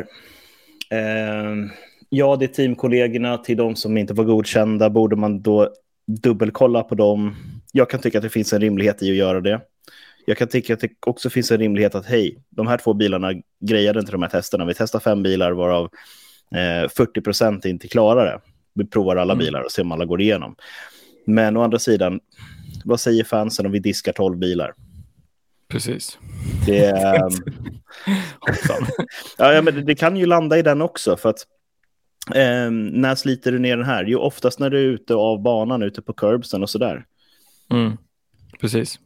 uh, 0.94 1.70
ja, 2.10 2.36
det 2.36 2.44
är 2.44 2.48
teamkollegorna 2.48 3.38
till 3.38 3.56
de 3.56 3.76
som 3.76 3.96
inte 3.96 4.14
var 4.14 4.24
godkända, 4.24 4.90
borde 4.90 5.16
man 5.16 5.42
då 5.42 5.68
dubbelkolla 6.06 6.82
på 6.82 6.94
dem? 6.94 7.36
Jag 7.72 7.90
kan 7.90 8.00
tycka 8.00 8.18
att 8.18 8.22
det 8.22 8.30
finns 8.30 8.52
en 8.52 8.60
rimlighet 8.60 9.02
i 9.02 9.10
att 9.10 9.16
göra 9.16 9.40
det. 9.40 9.60
Jag 10.26 10.38
kan 10.38 10.48
tycka 10.48 10.74
att 10.74 10.80
det 10.80 10.90
också 11.06 11.30
finns 11.30 11.50
en 11.50 11.58
rimlighet 11.58 11.94
att 11.94 12.06
hej, 12.06 12.38
de 12.50 12.66
här 12.66 12.78
två 12.78 12.94
bilarna 12.94 13.32
grejade 13.60 14.00
inte 14.00 14.12
de 14.12 14.22
här 14.22 14.28
testerna. 14.28 14.64
Vi 14.64 14.74
testar 14.74 15.00
fem 15.00 15.22
bilar 15.22 15.52
varav 15.52 15.84
eh, 16.54 16.88
40 16.88 17.20
procent 17.20 17.64
inte 17.64 17.88
klarar 17.88 18.26
det. 18.26 18.40
Vi 18.74 18.86
provar 18.86 19.16
alla 19.16 19.32
mm. 19.32 19.44
bilar 19.44 19.62
och 19.62 19.72
ser 19.72 19.82
om 19.82 19.92
alla 19.92 20.04
går 20.04 20.20
igenom. 20.20 20.56
Men 21.24 21.56
å 21.56 21.62
andra 21.62 21.78
sidan, 21.78 22.20
vad 22.84 23.00
säger 23.00 23.24
fansen 23.24 23.66
om 23.66 23.72
vi 23.72 23.78
diskar 23.78 24.12
12 24.12 24.38
bilar? 24.38 24.74
Precis. 25.68 26.18
Det, 26.66 26.86
ähm... 26.86 27.30
ja, 29.38 29.62
men 29.62 29.74
det, 29.74 29.82
det, 29.82 29.94
kan 29.94 30.16
ju 30.16 30.26
landa 30.26 30.58
i 30.58 30.62
den 30.62 30.82
också. 30.82 31.16
För 31.16 31.28
att 31.28 31.46
ähm, 32.34 32.86
när 32.86 33.14
sliter 33.14 33.52
du 33.52 33.58
ner 33.58 33.76
den 33.76 33.86
här? 33.86 34.04
Jo, 34.04 34.18
oftast 34.18 34.58
när 34.58 34.70
du 34.70 34.78
är 34.78 34.84
ute 34.84 35.14
av 35.14 35.42
banan, 35.42 35.82
ute 35.82 36.02
på 36.02 36.12
curbsen 36.12 36.62
och 36.62 36.70
sådär. 36.70 37.04
Mm. 37.70 37.92
Precis. 38.60 38.98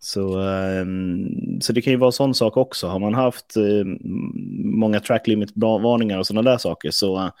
Så, 0.00 0.40
um, 0.40 1.60
så 1.60 1.72
det 1.72 1.82
kan 1.82 1.92
ju 1.92 1.96
vara 1.96 2.08
en 2.08 2.12
sån 2.12 2.34
sak 2.34 2.56
också. 2.56 2.86
Har 2.86 2.98
man 2.98 3.14
haft 3.14 3.56
uh, 3.56 3.84
många 4.64 5.00
track 5.00 5.26
limit-varningar 5.26 6.18
och 6.18 6.26
sådana 6.26 6.50
där 6.50 6.58
saker 6.58 6.90
så, 6.90 7.18
uh, 7.18 7.32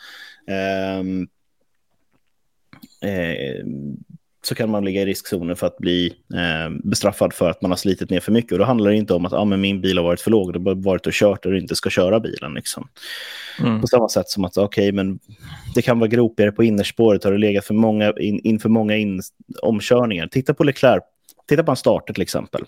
så 4.42 4.54
kan 4.54 4.70
man 4.70 4.84
ligga 4.84 5.02
i 5.02 5.06
riskzonen 5.06 5.56
för 5.56 5.66
att 5.66 5.78
bli 5.78 6.14
uh, 6.34 6.78
bestraffad 6.84 7.32
för 7.32 7.50
att 7.50 7.62
man 7.62 7.70
har 7.70 7.76
slitit 7.76 8.10
ner 8.10 8.20
för 8.20 8.32
mycket. 8.32 8.52
Och 8.52 8.58
då 8.58 8.64
handlar 8.64 8.90
det 8.90 8.96
inte 8.96 9.14
om 9.14 9.26
att 9.26 9.32
ah, 9.32 9.44
men 9.44 9.60
min 9.60 9.80
bil 9.80 9.98
har 9.98 10.04
varit 10.04 10.20
för 10.20 10.30
låg, 10.30 10.52
det 10.52 10.70
har 10.70 10.74
varit 10.74 11.06
och 11.06 11.12
kört 11.12 11.46
och 11.46 11.52
du 11.52 11.60
inte 11.60 11.76
ska 11.76 11.90
köra 11.90 12.20
bilen. 12.20 12.54
Liksom. 12.54 12.88
Mm. 13.60 13.80
På 13.80 13.86
samma 13.86 14.08
sätt 14.08 14.28
som 14.28 14.44
att 14.44 14.56
okej, 14.56 14.88
okay, 14.88 14.92
men 14.92 15.18
det 15.74 15.82
kan 15.82 15.98
vara 15.98 16.08
gropigare 16.08 16.52
på 16.52 16.64
innerspåret, 16.64 17.24
har 17.24 17.32
du 17.32 17.38
legat 17.38 17.64
för 17.64 17.74
många, 17.74 18.12
in, 18.12 18.40
inför 18.44 18.68
många 18.68 18.96
in, 18.96 19.22
omkörningar. 19.62 20.26
Titta 20.26 20.54
på 20.54 20.64
Leclerc 20.64 21.02
Titta 21.48 21.64
på 21.64 21.70
en 21.70 21.76
starter 21.76 22.14
till 22.14 22.22
exempel. 22.22 22.64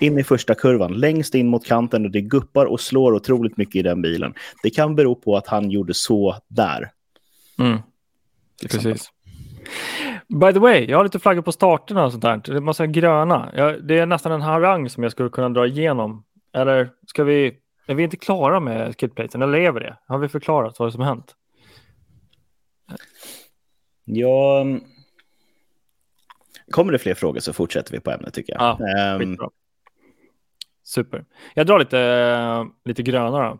In 0.00 0.18
i 0.18 0.24
första 0.24 0.54
kurvan, 0.54 0.92
längst 0.92 1.34
in 1.34 1.48
mot 1.48 1.66
kanten 1.66 2.04
och 2.04 2.10
det 2.10 2.20
guppar 2.20 2.66
och 2.66 2.80
slår 2.80 3.12
otroligt 3.12 3.56
mycket 3.56 3.76
i 3.76 3.82
den 3.82 4.02
bilen. 4.02 4.34
Det 4.62 4.70
kan 4.70 4.94
bero 4.94 5.14
på 5.14 5.36
att 5.36 5.46
han 5.46 5.70
gjorde 5.70 5.94
så 5.94 6.36
där. 6.48 6.90
Mm. 7.58 7.78
Precis. 8.70 9.10
By 10.30 10.52
the 10.52 10.58
way, 10.58 10.84
jag 10.84 10.96
har 10.96 11.04
lite 11.04 11.18
flaggor 11.18 11.42
på 11.42 11.52
starterna 11.52 12.04
och 12.04 12.12
sånt 12.12 12.22
där. 12.22 12.40
Det 12.44 12.52
är 12.52 12.60
massa 12.60 12.86
gröna. 12.86 13.52
Jag, 13.54 13.84
det 13.84 13.98
är 13.98 14.06
nästan 14.06 14.32
en 14.32 14.42
harang 14.42 14.90
som 14.90 15.02
jag 15.02 15.12
skulle 15.12 15.28
kunna 15.28 15.48
dra 15.48 15.66
igenom. 15.66 16.24
Eller 16.52 16.90
ska 17.06 17.24
vi, 17.24 17.56
är 17.86 17.94
vi 17.94 18.02
inte 18.02 18.16
klara 18.16 18.60
med 18.60 19.00
skidplaten? 19.00 19.42
Eller 19.42 19.58
är 19.58 19.72
vi 19.72 19.80
det? 19.80 19.96
Har 20.06 20.18
vi 20.18 20.28
förklarat 20.28 20.78
vad 20.78 20.92
som 20.92 21.02
har 21.02 21.08
hänt? 21.08 21.34
Ja, 24.04 24.64
Kommer 26.70 26.92
det 26.92 26.98
fler 26.98 27.14
frågor 27.14 27.40
så 27.40 27.52
fortsätter 27.52 27.92
vi 27.92 28.00
på 28.00 28.10
ämnet 28.10 28.34
tycker 28.34 28.52
jag. 28.52 28.76
Ja, 28.80 29.18
um, 29.20 29.36
Super. 30.82 31.24
Jag 31.54 31.66
drar 31.66 31.78
lite, 31.78 32.66
lite 32.84 33.02
gröna 33.02 33.38
då. 33.38 33.58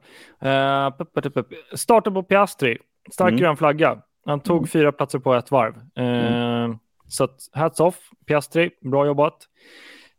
Uh, 0.48 1.54
starten 1.74 2.14
på 2.14 2.22
Piastri. 2.22 2.78
Stark 3.12 3.28
mm. 3.28 3.40
grön 3.40 3.56
flagga. 3.56 4.02
Han 4.24 4.40
tog 4.40 4.56
mm. 4.56 4.66
fyra 4.66 4.92
platser 4.92 5.18
på 5.18 5.34
ett 5.34 5.50
varv. 5.50 5.74
Mm. 5.94 6.78
Så 7.08 7.24
att, 7.24 7.48
hats 7.52 7.80
off, 7.80 8.10
Piastri. 8.26 8.70
Bra 8.80 9.06
jobbat. 9.06 9.36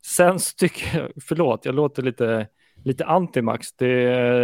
Sen 0.05 0.37
tycker 0.57 0.99
jag, 0.99 1.11
förlåt, 1.23 1.65
jag 1.65 1.75
låter 1.75 2.03
lite, 2.03 2.47
lite 2.83 3.05
anti-Max. 3.05 3.75
Det, 3.77 3.93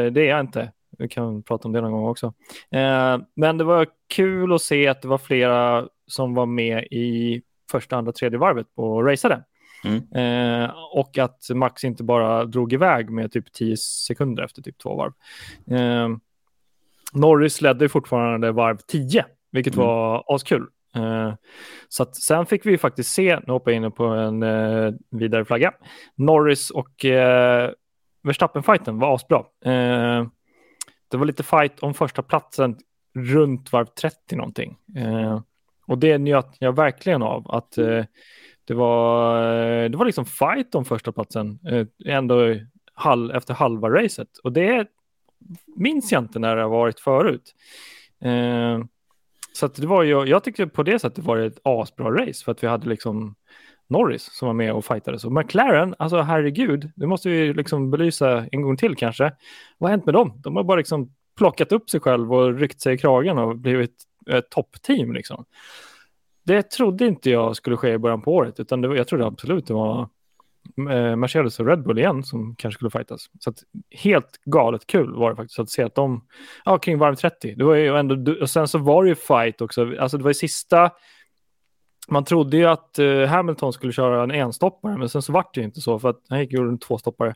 det 0.09 0.21
är 0.21 0.29
jag 0.29 0.39
inte. 0.39 0.71
Vi 0.97 1.07
kan 1.07 1.43
prata 1.43 1.67
om 1.67 1.73
det 1.73 1.81
någon 1.81 1.91
gång 1.91 2.07
också. 2.07 2.27
Uh, 2.75 3.23
men 3.35 3.57
det 3.57 3.63
var 3.63 3.87
kul 4.07 4.53
att 4.53 4.61
se 4.61 4.87
att 4.87 5.01
det 5.01 5.07
var 5.07 5.17
flera 5.17 5.87
som 6.07 6.33
var 6.33 6.45
med 6.45 6.83
i 6.83 7.41
första, 7.71 7.97
andra, 7.97 8.11
tredje 8.11 8.39
varvet 8.39 8.67
och 8.75 9.05
raceade. 9.05 9.43
Mm. 9.83 10.63
Eh, 10.63 10.71
och 10.93 11.17
att 11.17 11.49
Max 11.53 11.83
inte 11.83 12.03
bara 12.03 12.45
drog 12.45 12.73
iväg 12.73 13.09
med 13.09 13.31
typ 13.31 13.53
10 13.53 13.77
sekunder 13.77 14.43
efter 14.43 14.61
typ 14.61 14.77
två 14.77 14.95
varv. 14.95 15.13
Eh, 15.79 16.09
Norris 17.13 17.61
ledde 17.61 17.89
fortfarande 17.89 18.51
varv 18.51 18.77
10, 18.77 19.25
vilket 19.51 19.75
mm. 19.75 19.85
var 19.85 20.23
askul. 20.35 20.67
Eh, 20.95 21.33
så 21.89 22.03
att 22.03 22.15
sen 22.15 22.45
fick 22.45 22.65
vi 22.65 22.77
faktiskt 22.77 23.13
se, 23.13 23.39
nu 23.47 23.53
hoppar 23.53 23.71
jag 23.71 23.85
in 23.85 23.91
på 23.91 24.05
en 24.05 24.43
eh, 24.43 24.93
vidare 25.11 25.45
flagga, 25.45 25.73
Norris 26.15 26.69
och 26.69 27.05
eh, 27.05 27.71
Verstappen-fighten 28.23 28.99
var 28.99 29.15
asbra. 29.15 29.37
Eh, 29.65 30.27
det 31.11 31.17
var 31.17 31.25
lite 31.25 31.43
fight 31.43 31.79
om 31.79 31.93
första 31.93 32.21
platsen 32.21 32.77
runt 33.15 33.73
varv 33.73 33.85
30 33.85 34.35
någonting. 34.35 34.77
Och 35.87 35.97
det 35.97 36.17
njöt 36.17 36.55
jag 36.59 36.75
verkligen 36.75 37.23
av. 37.23 37.51
Att 37.51 37.71
det, 38.65 38.73
var, 38.73 39.41
det 39.89 39.97
var 39.97 40.05
liksom 40.05 40.25
fight 40.25 40.75
om 40.75 40.85
första 40.85 41.11
platsen 41.11 41.59
ändå 42.05 42.55
halv, 42.93 43.31
efter 43.31 43.53
halva 43.53 43.89
racet. 43.89 44.37
Och 44.43 44.51
det 44.51 44.87
minns 45.75 46.11
jag 46.11 46.23
inte 46.23 46.39
när 46.39 46.55
det 46.55 46.61
har 46.61 46.69
varit 46.69 46.99
förut. 46.99 47.55
Så 49.57 49.67
det 49.67 49.87
var 49.87 50.03
ju, 50.03 50.25
jag 50.25 50.43
tyckte 50.43 50.67
på 50.67 50.83
det 50.83 50.99
sättet 50.99 51.23
var 51.23 51.37
det 51.37 51.45
ett 51.45 51.59
asbra 51.63 52.11
race 52.11 52.45
för 52.45 52.51
att 52.51 52.63
vi 52.63 52.67
hade 52.67 52.89
liksom 52.89 53.35
Norris 53.87 54.29
som 54.31 54.45
var 54.45 54.53
med 54.53 54.73
och 54.73 54.85
fightade. 54.85 55.19
Så 55.19 55.29
McLaren, 55.29 55.95
alltså 55.99 56.21
herregud, 56.21 56.91
det 56.95 57.07
måste 57.07 57.29
vi 57.29 57.53
liksom 57.53 57.91
belysa 57.91 58.45
en 58.51 58.61
gång 58.61 58.77
till 58.77 58.95
kanske. 58.95 59.23
Vad 59.77 59.89
har 59.89 59.97
hänt 59.97 60.05
med 60.05 60.13
dem? 60.13 60.41
De 60.43 60.55
har 60.55 60.63
bara 60.63 60.77
liksom 60.77 61.11
plockat 61.37 61.71
upp 61.71 61.89
sig 61.89 61.99
själv 61.99 62.33
och 62.33 62.59
ryckt 62.59 62.81
sig 62.81 62.93
i 62.93 62.97
kragen 62.97 63.37
och 63.37 63.57
blivit 63.57 64.03
ett 64.29 64.49
toppteam. 64.49 65.13
Liksom. 65.13 65.45
Det 66.43 66.71
trodde 66.71 67.07
inte 67.07 67.29
jag 67.29 67.55
skulle 67.55 67.77
ske 67.77 67.89
i 67.93 67.97
början 67.97 68.21
på 68.21 68.33
året, 68.33 68.59
utan 68.59 68.81
det, 68.81 68.97
jag 68.97 69.07
trodde 69.07 69.25
absolut 69.25 69.67
det 69.67 69.73
var 69.73 70.09
eh, 70.89 71.15
Mercedes 71.15 71.59
och 71.59 71.68
Red 71.68 71.84
Bull 71.84 71.99
igen 71.99 72.24
som 72.24 72.55
kanske 72.55 72.78
skulle 72.78 72.91
fightas. 72.91 73.30
Så 73.39 73.49
att, 73.49 73.57
helt 73.91 74.39
galet 74.45 74.88
kul 74.88 75.15
var 75.15 75.30
det 75.30 75.36
faktiskt 75.36 75.59
att 75.59 75.70
se 75.70 75.84
att 75.84 75.95
de, 75.95 76.26
ja, 76.65 76.78
kring 76.78 76.97
varv 76.97 77.15
30. 77.15 77.55
Det 77.55 77.63
var 77.63 77.76
ju 77.76 77.97
ändå, 77.97 78.32
och 78.41 78.49
sen 78.49 78.68
så 78.68 78.78
var 78.78 79.03
det 79.03 79.09
ju 79.09 79.15
fight 79.15 79.61
också, 79.61 79.93
alltså 79.99 80.18
det 80.18 80.24
var 80.24 80.30
ju 80.30 80.34
sista, 80.34 80.91
man 82.07 82.26
trodde 82.26 82.57
ju 82.57 82.65
att 82.65 82.99
eh, 82.99 83.26
Hamilton 83.26 83.74
skulle 83.74 83.93
köra 83.93 84.24
en 84.24 84.32
enstoppare, 84.32 84.97
men 84.97 85.09
sen 85.09 85.22
så 85.22 85.32
vart 85.32 85.53
det 85.53 85.59
ju 85.59 85.65
inte 85.65 85.82
så 85.82 85.99
för 85.99 86.09
att 86.09 86.22
han 86.30 86.39
gick 86.39 86.51
ju 86.51 86.59
en 86.59 86.80
tvåstoppare. 86.80 87.34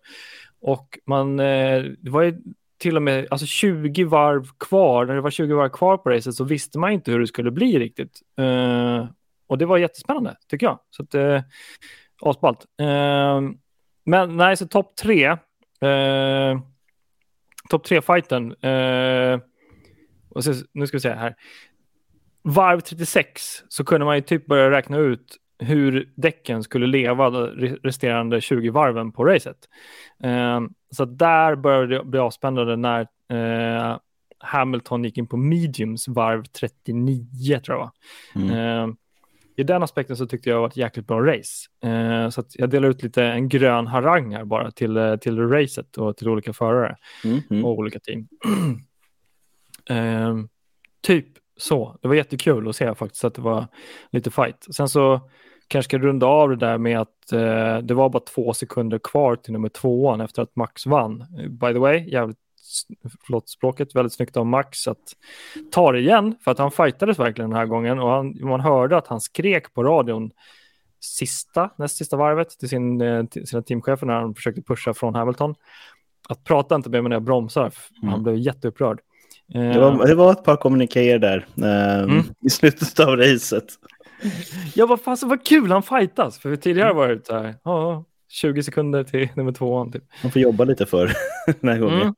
Och 0.61 0.99
man, 1.05 1.39
eh, 1.39 1.83
det 1.99 2.09
var 2.09 2.21
ju 2.21 2.37
till 2.81 2.95
och 2.95 3.01
med 3.01 3.27
alltså 3.31 3.45
20 3.45 4.03
varv 4.03 4.45
kvar, 4.59 5.05
när 5.05 5.15
det 5.15 5.21
var 5.21 5.29
20 5.29 5.55
varv 5.55 5.69
kvar 5.69 5.97
på 5.97 6.09
racet 6.09 6.35
så 6.35 6.43
visste 6.43 6.79
man 6.79 6.91
inte 6.91 7.11
hur 7.11 7.19
det 7.19 7.27
skulle 7.27 7.51
bli 7.51 7.79
riktigt. 7.79 8.21
Uh, 8.39 9.05
och 9.47 9.57
det 9.57 9.65
var 9.65 9.77
jättespännande 9.77 10.35
tycker 10.49 10.65
jag. 10.65 10.79
Så 10.89 11.03
att, 11.03 11.15
uh, 11.15 11.41
asballt. 12.21 12.65
Uh, 12.81 13.51
men 14.05 14.37
nej, 14.37 14.57
så 14.57 14.67
topp 14.67 14.95
tre, 14.95 15.29
uh, 15.31 16.61
topp 17.69 17.83
tre 17.83 18.01
fighten. 18.01 18.55
Och 20.29 20.43
så, 20.43 20.53
nu 20.73 20.87
ska 20.87 20.97
vi 20.97 21.01
se 21.01 21.13
här. 21.13 21.35
Varv 22.43 22.79
36 22.79 23.63
så 23.67 23.83
kunde 23.83 24.05
man 24.05 24.15
ju 24.15 24.21
typ 24.21 24.45
börja 24.45 24.71
räkna 24.71 24.97
ut 24.97 25.37
hur 25.61 26.09
däcken 26.15 26.63
skulle 26.63 26.87
leva 26.87 27.29
de 27.29 27.47
resterande 27.83 28.41
20 28.41 28.69
varven 28.69 29.11
på 29.11 29.25
racet. 29.25 29.57
Uh, 30.25 30.61
så 30.91 31.05
där 31.05 31.55
började 31.55 31.97
det 31.97 32.03
bli 32.03 32.19
avspännande 32.19 32.75
när 32.75 33.01
uh, 33.33 33.97
Hamilton 34.39 35.03
gick 35.03 35.17
in 35.17 35.27
på 35.27 35.37
mediums 35.37 36.07
varv 36.07 36.43
39 36.43 37.59
tror 37.59 37.77
jag. 37.77 37.91
Mm. 38.35 38.95
I 39.61 39.63
den 39.63 39.83
aspekten 39.83 40.17
så 40.17 40.27
tyckte 40.27 40.49
jag 40.49 40.57
det 40.57 40.61
var 40.61 40.67
ett 40.67 40.77
jäkligt 40.77 41.07
bra 41.07 41.21
race. 41.21 41.67
så 42.31 42.43
jag 42.53 42.69
delar 42.69 42.89
ut 42.89 43.03
lite 43.03 43.23
en 43.23 43.49
grön 43.49 43.87
harang 43.87 44.35
här 44.35 44.45
bara 44.45 44.71
till, 44.71 45.17
till 45.21 45.49
racet 45.49 45.97
och 45.97 46.17
till 46.17 46.29
olika 46.29 46.53
förare 46.53 46.95
mm. 47.23 47.65
och 47.65 47.71
olika 47.71 47.99
team. 47.99 48.27
typ 51.01 51.27
så. 51.57 51.97
Det 52.01 52.07
var 52.07 52.15
jättekul 52.15 52.69
att 52.69 52.75
se 52.75 52.95
faktiskt 52.95 53.23
att 53.23 53.33
det 53.33 53.41
var 53.41 53.67
lite 54.11 54.31
fight. 54.31 54.67
Sen 54.75 54.89
så 54.89 55.21
kanske 55.67 55.89
ska 55.89 55.97
runda 55.97 56.25
av 56.25 56.49
det 56.49 56.55
där 56.55 56.77
med 56.77 56.99
att 56.99 57.31
eh, 57.31 57.77
det 57.77 57.93
var 57.93 58.09
bara 58.09 58.23
två 58.23 58.53
sekunder 58.53 58.99
kvar 58.99 59.35
till 59.35 59.53
nummer 59.53 59.69
tvåan 59.69 60.21
efter 60.21 60.41
att 60.41 60.55
Max 60.55 60.85
vann. 60.85 61.25
By 61.49 61.73
the 61.73 61.79
way, 61.79 62.09
jävligt, 62.09 62.37
förlåt 63.25 63.49
språket, 63.49 63.95
väldigt 63.95 64.13
snyggt 64.13 64.37
av 64.37 64.45
Max 64.45 64.87
att 64.87 65.13
ta 65.71 65.91
det 65.91 65.99
igen 65.99 66.35
för 66.43 66.51
att 66.51 66.59
han 66.59 66.71
fightades 66.71 67.19
verkligen 67.19 67.49
den 67.49 67.59
här 67.59 67.65
gången 67.65 67.99
och 67.99 68.09
han, 68.09 68.37
man 68.41 68.61
hörde 68.61 68.97
att 68.97 69.07
han 69.07 69.21
skrek 69.21 69.73
på 69.73 69.83
radion 69.83 70.31
sista, 70.99 71.69
näst 71.77 71.97
sista 71.97 72.17
varvet 72.17 72.49
till, 72.49 72.69
sin, 72.69 73.01
eh, 73.01 73.25
till 73.25 73.47
sina 73.47 73.61
teamchefer 73.61 74.07
när 74.07 74.13
han 74.13 74.35
försökte 74.35 74.61
pusha 74.61 74.93
från 74.93 75.15
Hamilton. 75.15 75.55
Att 76.29 76.43
prata 76.43 76.75
inte 76.75 76.89
med 76.89 77.03
mig 77.03 77.09
när 77.09 77.15
jag 77.15 77.23
bromsar, 77.23 77.71
mm. 78.01 78.13
han 78.13 78.23
blev 78.23 78.35
jätteupprörd. 78.35 78.99
Det 79.53 79.79
var, 79.79 80.07
det 80.07 80.15
var 80.15 80.31
ett 80.31 80.43
par 80.43 80.55
kommunikéer 80.55 81.19
där 81.19 81.47
eh, 81.57 82.03
mm. 82.03 82.23
i 82.45 82.49
slutet 82.49 82.99
av 82.99 83.17
racet. 83.17 83.65
Ja, 84.75 84.85
vad 84.85 85.01
fasen 85.01 85.29
vad 85.29 85.45
kul 85.45 85.71
han 85.71 85.83
fightas. 85.83 86.39
För 86.39 86.55
tidigare 86.55 86.93
var 86.93 87.07
det 87.07 87.25
så 87.25 87.33
här, 87.33 87.55
ja, 87.63 88.05
20 88.29 88.63
sekunder 88.63 89.03
till 89.03 89.29
nummer 89.35 89.51
tvåan. 89.51 89.91
Typ. 89.91 90.03
Man 90.23 90.31
får 90.31 90.41
jobba 90.41 90.63
lite 90.63 90.85
för 90.85 91.11
den 91.59 91.69
här 91.69 91.79
gången. 91.79 92.01
Mm. 92.01 92.13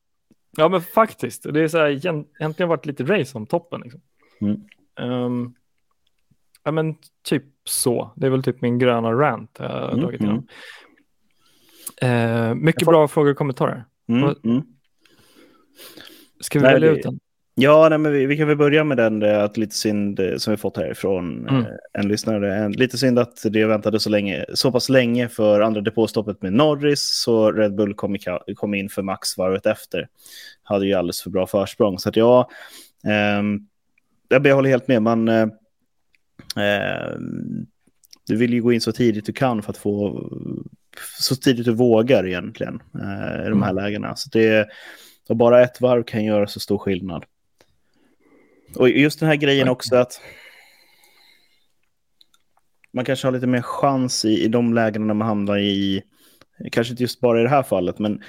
Ja, 0.57 0.69
men 0.69 0.81
faktiskt. 0.81 1.53
Det 1.53 1.61
är 1.61 1.67
så 1.67 1.77
här, 1.77 2.25
äntligen 2.39 2.69
varit 2.69 2.85
lite 2.85 3.03
race 3.03 3.37
om 3.37 3.45
toppen. 3.45 3.81
Liksom. 3.81 4.01
Mm. 4.41 4.61
Um, 5.11 5.55
ja, 6.63 6.71
men 6.71 6.95
typ 7.23 7.43
så. 7.63 8.13
Det 8.15 8.25
är 8.25 8.31
väl 8.31 8.43
typ 8.43 8.61
min 8.61 8.79
gröna 8.79 9.13
rant 9.13 9.57
jag 9.59 9.69
har 9.69 9.89
mm. 9.89 9.99
dragit 9.99 10.21
igenom. 10.21 10.47
Uh, 12.03 12.55
mycket 12.55 12.85
får... 12.85 12.91
bra 12.91 13.07
frågor 13.07 13.31
och 13.31 13.37
kommentarer. 13.37 13.85
Mm. 14.07 14.35
mm. 14.43 14.63
Ska 16.39 16.59
vi 16.59 16.65
välja 16.65 16.91
ut 16.91 17.03
den? 17.03 17.19
Ja, 17.55 17.89
nej, 17.89 17.97
men 17.97 18.11
vi, 18.11 18.25
vi, 18.25 18.37
kan 18.37 18.47
väl 18.47 18.57
börja 18.57 18.83
med 18.83 18.97
den, 18.97 19.23
eh, 19.23 19.43
att 19.43 19.57
lite 19.57 19.75
synd 19.75 20.19
eh, 20.19 20.37
som 20.37 20.51
vi 20.51 20.57
fått 20.57 20.77
härifrån 20.77 21.47
mm. 21.49 21.61
Eh, 21.61 21.67
en 21.93 22.07
lyssnare. 22.07 22.55
En, 22.55 22.71
lite 22.71 22.97
synd 22.97 23.19
att 23.19 23.43
det 23.49 23.65
väntade 23.65 23.99
så, 23.99 24.09
länge, 24.09 24.45
så 24.53 24.71
pass 24.71 24.89
länge 24.89 25.29
för 25.29 25.61
andra 25.61 25.81
depåstoppet 25.81 26.41
med 26.41 26.53
Norris, 26.53 27.21
så 27.23 27.51
Red 27.51 27.75
Bull 27.75 27.93
kom, 27.93 28.15
i, 28.15 28.19
kom 28.55 28.73
in 28.73 28.89
för 28.89 29.01
Max 29.01 29.37
varvet 29.37 29.65
efter. 29.65 30.07
Hade 30.63 30.85
ju 30.85 30.93
alldeles 30.93 31.21
för 31.21 31.29
bra 31.29 31.47
försprång. 31.47 31.99
Så 31.99 32.09
att 32.09 32.15
ja, 32.15 32.49
eh, 33.05 33.43
jag 34.29 34.55
håller 34.55 34.69
helt 34.69 34.87
med. 34.87 35.01
Man, 35.01 35.27
eh, 35.27 35.47
du 38.27 38.35
vill 38.35 38.53
ju 38.53 38.61
gå 38.61 38.73
in 38.73 38.81
så 38.81 38.91
tidigt 38.91 39.25
du 39.25 39.33
kan 39.33 39.61
för 39.61 39.71
att 39.71 39.77
få 39.77 40.29
så 41.19 41.35
tidigt 41.35 41.65
du 41.65 41.73
vågar 41.73 42.27
egentligen 42.27 42.81
eh, 42.95 43.45
i 43.45 43.49
de 43.49 43.63
här 43.63 43.71
mm. 43.71 43.83
lägena. 43.83 44.15
Så 44.15 44.29
det, 44.29 44.67
och 45.29 45.37
bara 45.37 45.63
ett 45.63 45.81
varv 45.81 46.03
kan 46.03 46.25
göra 46.25 46.47
så 46.47 46.59
stor 46.59 46.77
skillnad. 46.77 47.25
Och 48.75 48.89
just 48.89 49.19
den 49.19 49.29
här 49.29 49.35
grejen 49.35 49.69
också 49.69 49.95
att 49.95 50.21
man 52.93 53.05
kanske 53.05 53.27
har 53.27 53.31
lite 53.31 53.47
mer 53.47 53.61
chans 53.61 54.25
i, 54.25 54.43
i 54.43 54.47
de 54.47 54.73
lägena 54.73 55.05
när 55.05 55.13
man 55.13 55.27
hamnar 55.27 55.57
i, 55.57 56.03
kanske 56.71 56.91
inte 56.91 57.03
just 57.03 57.19
bara 57.19 57.39
i 57.39 57.43
det 57.43 57.49
här 57.49 57.63
fallet, 57.63 57.99
men 57.99 58.21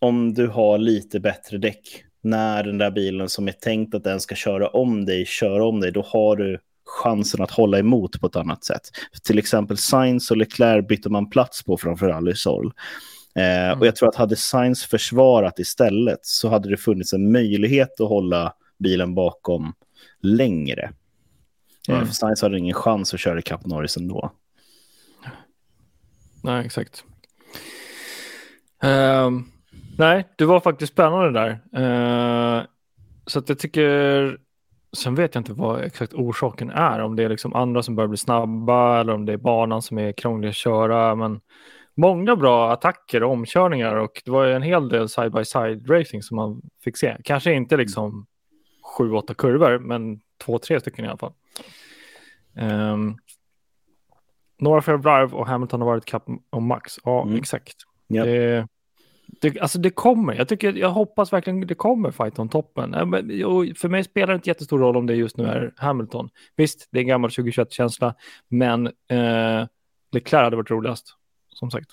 om 0.00 0.34
du 0.34 0.46
har 0.46 0.78
lite 0.78 1.20
bättre 1.20 1.58
däck 1.58 2.04
när 2.22 2.64
den 2.64 2.78
där 2.78 2.90
bilen 2.90 3.28
som 3.28 3.48
är 3.48 3.52
tänkt 3.52 3.94
att 3.94 4.04
den 4.04 4.20
ska 4.20 4.34
köra 4.34 4.68
om 4.68 5.06
dig, 5.06 5.26
kör 5.26 5.60
om 5.60 5.80
dig, 5.80 5.92
då 5.92 6.02
har 6.02 6.36
du 6.36 6.58
chansen 6.84 7.42
att 7.42 7.50
hålla 7.50 7.78
emot 7.78 8.20
på 8.20 8.26
ett 8.26 8.36
annat 8.36 8.64
sätt. 8.64 8.82
Till 9.22 9.38
exempel 9.38 9.76
Sainz 9.76 10.30
och 10.30 10.36
Leclerc 10.36 10.86
bytte 10.86 11.08
man 11.08 11.30
plats 11.30 11.62
på 11.62 11.76
framför 11.76 12.08
Alisol. 12.08 12.72
Eh, 13.36 13.68
mm. 13.68 13.80
Och 13.80 13.86
jag 13.86 13.96
tror 13.96 14.08
att 14.08 14.14
hade 14.14 14.36
Sainz 14.36 14.84
försvarat 14.84 15.58
istället 15.58 16.18
så 16.22 16.48
hade 16.48 16.70
det 16.70 16.76
funnits 16.76 17.12
en 17.12 17.32
möjlighet 17.32 18.00
att 18.00 18.08
hålla 18.08 18.52
bilen 18.78 19.14
bakom 19.14 19.72
längre. 20.22 20.92
Mm. 21.88 22.06
För 22.06 22.14
Sainz 22.14 22.42
hade 22.42 22.58
ingen 22.58 22.74
chans 22.74 23.14
att 23.14 23.20
köra 23.20 23.38
ikapp 23.38 23.66
Norris 23.66 23.96
ändå. 23.96 24.32
Nej, 26.42 26.66
exakt. 26.66 27.04
Uh, 28.84 29.30
nej, 29.98 30.28
det 30.36 30.44
var 30.44 30.60
faktiskt 30.60 30.92
spännande 30.92 31.30
där. 31.30 31.50
Uh, 31.82 32.64
så 33.26 33.38
att 33.38 33.48
jag 33.48 33.58
tycker, 33.58 34.38
sen 34.96 35.14
vet 35.14 35.34
jag 35.34 35.40
inte 35.40 35.52
vad 35.52 35.80
exakt 35.80 36.14
orsaken 36.14 36.70
är, 36.70 37.00
om 37.00 37.16
det 37.16 37.22
är 37.22 37.28
liksom 37.28 37.54
andra 37.54 37.82
som 37.82 37.96
börjar 37.96 38.08
bli 38.08 38.16
snabba 38.16 39.00
eller 39.00 39.12
om 39.12 39.26
det 39.26 39.32
är 39.32 39.36
banan 39.36 39.82
som 39.82 39.98
är 39.98 40.12
krånglig 40.12 40.48
att 40.48 40.54
köra. 40.54 41.14
Men 41.14 41.40
många 41.96 42.36
bra 42.36 42.72
attacker 42.72 43.22
och 43.22 43.32
omkörningar 43.32 43.94
och 43.94 44.22
det 44.24 44.30
var 44.30 44.46
en 44.46 44.62
hel 44.62 44.88
del 44.88 45.08
side-by-side 45.08 45.90
racing 45.90 46.22
som 46.22 46.36
man 46.36 46.62
fick 46.84 46.96
se. 46.96 47.16
Kanske 47.24 47.52
inte 47.52 47.76
liksom 47.76 48.26
sju, 48.96 49.12
åtta 49.12 49.34
kurvor, 49.34 49.78
men 49.78 50.20
två, 50.44 50.58
tre 50.58 50.80
stycken 50.80 51.04
i 51.04 51.08
alla 51.08 51.18
fall. 51.18 51.32
Um, 52.54 53.16
några 54.58 54.82
fler 54.82 54.98
Drive 54.98 55.36
och 55.36 55.46
Hamilton 55.46 55.80
har 55.80 55.88
varit 55.88 56.04
kapp 56.04 56.26
och 56.50 56.62
Max. 56.62 56.98
Ja, 57.04 57.22
mm. 57.22 57.36
exakt. 57.36 57.76
Yep. 58.08 58.24
Det, 58.24 58.66
det, 59.40 59.60
alltså 59.60 59.78
det 59.78 59.90
kommer. 59.90 60.34
Jag, 60.34 60.48
tycker, 60.48 60.72
jag 60.72 60.90
hoppas 60.90 61.32
verkligen 61.32 61.66
det 61.66 61.74
kommer 61.74 62.10
fight 62.10 62.38
om 62.38 62.48
toppen. 62.48 62.92
För 63.76 63.88
mig 63.88 64.04
spelar 64.04 64.26
det 64.26 64.34
inte 64.34 64.50
jättestor 64.50 64.78
roll 64.78 64.96
om 64.96 65.06
det 65.06 65.14
just 65.14 65.36
nu 65.36 65.44
är 65.44 65.72
Hamilton. 65.76 66.28
Visst, 66.56 66.88
det 66.90 66.98
är 66.98 67.00
en 67.00 67.08
gammal 67.08 67.30
2021-känsla, 67.30 68.14
men 68.48 68.86
eh, 68.86 69.66
Leclerc 70.12 70.44
hade 70.44 70.56
varit 70.56 70.70
roligast, 70.70 71.16
som 71.48 71.70
sagt. 71.70 71.90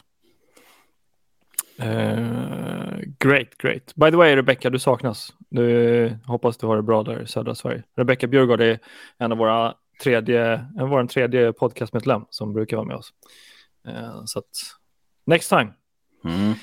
Uh, 1.80 3.02
great, 3.20 3.58
great. 3.58 3.96
By 3.96 4.12
the 4.12 4.18
way, 4.18 4.36
Rebecca, 4.36 4.70
du 4.70 4.80
saknas. 4.80 5.34
Du, 5.50 6.18
hoppas 6.26 6.58
du 6.58 6.68
har 6.68 6.76
det 6.76 6.82
bra 6.82 7.04
där 7.04 7.22
i 7.22 7.28
södra 7.28 7.56
Sverige. 7.56 7.84
Rebecca 7.96 8.28
Bjurgård 8.28 8.62
är 8.62 8.80
en 9.18 9.32
av 9.32 9.38
våra 9.38 9.74
tredje, 10.04 10.66
vår 10.76 11.06
tredje 11.06 11.54
podcastmedlem 11.54 12.22
som 12.30 12.54
brukar 12.54 12.78
vara 12.78 12.88
med 12.88 12.96
oss. 12.96 13.14
Uh, 13.88 14.22
så 14.26 14.40
att, 14.40 14.46
next 15.26 15.50
time. 15.50 15.74
Mm. 16.26 16.54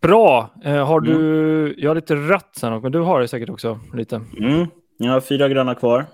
Bra. 0.00 0.54
Uh, 0.66 0.84
har 0.84 1.00
du, 1.00 1.14
mm. 1.66 1.74
jag 1.78 1.90
har 1.90 1.94
lite 1.94 2.14
rött 2.14 2.50
sen, 2.56 2.82
men 2.82 2.92
du 2.92 2.98
har 2.98 3.20
det 3.20 3.28
säkert 3.28 3.48
också 3.48 3.80
lite. 3.94 4.16
Mm. 4.16 4.66
Jag 4.96 5.12
har 5.12 5.20
fyra 5.20 5.48
gröna 5.48 5.74
kvar. 5.74 6.06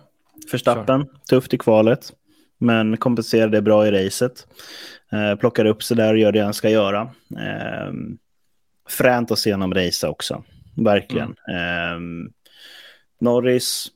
Förstappen, 0.51 1.07
tufft 1.31 1.55
i 1.55 1.59
kvalet, 1.59 2.13
men 2.59 2.97
kompenserade 2.97 3.63
bra 3.63 3.87
i 3.87 3.91
racet. 3.91 4.47
Eh, 5.13 5.39
plockar 5.39 5.65
upp 5.65 5.83
sig 5.83 5.97
där 5.97 6.13
och 6.13 6.19
gör 6.19 6.33
det 6.33 6.41
han 6.41 6.55
ska 6.55 6.71
göra. 6.71 7.01
Eh, 7.39 7.93
fränt 8.89 9.31
att 9.31 9.39
se 9.39 9.53
honom 9.53 9.75
racea 9.75 10.11
också, 10.11 10.45
verkligen. 10.77 11.35
Mm. 11.49 12.27
Eh, 12.27 12.31
Norris, 13.21 13.87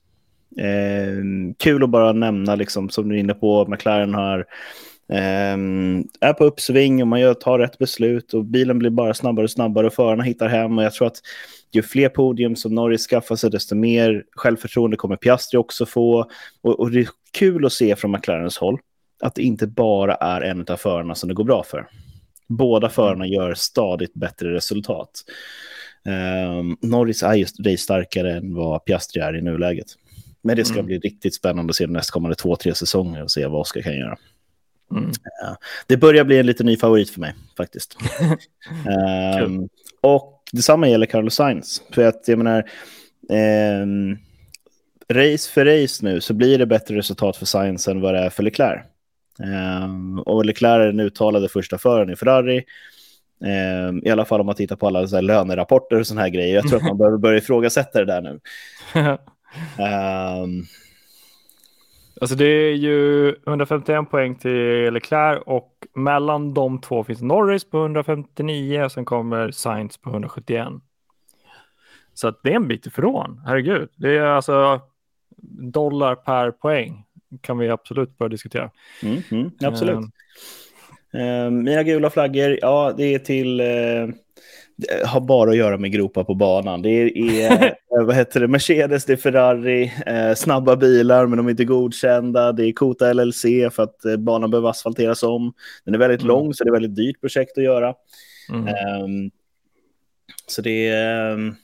eh, 0.59 1.25
kul 1.59 1.85
att 1.85 1.91
bara 1.91 2.13
nämna, 2.13 2.55
liksom, 2.55 2.91
som 2.91 3.09
du 3.09 3.15
är 3.15 3.21
inne 3.21 3.35
på, 3.35 3.67
McLaren 3.69 4.15
har 4.15 4.47
eh, 5.11 5.57
är 6.21 6.33
på 6.33 6.45
uppsving 6.45 7.03
och 7.03 7.09
man 7.09 7.21
gör, 7.21 7.35
tar 7.35 7.59
rätt 7.59 7.79
beslut 7.79 8.35
och 8.35 8.45
bilen 8.45 8.79
blir 8.79 8.91
bara 8.91 9.15
snabbare 9.15 9.45
och 9.45 9.51
snabbare 9.51 9.87
och 9.87 9.95
förarna 9.95 10.23
hittar 10.23 10.49
hem. 10.49 10.79
Och 10.79 10.85
jag 10.85 10.93
tror 10.93 11.07
att 11.07 11.21
ju 11.73 11.83
fler 11.83 12.09
podium 12.09 12.57
som 12.57 12.75
Norris 12.75 13.07
skaffar 13.07 13.37
sig, 13.37 13.51
desto 13.51 13.75
mer 13.75 14.25
självförtroende 14.33 14.97
kommer 14.97 15.17
Piastri 15.17 15.59
också 15.59 15.87
få. 15.87 16.31
Och, 16.63 16.81
och 16.81 16.91
det 16.91 17.01
är 17.01 17.09
kul 17.33 17.67
att 17.67 17.73
se 17.73 17.97
från 17.97 18.11
McLarens 18.11 18.59
håll 18.59 18.79
att 19.21 19.35
det 19.35 19.43
inte 19.43 19.67
bara 19.67 20.15
är 20.15 20.41
en 20.41 20.65
av 20.69 20.77
förarna 20.77 21.15
som 21.15 21.29
det 21.29 21.35
går 21.35 21.45
bra 21.45 21.63
för. 21.63 21.87
Båda 22.49 22.89
förarna 22.89 23.27
gör 23.27 23.55
stadigt 23.55 24.15
bättre 24.15 24.55
resultat. 24.55 25.11
Um, 26.05 26.77
Norris 26.83 27.23
är 27.23 27.35
just 27.35 27.57
det 27.59 27.81
starkare 27.81 28.37
än 28.37 28.55
vad 28.55 28.85
Piastri 28.85 29.23
är 29.23 29.37
i 29.37 29.43
nuläget. 29.43 29.87
Men 30.43 30.57
det 30.57 30.65
ska 30.65 30.75
mm. 30.75 30.87
bli 30.87 30.99
riktigt 30.99 31.35
spännande 31.35 31.71
att 31.71 31.77
se 31.77 31.87
de 31.87 31.93
nästkommande 31.93 32.35
två, 32.35 32.57
tre 32.57 32.75
säsonger 32.75 33.23
och 33.23 33.31
se 33.31 33.47
vad 33.47 33.61
Oskar 33.61 33.81
kan 33.81 33.97
göra. 33.97 34.17
Mm. 34.91 35.05
Uh, 35.05 35.57
det 35.87 35.97
börjar 35.97 36.25
bli 36.25 36.39
en 36.39 36.47
lite 36.47 36.65
ny 36.65 36.77
favorit 36.77 37.11
för 37.11 37.21
mig 37.21 37.35
faktiskt. 37.57 37.97
um, 39.45 39.69
och 40.01 40.43
detsamma 40.53 40.89
gäller 40.89 41.07
Carlos 41.07 41.35
Sainz. 41.35 41.83
För 41.93 42.05
att 42.05 42.29
jag 42.29 42.39
menar, 42.39 42.71
um, 43.83 44.19
race 45.13 45.51
för 45.51 45.65
race 45.65 46.05
nu 46.05 46.21
så 46.21 46.35
blir 46.35 46.59
det 46.59 46.67
bättre 46.67 46.97
resultat 46.97 47.37
för 47.37 47.47
Sainz 47.47 47.89
än 47.89 48.01
vad 48.01 48.15
det 48.15 48.21
är 48.21 48.31
för 48.31 48.43
Leclerc. 48.43 48.81
Um, 49.39 50.19
och 50.19 50.45
Leclerc 50.45 50.83
är 50.83 50.87
den 50.87 51.01
uttalade 51.01 51.49
första 51.49 51.79
föraren 51.79 52.11
i 52.11 52.17
Ferrari. 52.17 52.65
Um, 53.89 54.03
I 54.05 54.11
alla 54.11 54.25
fall 54.25 54.41
om 54.41 54.47
man 54.47 54.55
tittar 54.55 54.77
på 54.77 54.87
alla 54.87 55.07
så 55.07 55.15
här 55.15 55.23
lönerapporter 55.23 56.01
och 56.01 56.07
sådana 56.07 56.21
här 56.21 56.29
grejer. 56.29 56.55
Jag 56.55 56.69
tror 56.69 56.77
att 56.77 56.87
man 56.87 56.99
behöver 56.99 57.19
börja 57.19 57.39
ifrågasätta 57.39 57.99
det 57.99 58.05
där 58.05 58.21
nu. 58.21 58.41
um, 62.21 62.25
alltså 62.25 62.37
det 62.37 62.45
är 62.45 62.75
ju 62.75 63.35
151 63.47 64.11
poäng 64.11 64.35
till 64.35 64.93
Leclerc 64.93 65.43
och 65.47 65.87
mellan 65.95 66.55
de 66.55 66.81
två 66.81 67.05
finns 67.05 67.23
Norris 67.23 67.65
på 67.65 67.79
159 67.79 68.83
och 68.83 68.93
sen 68.93 69.05
kommer 69.05 69.51
Sainz 69.51 69.99
på 69.99 70.11
171. 70.11 70.69
Så 72.15 72.29
att 72.29 72.43
det 72.43 72.51
är 72.51 72.57
en 72.57 72.69
bit 72.69 72.87
ifrån, 72.87 73.43
herregud. 73.47 73.89
Det 73.97 74.17
är 74.17 74.23
alltså 74.23 74.81
dollar 75.73 76.15
per 76.15 76.51
poäng 76.51 77.05
kan 77.41 77.59
vi 77.59 77.69
absolut 77.69 78.19
börja 78.19 78.29
diskutera. 78.29 78.71
Mm, 79.03 79.23
mm, 79.31 79.51
absolut. 79.65 79.99
Uh, 81.15 81.51
mina 81.51 81.83
gula 81.83 82.11
flaggor, 82.11 82.59
ja, 82.63 82.95
det 82.97 83.15
är 83.15 83.19
till... 83.19 83.61
Uh, 83.61 84.09
har 85.05 85.21
bara 85.21 85.51
att 85.51 85.57
göra 85.57 85.79
med 85.79 85.93
gropar 85.93 86.25
på 86.25 86.35
banan. 86.35 86.83
Det 86.83 86.91
är, 86.91 87.63
uh, 87.63 87.71
vad 88.07 88.17
heter 88.17 88.41
det, 88.41 88.49
Mercedes, 88.49 89.05
det 89.05 89.13
är 89.13 89.17
Ferrari, 89.17 89.93
snabba 90.37 90.77
bilar 90.77 91.27
men 91.27 91.37
de 91.37 91.47
är 91.47 91.51
inte 91.51 91.65
godkända. 91.65 92.53
Det 92.53 92.67
är 92.67 92.73
Kota 92.73 93.13
LLC 93.13 93.43
för 93.73 93.83
att 93.83 94.19
banan 94.19 94.51
behöver 94.51 94.69
asfalteras 94.71 95.23
om. 95.23 95.53
Den 95.85 95.95
är 95.95 95.99
väldigt 95.99 96.23
mm. 96.23 96.29
lång 96.29 96.55
så 96.55 96.65
det 96.65 96.69
är 96.69 96.73
ett 96.73 96.83
väldigt 96.83 96.97
dyrt 96.97 97.21
projekt 97.21 97.59
att 97.59 97.65
göra. 97.65 97.95
Um, 98.51 99.31
så 100.47 100.63
det 100.63 100.89
är... 100.89 101.33
Um, 101.33 101.57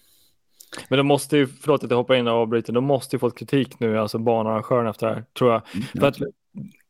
men 0.88 0.96
de 0.96 1.06
måste 1.06 1.36
ju, 1.36 1.46
förlåt 1.46 1.84
att 1.84 1.90
jag 1.90 1.98
hoppar 1.98 2.14
in 2.14 2.28
och 2.28 2.34
avbryter, 2.34 2.72
de 2.72 2.84
måste 2.84 3.16
ju 3.16 3.20
fått 3.20 3.38
kritik 3.38 3.80
nu, 3.80 3.98
alltså 3.98 4.18
banarrangören 4.18 4.86
efter 4.86 5.06
det 5.06 5.14
här, 5.14 5.24
tror 5.38 5.52
jag. 5.52 5.62
Mm. 5.74 5.86
För 6.00 6.06
att 6.06 6.16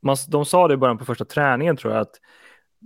man, 0.03 0.17
de 0.29 0.45
sa 0.45 0.69
det 0.69 0.75
i 0.75 0.77
början 0.77 0.99
på 0.99 1.05
första 1.05 1.25
träningen, 1.25 1.77
tror 1.77 1.93
jag, 1.93 2.01
att 2.01 2.21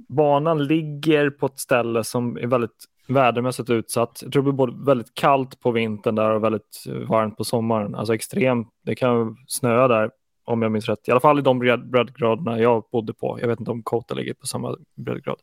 banan 0.09 0.64
ligger 0.64 1.30
på 1.30 1.47
ett 1.47 1.59
ställe 1.59 2.05
som 2.05 2.36
är 2.36 2.47
väldigt 2.47 2.84
vädermässigt 3.11 3.70
utsatt. 3.70 4.18
Jag 4.22 4.32
tror 4.32 4.42
det 4.42 4.44
blir 4.44 4.66
både 4.66 4.84
väldigt 4.84 5.14
kallt 5.14 5.61
på 5.61 5.70
vintern 5.70 6.14
där 6.14 6.30
och 6.30 6.44
väldigt 6.44 6.84
varmt 7.08 7.36
på 7.36 7.44
sommaren. 7.44 7.94
Alltså 7.94 8.14
extremt, 8.14 8.68
det 8.84 8.94
kan 8.94 9.36
snöa 9.46 9.88
där 9.88 10.11
om 10.44 10.62
jag 10.62 10.72
minns 10.72 10.88
rätt. 10.88 11.08
I 11.08 11.11
alla 11.11 11.20
fall 11.20 11.38
i 11.38 11.42
de 11.42 11.58
breddgraderna 11.90 12.58
jag 12.58 12.84
bodde 12.92 13.14
på. 13.14 13.38
Jag 13.40 13.48
vet 13.48 13.61
inte 13.61 13.70
om 13.70 13.82
Kota 13.82 14.14
ligger 14.14 14.34
på 14.34 14.46
samma 14.46 14.76
breddgrad. 14.96 15.38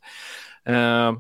Eh, 0.66 1.18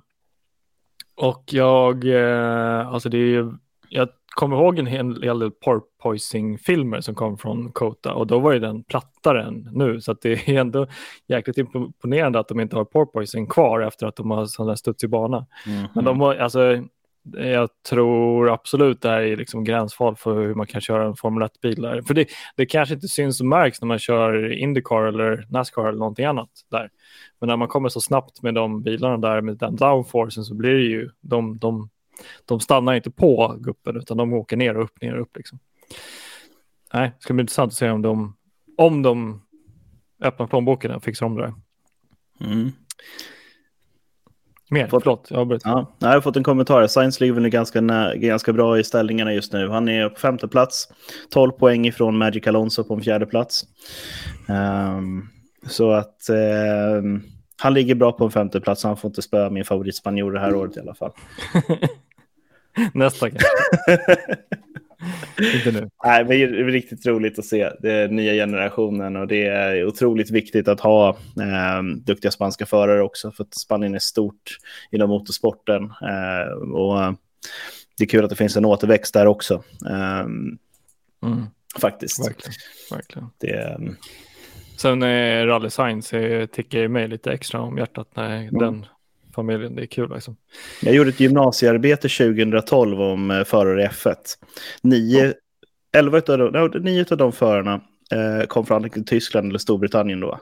och 1.15 1.43
jag, 1.51 2.05
eh, 2.05 2.87
alltså 2.87 3.09
det 3.09 3.17
är 3.17 3.29
ju 3.29 3.53
jag 3.89 4.09
kommer 4.37 4.57
ihåg 4.57 4.79
en 4.79 4.85
hel, 4.85 5.19
del 5.19 5.51
porpoising-filmer 5.51 7.01
som 7.01 7.15
kom 7.15 7.37
från 7.37 7.71
Kota 7.71 8.13
och 8.13 8.27
då 8.27 8.39
var 8.39 8.53
ju 8.53 8.59
den 8.59 8.83
plattare 8.83 9.43
än 9.43 9.69
nu. 9.73 10.01
Så 10.01 10.11
att 10.11 10.21
det 10.21 10.49
är 10.49 10.59
ändå 10.59 10.87
jäkligt 11.27 11.57
imponerande 11.57 12.39
att 12.39 12.47
de 12.47 12.59
inte 12.59 12.75
har 12.75 12.85
porpoising 12.85 13.47
kvar 13.47 13.79
efter 13.79 14.07
att 14.07 14.15
de 14.15 14.31
har 14.31 14.45
sån 14.45 14.67
där 14.67 14.75
studsig 14.75 15.09
bana. 15.09 15.45
Mm 15.67 15.79
-hmm. 15.79 15.87
Men 15.95 16.05
de 16.05 16.21
har, 16.21 16.35
alltså, 16.35 16.83
jag 17.33 17.69
tror 17.89 18.49
absolut 18.49 19.01
det 19.01 19.09
här 19.09 19.21
är 19.21 19.37
liksom 19.37 19.63
gränsfall 19.63 20.15
för 20.15 20.35
hur 20.35 20.55
man 20.55 20.67
kan 20.67 20.81
köra 20.81 21.05
en 21.05 21.15
Formel 21.15 21.47
1-bil 21.47 21.81
där. 21.81 22.01
För 22.01 22.13
det, 22.13 22.27
det 22.55 22.65
kanske 22.65 22.95
inte 22.95 23.07
syns 23.07 23.39
och 23.39 23.47
märks 23.47 23.81
när 23.81 23.87
man 23.87 23.99
kör 23.99 24.51
Indycar 24.53 25.03
eller 25.03 25.47
Nascar 25.49 25.87
eller 25.87 25.99
någonting 25.99 26.25
annat 26.25 26.49
där. 26.71 26.89
Men 27.39 27.47
när 27.47 27.57
man 27.57 27.67
kommer 27.67 27.89
så 27.89 28.01
snabbt 28.01 28.41
med 28.41 28.53
de 28.53 28.83
bilarna 28.83 29.17
där 29.17 29.41
med 29.41 29.57
den 29.57 29.75
downforcen 29.75 30.43
så 30.43 30.55
blir 30.55 30.73
det 30.73 30.85
ju, 30.85 31.09
de, 31.21 31.57
de 31.57 31.89
de 32.45 32.59
stannar 32.59 32.93
inte 32.93 33.11
på 33.11 33.55
guppen 33.59 33.97
utan 33.97 34.17
de 34.17 34.33
åker 34.33 34.57
ner 34.57 34.77
och 34.77 34.83
upp, 34.83 35.01
ner 35.01 35.15
och 35.15 35.21
upp. 35.21 35.37
Liksom. 35.37 35.59
Nej, 36.93 37.11
det 37.17 37.23
ska 37.23 37.33
bli 37.33 37.41
intressant 37.41 37.71
att 37.71 37.77
se 37.77 37.89
om 37.89 38.01
de, 38.01 38.35
om 38.77 39.01
de 39.01 39.41
öppnar 40.21 40.47
plånboken 40.47 40.91
och 40.91 41.03
fixar 41.03 41.25
om 41.25 41.35
det 41.35 41.41
där. 41.41 41.53
Mm. 42.41 42.71
Mer, 44.69 44.87
fått, 44.87 45.03
förlåt, 45.03 45.27
jag 45.29 45.45
har 45.45 45.59
ja, 45.63 45.95
Jag 45.99 46.07
har 46.07 46.21
fått 46.21 46.35
en 46.35 46.43
kommentar. 46.43 46.87
Science 46.87 47.23
ligger 47.23 47.33
väl 47.33 47.49
ganska, 47.49 47.81
ganska 48.15 48.53
bra 48.53 48.79
i 48.79 48.83
ställningarna 48.83 49.33
just 49.33 49.53
nu. 49.53 49.69
Han 49.69 49.89
är 49.89 50.09
på 50.09 50.19
femte 50.19 50.47
plats, 50.47 50.89
12 51.29 51.51
poäng 51.51 51.87
ifrån 51.87 52.17
Magic 52.17 52.47
Alonso 52.47 52.83
på 52.83 52.93
en 52.93 53.01
fjärde 53.01 53.25
plats. 53.25 53.63
Um, 54.47 55.29
så 55.67 55.91
att 55.91 56.29
um, 56.99 57.23
han 57.57 57.73
ligger 57.73 57.95
bra 57.95 58.11
på 58.11 58.25
en 58.25 58.31
femte 58.31 58.61
plats. 58.61 58.83
Han 58.83 58.97
får 58.97 59.09
inte 59.09 59.21
spöa 59.21 59.49
min 59.49 59.65
favoritspanjor 59.65 60.31
det 60.31 60.39
här 60.39 60.55
året 60.55 60.77
i 60.77 60.79
alla 60.79 60.95
fall. 60.95 61.11
Nästa 62.93 63.29
kanske. 63.29 63.47
Inte 65.55 65.71
nu. 65.71 65.89
Nej, 66.03 66.25
men 66.25 66.27
det 66.27 66.43
är 66.43 66.47
riktigt 66.47 67.05
roligt 67.05 67.39
att 67.39 67.45
se 67.45 67.71
den 67.79 68.15
nya 68.15 68.33
generationen 68.33 69.15
och 69.15 69.27
det 69.27 69.47
är 69.47 69.85
otroligt 69.85 70.31
viktigt 70.31 70.67
att 70.67 70.79
ha 70.79 71.09
eh, 71.09 71.83
duktiga 72.05 72.31
spanska 72.31 72.65
förare 72.65 73.01
också 73.01 73.31
för 73.31 73.43
att 73.43 73.53
Spanien 73.53 73.95
är 73.95 73.99
stort 73.99 74.57
inom 74.91 75.09
motorsporten 75.09 75.83
eh, 75.83 76.51
och 76.73 77.15
det 77.97 78.03
är 78.03 78.07
kul 78.07 78.23
att 78.23 78.29
det 78.29 78.35
finns 78.35 78.57
en 78.57 78.65
återväxt 78.65 79.13
där 79.13 79.25
också. 79.25 79.63
Eh, 79.89 80.19
mm. 80.19 81.45
Faktiskt. 81.81 82.27
Verkligen. 82.27 82.53
Verkligen. 82.91 83.29
Det, 83.37 83.77
Sen 84.77 85.03
eh, 85.03 85.45
Rally 85.45 85.69
Science 85.69 86.47
tickar 86.47 86.87
mig 86.87 87.07
lite 87.07 87.31
extra 87.31 87.61
om 87.61 87.77
hjärtat 87.77 88.07
när 88.15 88.35
mm. 88.35 88.59
den 88.59 88.85
familjen. 89.37 89.75
Det 89.75 89.81
är 89.81 89.85
kul 89.85 90.11
liksom. 90.13 90.35
Jag 90.81 90.95
gjorde 90.95 91.09
ett 91.09 91.19
gymnasiearbete 91.19 92.09
2012 92.09 93.01
om 93.01 93.31
eh, 93.31 93.43
förare 93.43 93.83
i 93.83 93.87
F1. 93.87 94.15
Nio, 94.81 95.23
mm. 95.23 95.33
elva 95.97 96.17
av 96.17 96.71
de, 96.71 96.79
nio 96.79 97.05
av 97.11 97.17
de 97.17 97.31
förarna 97.31 97.81
eh, 98.11 98.47
kom 98.47 98.65
från 98.65 98.83
antingen 98.83 99.05
Tyskland 99.05 99.49
eller 99.49 99.59
Storbritannien 99.59 100.19
då. 100.19 100.39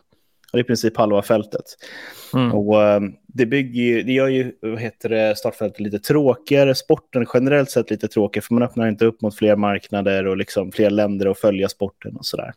Och 0.53 0.59
i 0.59 0.63
princip 0.63 0.97
halva 0.97 1.21
fältet. 1.21 1.65
Mm. 2.33 2.51
Och 2.53 2.83
eh, 2.83 3.01
det, 3.27 3.45
bygger 3.45 4.03
det 4.03 4.11
gör 4.11 4.27
ju 4.27 4.51
vad 4.61 4.79
heter 4.79 5.09
det, 5.09 5.37
startfältet 5.37 5.79
lite 5.79 5.99
tråkigare, 5.99 6.75
sporten 6.75 7.25
generellt 7.33 7.71
sett 7.71 7.89
lite 7.89 8.07
tråkigare, 8.07 8.45
för 8.45 8.53
man 8.53 8.63
öppnar 8.63 8.87
inte 8.87 9.05
upp 9.05 9.21
mot 9.21 9.35
fler 9.35 9.55
marknader 9.55 10.27
och 10.27 10.37
liksom 10.37 10.71
fler 10.71 10.89
länder 10.89 11.25
att 11.25 11.39
följa 11.39 11.69
sporten 11.69 12.15
och 12.15 12.25
sådär. 12.25 12.53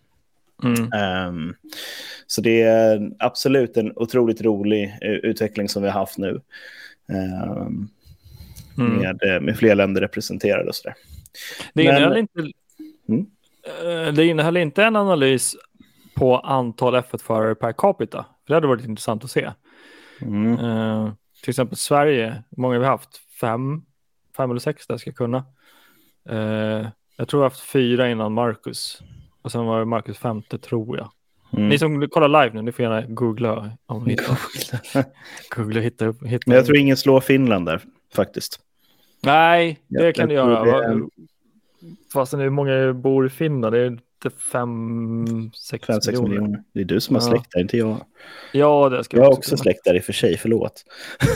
Mm. 0.63 0.93
Um, 1.29 1.55
så 2.27 2.41
det 2.41 2.63
är 2.63 3.13
absolut 3.19 3.77
en 3.77 3.93
otroligt 3.97 4.43
rolig 4.43 4.99
uh, 5.05 5.11
utveckling 5.11 5.69
som 5.69 5.83
vi 5.83 5.89
har 5.89 6.01
haft 6.01 6.19
nu. 6.19 6.41
Um, 7.07 7.89
mm. 8.79 8.93
med, 8.99 9.23
eh, 9.23 9.41
med 9.41 9.57
fler 9.57 9.75
länder 9.75 10.01
representerade 10.01 10.69
och 10.69 10.75
sådär. 10.75 10.95
Det 11.75 11.83
innehåller, 11.83 12.09
Men, 12.09 12.19
inte, 12.19 12.53
mm? 13.09 13.27
uh, 14.09 14.15
det 14.15 14.27
innehåller 14.27 14.61
inte 14.61 14.85
en 14.85 14.97
analys 14.97 15.57
på 16.15 16.39
antal 16.39 16.97
F1-förare 16.97 17.55
per 17.55 17.73
capita. 17.73 18.19
För 18.19 18.49
det 18.49 18.55
hade 18.55 18.67
varit 18.67 18.87
intressant 18.87 19.25
att 19.25 19.31
se. 19.31 19.51
Uh, 20.23 21.11
till 21.43 21.51
exempel 21.51 21.77
Sverige, 21.77 22.43
hur 22.51 22.63
många 22.63 22.75
har 22.75 22.81
vi 22.81 22.87
haft? 22.87 23.21
Fem, 23.41 23.83
fem 24.37 24.51
eller 24.51 24.61
sex 24.61 24.87
där 24.87 24.97
ska 24.97 25.13
kunna. 25.13 25.45
jag 27.17 27.29
tror 27.29 27.41
vi 27.41 27.43
har 27.43 27.51
haft 27.51 27.61
fyra 27.61 28.11
innan 28.11 28.33
Marcus. 28.33 29.03
Och 29.43 29.53
sen 29.53 29.67
var 29.67 29.79
det 29.79 29.85
Marcus 29.85 30.19
femte 30.19 30.59
tror 30.59 30.97
jag. 30.97 31.11
Mm. 31.53 31.69
Ni 31.69 31.79
som 31.79 32.09
kollar 32.09 32.45
live 32.45 32.55
nu, 32.55 32.63
ni 32.63 32.73
får 32.73 32.83
gärna 32.83 33.03
googla. 33.03 33.71
Om 33.87 34.05
ni 34.05 34.11
hittar. 34.11 34.39
googla 35.57 35.81
hitta. 35.81 36.05
Hitta 36.05 36.43
Men 36.47 36.57
jag 36.57 36.67
tror 36.67 36.79
ingen 36.79 36.97
slår 36.97 37.21
Finland 37.21 37.67
där 37.67 37.81
faktiskt. 38.15 38.61
Nej, 39.23 39.79
det 39.89 40.05
jag, 40.05 40.15
kan 40.15 40.29
du 40.29 40.35
göra. 40.35 40.95
Det... 40.95 41.09
Fast 42.13 42.35
hur 42.35 42.51
många 42.51 42.93
bor 42.93 43.27
i 43.27 43.29
Finland? 43.29 43.75
Det 43.75 43.81
är 43.81 43.99
inte 44.25 44.37
fem, 44.39 45.51
sex, 45.55 45.87
fem, 45.87 46.01
sex 46.01 46.21
miljoner. 46.21 46.29
miljoner. 46.29 46.63
Det 46.73 46.81
är 46.81 46.85
du 46.85 47.01
som 47.01 47.17
har 47.17 47.23
ja. 47.23 47.29
släkt 47.29 47.53
där, 47.53 47.61
inte 47.61 47.77
jag. 47.77 48.05
Ja, 48.53 48.89
det 48.89 49.05
ska 49.05 49.17
jag, 49.17 49.25
jag 49.25 49.31
har 49.31 49.37
också 49.37 49.57
släkt 49.57 49.85
där 49.85 49.95
i 49.95 50.01
och 50.01 50.05
för 50.05 50.13
sig, 50.13 50.37
förlåt. 50.37 50.85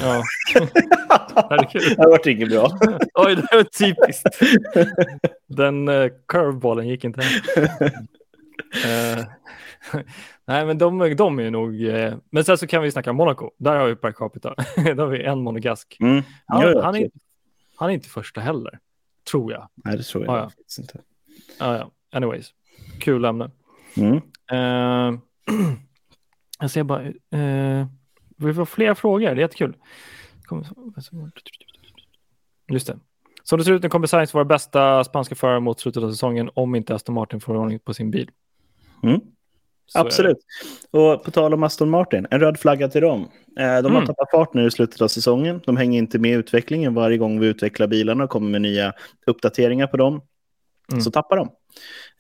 Ja. 0.01 0.23
det 0.55 1.99
har 1.99 2.11
varit 2.11 2.27
inget 2.27 2.49
bra. 2.49 2.79
Oj, 3.15 3.37
det 3.37 3.49
var 3.53 3.65
typiskt. 3.65 4.27
Den 5.47 5.89
uh, 5.89 6.11
curveballen 6.29 6.89
gick 6.89 7.05
inte 7.05 7.21
hem. 7.23 7.43
Uh, 8.87 9.25
nej, 10.47 10.67
men 10.67 10.79
de, 10.79 11.15
de 11.17 11.39
är 11.39 11.51
nog... 11.51 11.75
Uh, 11.75 12.15
men 12.31 12.45
sen 12.45 12.59
så 12.59 12.67
kan 12.67 12.83
vi 12.83 12.91
snacka 12.91 13.13
Monaco. 13.13 13.51
Där 13.59 13.77
har 13.77 13.87
vi 13.87 13.97
per 13.97 14.13
capita. 14.13 14.55
Där 14.77 14.97
har 14.97 15.07
vi 15.07 15.25
en 15.25 15.43
monegask. 15.43 15.97
Mm. 16.01 16.23
Han, 16.47 16.63
ja, 16.63 16.83
han, 16.83 16.97
är, 16.97 17.11
han 17.77 17.91
är 17.91 17.95
inte 17.95 18.09
första 18.09 18.41
heller, 18.41 18.79
tror 19.31 19.53
jag. 19.53 19.69
Nej, 19.75 19.97
det 19.97 20.03
tror 20.03 20.25
jag 20.25 20.37
ja. 20.37 20.51
inte. 20.79 21.01
Ah, 21.59 21.77
ja. 21.77 21.91
Anyways, 22.13 22.53
kul 22.99 23.25
ämne. 23.25 23.51
Mm. 23.97 24.21
Jag 26.61 26.71
ser 26.71 26.83
bara, 26.83 27.03
eh, 27.07 27.87
vi 28.37 28.55
får 28.55 28.65
fler 28.65 28.95
frågor, 28.95 29.27
det 29.27 29.31
är 29.31 29.37
jättekul. 29.37 29.77
Just 32.69 32.87
det. 32.87 32.99
Som 33.43 33.59
det 33.59 33.65
ser 33.65 33.73
ut 33.73 33.83
nu 33.83 33.89
kommer 33.89 34.07
Sainz 34.07 34.35
vara 34.35 34.45
bästa 34.45 35.05
spanska 35.05 35.35
förare 35.35 35.61
mot 35.61 35.81
slutet 35.81 36.03
av 36.03 36.11
säsongen 36.11 36.51
om 36.55 36.75
inte 36.75 36.95
Aston 36.95 37.15
Martin 37.15 37.41
får 37.41 37.57
ordning 37.57 37.79
på 37.79 37.95
sin 37.95 38.11
bil. 38.11 38.31
Mm. 39.03 39.21
Absolut. 39.95 40.39
Och 40.91 41.25
på 41.25 41.31
tal 41.31 41.55
om 41.55 41.63
Aston 41.63 41.91
Martin, 41.91 42.27
en 42.31 42.41
röd 42.41 42.59
flagga 42.59 42.89
till 42.89 43.01
dem. 43.01 43.21
Eh, 43.21 43.27
de 43.57 43.65
har 43.65 43.91
mm. 43.91 44.07
tappat 44.07 44.31
fart 44.31 44.55
nu 44.55 44.67
i 44.67 44.71
slutet 44.71 45.01
av 45.01 45.09
säsongen. 45.09 45.61
De 45.67 45.77
hänger 45.77 45.99
inte 45.99 46.19
med 46.19 46.31
i 46.31 46.35
utvecklingen 46.35 46.95
varje 46.95 47.19
gång 47.19 47.41
vi 47.41 47.47
utvecklar 47.47 47.87
bilarna 47.87 48.25
och 48.25 48.31
kommer 48.31 48.51
med 48.51 48.63
nya 48.63 48.93
uppdateringar 49.27 49.87
på 49.87 49.97
dem. 49.97 50.21
Mm. 50.93 51.01
Så 51.01 51.11
tappar 51.11 51.37
de. 51.37 51.51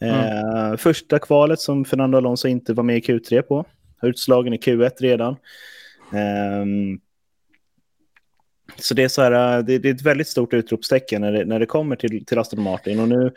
Eh, 0.01 0.55
mm. 0.55 0.79
Första 0.79 1.19
kvalet 1.19 1.61
som 1.61 1.85
Fernando 1.85 2.19
Alonso 2.19 2.49
inte 2.49 2.73
var 2.73 2.85
med 2.85 2.97
i 2.97 3.01
Q3 3.01 3.43
på. 3.43 3.65
Utslagen 4.03 4.53
i 4.53 4.57
Q1 4.57 4.91
redan. 4.99 5.37
Um, 6.63 7.01
så 8.77 8.95
det 8.95 9.03
är, 9.03 9.09
så 9.09 9.23
här, 9.23 9.63
det, 9.63 9.79
det, 9.79 9.89
är 9.89 9.95
ett 9.95 10.03
väldigt 10.03 10.29
stort 10.29 10.55
utropstecken 10.55 11.21
när 11.21 11.33
det, 11.33 11.45
när 11.45 11.59
det 11.61 11.67
kommer 11.67 11.97
till, 11.97 12.25
till 12.25 12.39
Aston 12.39 12.63
Martin. 12.63 13.01
Och 13.01 13.09
nu 13.09 13.33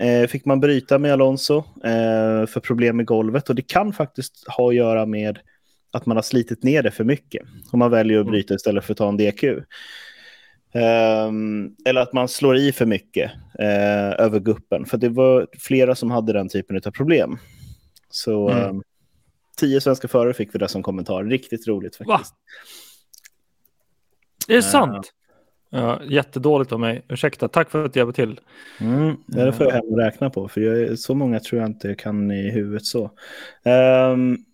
eh, 0.00 0.26
fick 0.26 0.44
man 0.44 0.60
bryta 0.60 0.98
med 0.98 1.12
Alonso 1.12 1.56
eh, 1.84 2.46
för 2.46 2.60
problem 2.60 2.96
med 2.96 3.06
golvet. 3.06 3.48
Och 3.48 3.54
det 3.54 3.62
kan 3.62 3.92
faktiskt 3.92 4.48
ha 4.48 4.68
att 4.68 4.74
göra 4.74 5.06
med 5.06 5.38
att 5.92 6.06
man 6.06 6.16
har 6.16 6.22
slitit 6.22 6.62
ner 6.62 6.82
det 6.82 6.90
för 6.90 7.04
mycket. 7.04 7.42
Om 7.72 7.78
man 7.78 7.90
väljer 7.90 8.18
att 8.18 8.22
mm. 8.22 8.32
bryta 8.32 8.54
istället 8.54 8.84
för 8.84 8.92
att 8.92 8.98
ta 8.98 9.08
en 9.08 9.16
DQ. 9.16 9.44
Um, 10.76 11.76
eller 11.84 12.00
att 12.00 12.12
man 12.12 12.28
slår 12.28 12.56
i 12.56 12.72
för 12.72 12.86
mycket 12.86 13.30
uh, 13.60 14.20
över 14.20 14.40
guppen. 14.40 14.86
För 14.86 14.98
det 14.98 15.08
var 15.08 15.46
flera 15.58 15.94
som 15.94 16.10
hade 16.10 16.32
den 16.32 16.48
typen 16.48 16.80
av 16.86 16.90
problem. 16.90 17.38
Så 18.10 18.48
mm. 18.48 18.70
um, 18.70 18.82
tio 19.56 19.80
svenska 19.80 20.08
förare 20.08 20.34
fick 20.34 20.54
vi 20.54 20.58
det 20.58 20.68
som 20.68 20.82
kommentar. 20.82 21.24
Riktigt 21.24 21.68
roligt 21.68 21.96
faktiskt. 21.96 22.08
Va? 22.08 22.36
Det 24.46 24.56
är 24.56 24.60
sant. 24.60 25.12
Ja, 25.70 26.02
jättedåligt 26.04 26.72
av 26.72 26.80
mig. 26.80 27.04
Ursäkta, 27.08 27.48
tack 27.48 27.70
för 27.70 27.84
att 27.84 27.92
du 27.92 28.00
hjälper 28.00 28.12
till. 28.12 28.40
Mm, 28.80 29.16
det 29.26 29.52
får 29.52 29.66
jag 29.66 29.72
hem 29.72 29.84
och 29.84 29.98
räkna 29.98 30.30
på, 30.30 30.48
för 30.48 30.60
jag, 30.60 30.98
så 30.98 31.14
många 31.14 31.40
tror 31.40 31.60
jag 31.60 31.70
inte 31.70 31.94
kan 31.94 32.30
i 32.30 32.50
huvudet 32.50 32.84
så. 32.84 33.10
Um, 34.12 34.44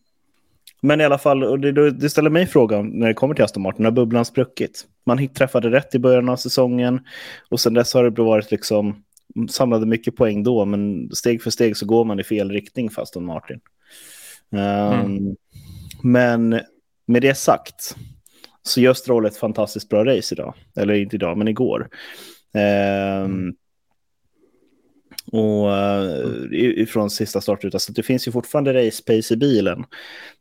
men 0.83 1.01
i 1.01 1.05
alla 1.05 1.19
fall, 1.19 1.45
och 1.45 1.61
det, 1.61 1.91
det, 1.91 2.11
ställer 2.11 2.31
mig 2.31 2.47
frågan 2.47 2.89
när 2.89 3.09
det 3.09 3.15
kommer 3.15 3.35
till 3.35 3.45
Aston 3.45 3.63
Martin, 3.63 3.85
har 3.85 3.93
bubblan 3.93 4.25
spruckit? 4.25 4.87
Man 5.07 5.29
träffade 5.29 5.71
rätt 5.71 5.95
i 5.95 5.99
början 5.99 6.29
av 6.29 6.37
säsongen 6.37 7.01
och 7.51 7.61
sen 7.61 7.75
dess 7.75 7.95
har 7.95 8.11
det 8.11 8.23
varit 8.23 8.51
liksom, 8.51 9.03
samlade 9.51 9.87
mycket 9.87 10.17
poäng 10.17 10.43
då, 10.43 10.65
men 10.65 11.11
steg 11.13 11.43
för 11.43 11.51
steg 11.51 11.77
så 11.77 11.87
går 11.87 12.05
man 12.05 12.21
i 12.21 12.25
fel 12.25 12.51
riktning 12.51 12.91
för 12.91 13.03
Aston 13.03 13.25
Martin. 13.25 13.61
Um, 14.51 14.61
mm. 14.61 15.37
Men 16.03 16.61
med 17.07 17.23
det 17.23 17.35
sagt, 17.35 17.97
så 18.63 18.81
gör 18.81 18.95
Stroll 18.95 19.27
ett 19.27 19.37
fantastiskt 19.37 19.89
bra 19.89 20.05
race 20.05 20.35
idag. 20.35 20.55
Eller 20.77 20.95
inte 20.95 21.17
idag, 21.17 21.39
men 21.39 21.49
igår. 21.49 21.89
Um, 23.25 23.55
och 25.33 25.69
uh, 25.69 26.47
ifrån 26.53 27.11
sista 27.11 27.41
startrutan. 27.41 27.81
Så 27.81 27.93
det 27.93 28.03
finns 28.03 28.29
ju 28.29 28.33
fortfarande 28.33 28.87
race 28.87 29.03
pace 29.03 29.35
i 29.35 29.37
bilen. 29.37 29.85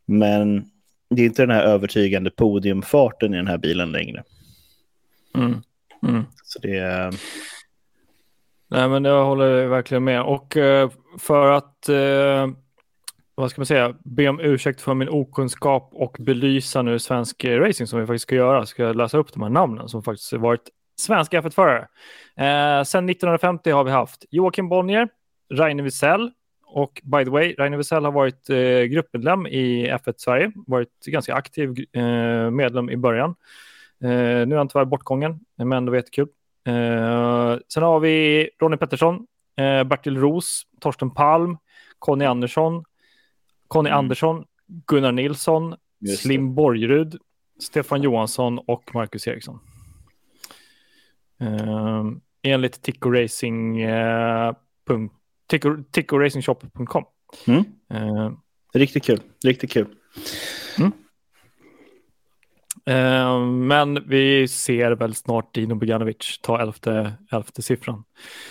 Men 0.06 0.64
det 1.10 1.22
är 1.22 1.26
inte 1.26 1.42
den 1.42 1.56
här 1.56 1.64
övertygande 1.64 2.30
podiumfarten 2.30 3.34
i 3.34 3.36
den 3.36 3.46
här 3.46 3.58
bilen 3.58 3.92
längre. 3.92 4.22
Mm. 5.34 5.54
Mm. 6.08 6.24
Så 6.44 6.58
det 6.58 6.78
är... 6.78 7.14
Nej, 8.68 8.88
men 8.88 9.04
jag 9.04 9.24
håller 9.24 9.66
verkligen 9.66 10.04
med. 10.04 10.22
Och 10.22 10.56
uh, 10.56 10.90
för 11.18 11.52
att 11.52 11.88
uh, 11.88 12.54
vad 13.34 13.50
ska 13.50 13.60
man 13.60 13.66
säga, 13.66 13.94
be 14.04 14.28
om 14.28 14.40
ursäkt 14.40 14.80
för 14.80 14.94
min 14.94 15.08
okunskap 15.08 15.90
och 15.92 16.16
belysa 16.20 16.82
nu 16.82 16.98
svensk 16.98 17.44
racing 17.44 17.86
som 17.86 18.00
vi 18.00 18.06
faktiskt 18.06 18.22
ska 18.22 18.34
göra. 18.34 18.66
Ska 18.66 18.82
jag 18.82 18.96
läsa 18.96 19.18
upp 19.18 19.32
de 19.32 19.42
här 19.42 19.50
namnen 19.50 19.88
som 19.88 20.02
faktiskt 20.02 20.32
varit 20.32 20.70
svenska 21.02 21.40
F1-förare. 21.40 21.88
Eh, 22.36 22.84
sen 22.84 23.08
1950 23.08 23.70
har 23.70 23.84
vi 23.84 23.90
haft 23.90 24.24
Joakim 24.30 24.68
Bonnier, 24.68 25.08
Rainer 25.54 25.82
Wisell 25.82 26.30
och 26.66 27.00
by 27.04 27.24
the 27.24 27.30
way, 27.30 27.54
Rainer 27.58 27.76
Wisell 27.76 28.04
har 28.04 28.12
varit 28.12 28.50
eh, 28.50 28.82
gruppmedlem 28.82 29.46
i 29.46 29.90
F1 29.90 30.14
Sverige, 30.16 30.52
varit 30.66 31.06
ganska 31.06 31.34
aktiv 31.34 31.86
eh, 31.92 32.50
medlem 32.50 32.90
i 32.90 32.96
början. 32.96 33.34
Eh, 34.02 34.46
nu 34.46 34.54
är 34.54 34.56
han 34.56 34.68
tyvärr 34.68 34.84
bortgången, 34.84 35.40
men 35.56 35.84
det 35.84 35.90
var 35.90 35.96
jättekul. 35.96 36.28
Eh, 36.64 37.56
sen 37.68 37.82
har 37.82 38.00
vi 38.00 38.48
Ronny 38.60 38.76
Pettersson, 38.76 39.26
eh, 39.56 39.84
Bertil 39.84 40.16
Ros, 40.16 40.62
Torsten 40.80 41.10
Palm, 41.10 41.58
Conny 41.98 42.24
Andersson, 42.24 42.84
Conny 43.68 43.88
mm. 43.88 43.98
Andersson, 43.98 44.44
Gunnar 44.86 45.12
Nilsson, 45.12 45.74
Slim 46.18 46.54
Borgerud, 46.54 47.16
Stefan 47.60 48.02
Johansson 48.02 48.58
och 48.58 48.94
Marcus 48.94 49.26
Eriksson. 49.26 49.60
Uh, 51.42 52.12
enligt 52.42 52.82
Tico 52.82 53.10
Racing, 53.10 53.86
uh, 53.86 54.54
tickoracingshop.com. 55.92 57.04
Mm. 57.46 57.64
Uh, 57.94 58.32
riktigt 58.74 59.04
kul, 59.04 59.20
riktigt 59.44 59.70
kul. 59.72 59.86
Mm. 60.78 60.92
Uh, 62.90 63.46
men 63.46 64.08
vi 64.08 64.48
ser 64.48 64.90
väl 64.90 65.14
snart 65.14 65.54
Dino 65.54 65.74
Boganovic 65.74 66.40
ta 66.42 66.60
elfte, 66.60 67.12
elfte 67.30 67.62
siffran. 67.62 68.04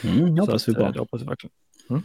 Mm, 0.04 0.36
jag 0.36 0.46
hoppas 0.46 0.70
vi 0.70 0.74
på. 0.74 0.92
Det 0.92 1.00
hoppas 1.00 1.22
vi 1.22 1.26
verkligen. 1.26 1.54
Mm. 1.90 2.04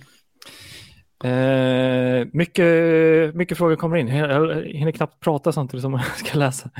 Eh, 1.24 2.26
mycket, 2.32 3.34
mycket 3.34 3.58
frågor 3.58 3.76
kommer 3.76 3.96
in. 3.96 4.08
Jag 4.08 4.64
hinner 4.64 4.92
knappt 4.92 5.20
prata 5.20 5.52
samtidigt 5.52 5.82
som 5.82 5.92
jag 5.92 6.02
ska 6.16 6.38
läsa. 6.38 6.70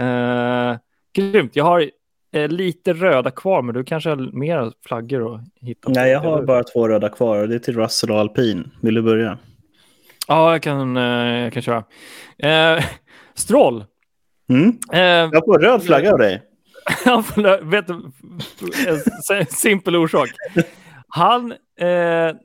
Eh, 0.00 0.78
grymt. 1.12 1.56
Jag 1.56 1.64
har 1.64 1.80
eh, 1.80 1.88
lite 2.32 2.92
röda 2.92 3.30
kvar, 3.30 3.62
men 3.62 3.74
du 3.74 3.84
kanske 3.84 4.10
har 4.10 4.16
mer 4.16 4.72
flaggor 4.86 5.34
att 5.34 5.40
hitta? 5.60 5.88
Nej, 5.88 6.10
jag 6.10 6.20
har 6.20 6.42
bara 6.42 6.64
två 6.64 6.88
röda 6.88 7.08
kvar 7.08 7.38
och 7.38 7.48
det 7.48 7.54
är 7.54 7.58
till 7.58 7.76
Russell 7.76 8.10
och 8.10 8.18
Alpin. 8.18 8.70
Vill 8.80 8.94
du 8.94 9.02
börja? 9.02 9.38
Ja, 10.28 10.52
jag 10.52 10.62
kan, 10.62 10.96
eh, 10.96 11.42
jag 11.42 11.52
kan 11.52 11.62
köra. 11.62 11.84
Eh, 12.38 12.84
Stroll. 13.34 13.84
Mm. 14.48 14.78
Eh, 14.92 15.00
jag 15.32 15.44
får 15.44 15.58
röd 15.58 15.82
flagga 15.82 16.12
av 16.12 16.18
dig. 16.18 16.42
vet 17.62 17.86
du, 17.86 17.94
en 19.34 19.46
simpel 19.46 19.96
orsak. 19.96 20.28
Han, 21.08 21.52
eh, 21.52 21.56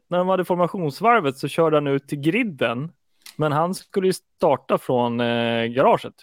när 0.09 0.17
de 0.17 0.27
hade 0.27 0.45
formationsvarvet 0.45 1.38
så 1.38 1.47
körde 1.47 1.77
han 1.77 1.88
ut 1.88 2.07
till 2.07 2.19
griden. 2.19 2.89
Men 3.36 3.51
han 3.51 3.73
skulle 3.73 4.07
ju 4.07 4.13
starta 4.13 4.77
från 4.77 5.19
eh, 5.19 5.65
garaget. 5.65 6.13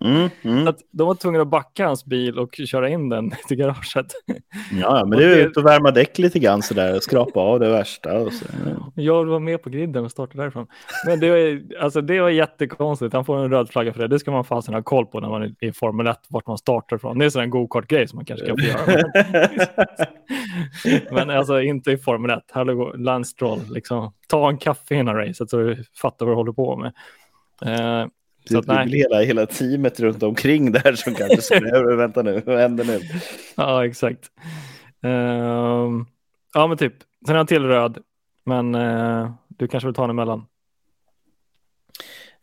Mm, 0.00 0.30
mm. 0.42 0.68
att 0.68 0.78
de 0.90 1.06
var 1.06 1.14
tvungna 1.14 1.40
att 1.40 1.48
backa 1.48 1.86
hans 1.86 2.04
bil 2.04 2.38
och 2.38 2.54
köra 2.54 2.88
in 2.88 3.08
den 3.08 3.30
till 3.48 3.56
garaget. 3.56 4.06
Ja, 4.80 5.04
men 5.06 5.18
det 5.18 5.24
är 5.24 5.46
ut 5.46 5.56
och 5.56 5.66
värma 5.66 5.90
däck 5.90 6.18
lite 6.18 6.38
grann 6.38 6.62
sådär, 6.62 7.00
skrapa 7.00 7.40
av 7.40 7.60
det 7.60 7.68
värsta. 7.68 8.18
Och 8.18 8.32
så. 8.32 8.46
Jag 8.94 9.24
var 9.24 9.40
med 9.40 9.62
på 9.62 9.70
griden 9.70 10.04
och 10.04 10.10
startade 10.10 10.42
därifrån. 10.42 10.66
Men 11.06 11.20
det 11.20 11.30
var, 11.30 11.62
alltså, 11.82 12.00
det 12.00 12.20
var 12.20 12.30
jättekonstigt. 12.30 13.14
Han 13.14 13.24
får 13.24 13.38
en 13.38 13.50
röd 13.50 13.70
flagga 13.70 13.92
för 13.92 14.00
det. 14.00 14.08
Det 14.08 14.18
ska 14.18 14.30
man 14.30 14.44
fasen 14.44 14.74
ha 14.74 14.82
koll 14.82 15.06
på 15.06 15.20
när 15.20 15.28
man 15.28 15.42
är 15.42 15.54
i 15.60 15.72
Formel 15.72 16.06
1, 16.06 16.18
vart 16.28 16.46
man 16.46 16.58
startar 16.58 16.98
från. 16.98 17.18
Det 17.18 17.24
är 17.24 17.38
en 17.38 17.50
go-kart-grej 17.50 18.08
som 18.08 18.16
man 18.16 18.24
kanske 18.24 18.46
kan 18.46 18.56
få 18.58 18.64
göra. 18.64 19.02
men 21.10 21.30
alltså 21.30 21.60
inte 21.60 21.92
i 21.92 21.98
Formel 21.98 22.30
1. 22.30 22.44
Hallå, 22.50 22.92
Lance 22.96 23.30
Stroll, 23.30 23.60
liksom, 23.70 24.12
ta 24.28 24.48
en 24.48 24.58
kaffe 24.58 24.94
innan 24.94 25.16
racet 25.16 25.50
så 25.50 25.56
du 25.56 25.84
fattar 26.02 26.26
vad 26.26 26.32
du 26.32 26.36
håller 26.36 26.52
på 26.52 26.76
med. 26.76 26.92
Uh, 27.66 28.08
så 28.50 28.58
att, 28.58 28.66
det 28.66 28.84
blir 28.84 28.98
hela, 28.98 29.20
hela 29.22 29.46
teamet 29.46 30.00
runt 30.00 30.22
omkring 30.22 30.72
där 30.72 30.92
som 30.92 31.14
kanske 31.14 31.42
skulle, 31.42 31.96
vänta 31.96 32.22
nu, 32.22 32.42
vad 32.46 32.58
händer 32.58 32.84
nu? 32.84 33.00
Ja, 33.56 33.86
exakt. 33.86 34.30
Uh, 35.04 36.02
ja, 36.54 36.66
men 36.68 36.76
typ. 36.76 36.94
Sen 37.26 37.34
har 37.34 37.40
jag 37.40 37.48
till 37.48 37.64
röd, 37.64 37.98
men 38.44 38.74
uh, 38.74 39.30
du 39.48 39.68
kanske 39.68 39.86
vill 39.86 39.94
ta 39.94 40.02
den 40.02 40.10
emellan? 40.10 40.38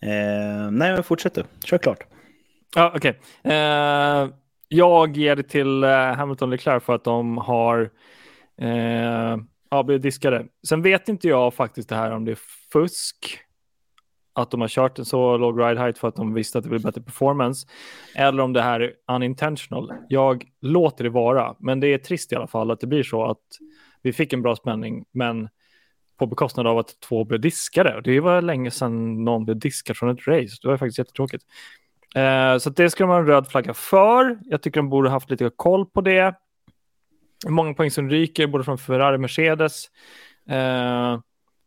Uh, 0.06 0.72
nej, 0.72 0.94
men 0.94 1.04
fortsätt 1.04 1.34
du. 1.34 1.44
Kör 1.64 1.78
klart. 1.78 2.04
Ja, 2.76 2.94
okej. 2.96 3.20
Okay. 3.44 3.54
Uh, 3.54 4.30
jag 4.68 5.18
ger 5.18 5.36
det 5.36 5.44
till 5.44 5.84
Hamilton 5.84 6.50
Leclerc 6.50 6.84
för 6.84 6.96
att 6.96 7.04
de 7.04 7.38
har 7.38 7.90
ja, 9.70 9.84
blivit 9.84 10.04
diskade. 10.04 10.46
Sen 10.68 10.82
vet 10.82 11.10
inte 11.10 11.28
jag 11.28 11.54
faktiskt 11.54 11.90
det 11.90 11.96
här 11.96 12.12
om 12.12 12.26
det 12.26 12.32
är 12.32 12.40
fusk 12.72 13.44
att 14.34 14.52
de 14.52 14.62
har 14.62 14.68
kört 14.68 15.00
en 15.00 15.06
så 15.06 15.38
låg 15.38 15.60
ride 15.60 15.80
height 15.80 15.98
för 15.98 16.08
att 16.08 16.16
de 16.16 16.34
visste 16.34 16.58
att 16.58 16.64
det 16.64 16.70
blir 16.70 16.80
bättre 16.80 17.02
performance. 17.02 17.68
Eller 18.16 18.44
om 18.44 18.54
det 18.54 18.62
här 18.62 18.80
är 18.80 18.94
unintentional. 19.08 19.94
Jag 20.10 20.46
låter 20.62 21.04
det 21.04 21.10
vara, 21.10 21.56
men 21.60 21.80
det 21.80 21.88
är 21.88 21.98
trist 21.98 22.32
i 22.32 22.36
alla 22.36 22.48
fall 22.48 22.72
att 22.72 22.80
det 22.80 22.88
blir 22.88 23.04
så 23.04 23.26
att 23.26 23.44
vi 24.02 24.14
fick 24.14 24.34
en 24.34 24.42
bra 24.42 24.56
spänning, 24.56 25.06
men 25.12 25.50
på 26.18 26.26
bekostnad 26.26 26.68
av 26.68 26.78
att 26.78 27.00
två 27.00 27.26
blev 27.26 27.42
diskade. 27.42 28.02
Det 28.04 28.20
var 28.20 28.42
länge 28.42 28.72
sedan 28.72 29.24
någon 29.24 29.46
blev 29.46 29.58
diskad 29.58 29.98
från 29.98 30.10
ett 30.10 30.28
race. 30.28 30.58
Det 30.62 30.68
var 30.68 30.78
faktiskt 30.78 30.98
jättetråkigt. 30.98 31.44
Eh, 32.16 32.58
så 32.58 32.70
det 32.70 32.90
ska 32.90 33.06
man 33.06 33.16
ha 33.16 33.20
en 33.20 33.28
röd 33.28 33.48
flagga 33.48 33.74
för. 33.74 34.40
Jag 34.44 34.62
tycker 34.62 34.80
de 34.80 34.90
borde 34.90 35.10
haft 35.10 35.30
lite 35.30 35.52
koll 35.56 35.86
på 35.86 36.02
det. 36.02 36.36
Många 37.48 37.74
poäng 37.74 37.92
som 37.92 38.10
ryker, 38.10 38.48
både 38.48 38.64
från 38.64 38.78
Ferrari 38.78 39.16
och 39.16 39.22
Mercedes. 39.22 39.86
Eh, 40.50 41.20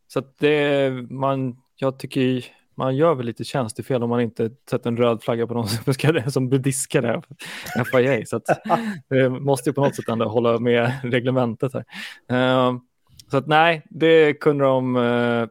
så 0.07 0.19
att 0.19 0.37
det, 0.37 0.91
man, 1.09 1.57
jag 1.75 1.99
tycker 1.99 2.45
man 2.77 2.95
gör 2.95 3.15
väl 3.15 3.25
lite 3.25 3.43
tjänstefel 3.43 4.03
om 4.03 4.09
man 4.09 4.21
inte 4.21 4.49
sätter 4.69 4.89
en 4.89 4.97
röd 4.97 5.23
flagga 5.23 5.47
på 5.47 5.53
någon 5.53 5.67
som, 5.83 5.93
ska, 5.93 6.31
som 6.31 6.49
diskade 6.49 7.21
FIA. 7.91 8.25
Så 8.25 8.35
att, 8.35 8.45
det 9.09 9.29
måste 9.39 9.69
ju 9.69 9.73
på 9.73 9.81
något 9.81 9.95
sätt 9.95 10.09
ändå 10.09 10.27
hålla 10.27 10.59
med 10.59 10.91
reglementet 11.03 11.71
här. 11.73 11.85
Uh, 12.31 12.79
så 13.31 13.37
att 13.37 13.47
nej, 13.47 13.81
det 13.89 14.33
kunde 14.33 14.65
de 14.65 14.95
uh, 14.95 15.47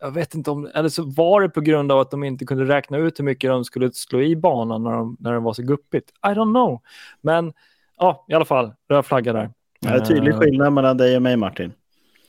jag 0.00 0.10
vet 0.10 0.34
inte 0.34 0.50
om, 0.50 0.70
eller 0.74 0.88
så 0.88 1.04
var 1.04 1.40
det 1.40 1.48
på 1.48 1.60
grund 1.60 1.92
av 1.92 2.00
att 2.00 2.10
de 2.10 2.24
inte 2.24 2.44
kunde 2.44 2.64
räkna 2.64 2.98
ut 2.98 3.18
hur 3.18 3.24
mycket 3.24 3.50
de 3.50 3.64
skulle 3.64 3.92
slå 3.92 4.22
i 4.22 4.36
banan 4.36 4.82
när, 4.82 4.90
de, 4.92 5.16
när 5.20 5.32
det 5.32 5.40
var 5.40 5.52
så 5.52 5.62
guppigt. 5.62 6.10
I 6.10 6.28
don't 6.28 6.52
know. 6.52 6.80
Men 7.20 7.52
ja, 7.96 8.24
i 8.28 8.34
alla 8.34 8.44
fall, 8.44 8.72
röd 8.88 9.06
flagga 9.06 9.32
där. 9.32 9.50
Det 9.80 9.88
är 9.88 10.00
tydlig 10.00 10.32
Uh, 10.32 10.38
skillnad 10.38 10.72
mellan 10.72 10.96
dig 10.96 11.16
och 11.16 11.22
mig 11.22 11.36
Martin. 11.36 11.72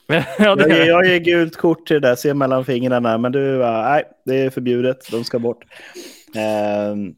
ja, 0.39 0.55
det, 0.55 0.77
Jag, 0.77 0.87
jag 0.87 1.07
ger 1.07 1.19
gult 1.19 1.55
kort 1.55 1.87
till 1.87 2.01
det 2.01 2.07
där, 2.07 2.15
ser 2.15 2.33
mellan 2.33 2.65
fingrarna, 2.65 3.17
men 3.17 3.31
du, 3.31 3.39
uh, 3.39 3.59
nej, 3.59 4.03
det 4.25 4.35
är 4.35 4.49
förbjudet, 4.49 5.11
de 5.11 5.23
ska 5.23 5.39
bort. 5.39 5.65
Ehm, 6.35 7.13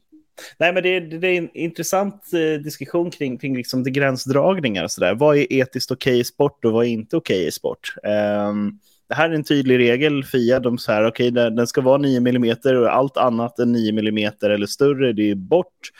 nej, 0.58 0.72
men 0.72 0.82
det, 0.82 0.88
är- 0.96 1.00
det 1.20 1.28
är 1.28 1.38
en 1.38 1.50
intressant 1.56 2.22
eh, 2.34 2.62
diskussion 2.62 3.10
kring, 3.10 3.38
kring 3.38 3.56
liksom 3.56 3.82
det 3.82 3.90
gränsdragningar 3.90 4.84
och 4.84 4.90
sådär. 4.90 5.14
Vad 5.14 5.36
är 5.36 5.52
etiskt 5.52 5.90
okej 5.90 6.20
i 6.20 6.24
sport 6.24 6.64
och 6.64 6.72
vad 6.72 6.84
är 6.84 6.88
inte 6.88 7.16
okej 7.16 7.46
i 7.46 7.50
sport? 7.50 7.94
Ehm, 8.04 8.78
det 9.08 9.14
här 9.14 9.30
är 9.30 9.34
en 9.34 9.44
tydlig 9.44 9.78
regel, 9.78 10.24
FIA, 10.24 10.60
de 10.60 10.78
så 10.78 10.92
här, 10.92 11.06
okej, 11.06 11.30
den, 11.30 11.56
den 11.56 11.66
ska 11.66 11.80
vara 11.80 11.98
9 11.98 12.18
mm 12.18 12.54
och 12.64 12.94
allt 12.94 13.16
annat 13.16 13.58
än 13.58 13.72
9 13.72 13.90
mm 13.98 14.32
eller 14.42 14.66
större, 14.66 15.12
det 15.12 15.30
är 15.30 15.34
bort. 15.34 15.90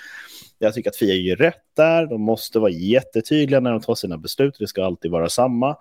Jag 0.58 0.74
tycker 0.74 0.90
att 0.90 0.96
FIA 0.96 1.14
gör 1.14 1.36
rätt 1.36 1.62
där, 1.76 2.06
de 2.06 2.20
måste 2.20 2.58
vara 2.58 2.70
jättetydliga 2.70 3.60
när 3.60 3.70
de 3.72 3.80
tar 3.80 3.94
sina 3.94 4.18
beslut, 4.18 4.56
det 4.58 4.66
ska 4.66 4.84
alltid 4.84 5.10
vara 5.10 5.28
samma. 5.28 5.76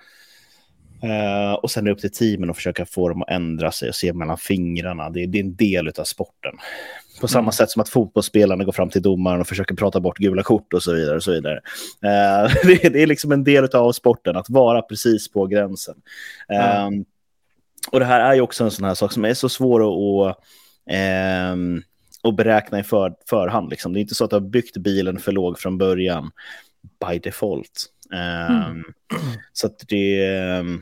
Eh, 1.03 1.53
och 1.53 1.71
sen 1.71 1.83
är 1.83 1.85
det 1.85 1.91
upp 1.93 1.99
till 2.01 2.11
teamen 2.11 2.49
att 2.49 2.55
försöka 2.55 2.85
få 2.85 3.09
dem 3.09 3.21
att 3.21 3.29
ändra 3.29 3.71
sig 3.71 3.89
och 3.89 3.95
se 3.95 4.13
mellan 4.13 4.37
fingrarna. 4.37 5.09
Det, 5.09 5.23
är- 5.23 5.27
det 5.27 5.37
är 5.37 5.43
en 5.43 5.55
del 5.55 5.87
av 5.87 6.03
sporten. 6.03 6.53
På 7.21 7.27
samma 7.27 7.41
Mm. 7.41 7.51
sätt 7.51 7.69
som 7.69 7.81
att 7.81 7.89
fotbollsspelarna 7.89 8.63
går 8.63 8.71
fram 8.71 8.89
till 8.89 9.01
domaren 9.01 9.41
och 9.41 9.47
försöker 9.47 9.75
prata 9.75 9.99
bort 9.99 10.17
gula 10.17 10.43
kort 10.43 10.73
och 10.73 10.83
så 10.83 10.93
vidare. 10.93 11.15
Och 11.15 11.23
så 11.23 11.31
vidare. 11.31 11.55
Eh, 12.03 12.51
det, 12.65 12.85
är- 12.85 12.89
det 12.89 13.03
är 13.03 13.07
liksom 13.07 13.31
en 13.31 13.43
del 13.43 13.65
av 13.75 13.91
sporten, 13.91 14.35
att 14.37 14.49
vara 14.49 14.81
precis 14.81 15.31
på 15.31 15.47
gränsen. 15.47 15.95
Eh, 16.53 16.83
Mm. 16.85 17.05
Och 17.91 17.99
det 17.99 18.05
här 18.05 18.19
är 18.19 18.33
ju 18.33 18.41
också 18.41 18.63
en 18.63 18.71
sån 18.71 18.85
här 18.85 18.93
sak 18.93 19.11
som 19.11 19.25
är 19.25 19.33
så 19.33 19.49
svår 19.49 19.81
att, 20.29 20.37
ehm, 20.89 21.81
att 22.23 22.35
beräkna 22.35 22.79
i 22.79 22.83
för, 22.83 23.13
förhand. 23.29 23.69
Liksom. 23.69 23.93
Det 23.93 23.99
är 23.99 24.01
inte 24.01 24.15
så 24.15 24.23
att 24.23 24.29
du 24.29 24.35
har 24.35 24.41
byggt 24.41 24.77
bilen 24.77 25.19
för 25.19 25.31
låg 25.31 25.59
från 25.59 25.77
början 25.77 26.31
by 27.09 27.19
default. 27.19 27.85
Ehm, 28.13 28.83
Så 29.53 29.67
att 29.67 29.83
det 29.87 30.25
ehm, 30.25 30.81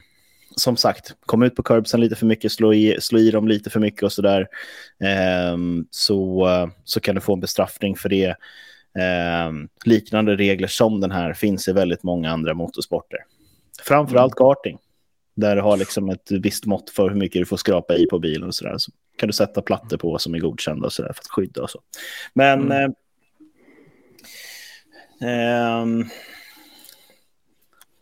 som 0.58 0.78
sagt, 0.78 1.16
kom 1.26 1.44
ut 1.44 1.56
på 1.56 1.64
curbsen 1.64 2.02
lite 2.02 2.16
för 2.16 2.26
mycket, 2.26 2.52
slå 2.52 2.74
i, 2.74 2.98
slå 3.02 3.20
i 3.20 3.32
dem 3.32 3.48
lite 3.48 3.70
för 3.70 3.80
mycket 3.80 4.04
och 4.04 4.12
sådär. 4.14 4.48
Ehm, 5.04 5.86
så, 5.92 6.48
så 6.84 7.00
kan 7.00 7.16
du 7.16 7.22
få 7.22 7.34
en 7.34 7.40
bestraffning 7.40 7.96
för 7.96 8.10
det. 8.10 8.36
Ehm, 9.00 9.70
liknande 9.86 10.36
regler 10.36 10.68
som 10.68 11.02
den 11.02 11.12
här 11.12 11.34
finns 11.34 11.68
i 11.68 11.72
väldigt 11.74 12.04
många 12.04 12.32
andra 12.32 12.54
motorsporter. 12.54 13.20
Framförallt 13.84 14.36
karting, 14.36 14.78
där 15.36 15.56
du 15.56 15.62
har 15.62 15.78
liksom 15.78 16.10
ett 16.10 16.32
visst 16.32 16.66
mått 16.66 16.90
för 16.90 17.10
hur 17.10 17.18
mycket 17.18 17.42
du 17.42 17.46
får 17.46 17.58
skrapa 17.58 17.96
i 17.96 18.06
på 18.06 18.20
bilen 18.20 18.48
och 18.48 18.56
sådär. 18.56 18.76
Så 18.78 18.92
kan 19.18 19.28
du 19.28 19.34
sätta 19.34 19.62
plattor 19.62 19.98
på 19.98 20.18
som 20.20 20.36
är 20.36 20.40
godkända 20.40 20.86
och 20.86 20.94
sådär 20.94 21.14
för 21.14 21.22
att 21.22 21.28
skydda 21.28 21.62
och 21.62 21.70
så. 21.70 21.82
Men 22.34 22.72
Mm. 22.72 22.94
ehm, 25.22 26.06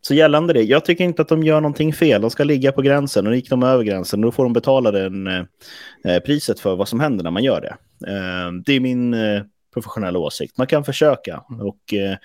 så 0.07 0.13
gällande 0.13 0.53
det, 0.53 0.63
jag 0.63 0.85
tycker 0.85 1.03
inte 1.03 1.21
att 1.21 1.27
de 1.27 1.43
gör 1.43 1.61
någonting 1.61 1.93
fel. 1.93 2.21
De 2.21 2.29
ska 2.29 2.43
ligga 2.43 2.71
på 2.71 2.81
gränsen 2.81 3.27
och 3.27 3.35
gick 3.35 3.49
de 3.49 3.63
över 3.63 3.83
gränsen 3.83 4.21
då 4.21 4.31
får 4.31 4.43
de 4.43 4.53
betala 4.53 4.91
den, 4.91 5.27
eh, 5.27 6.19
priset 6.25 6.59
för 6.59 6.75
vad 6.75 6.87
som 6.87 6.99
händer 6.99 7.23
när 7.23 7.31
man 7.31 7.43
gör 7.43 7.61
det. 7.61 7.75
Eh, 8.11 8.51
det 8.65 8.73
är 8.73 8.79
min 8.79 9.13
eh, 9.13 9.43
professionella 9.73 10.19
åsikt. 10.19 10.57
Man 10.57 10.67
kan 10.67 10.83
försöka. 10.83 11.43
Och 11.61 11.93
eh, 11.93 12.17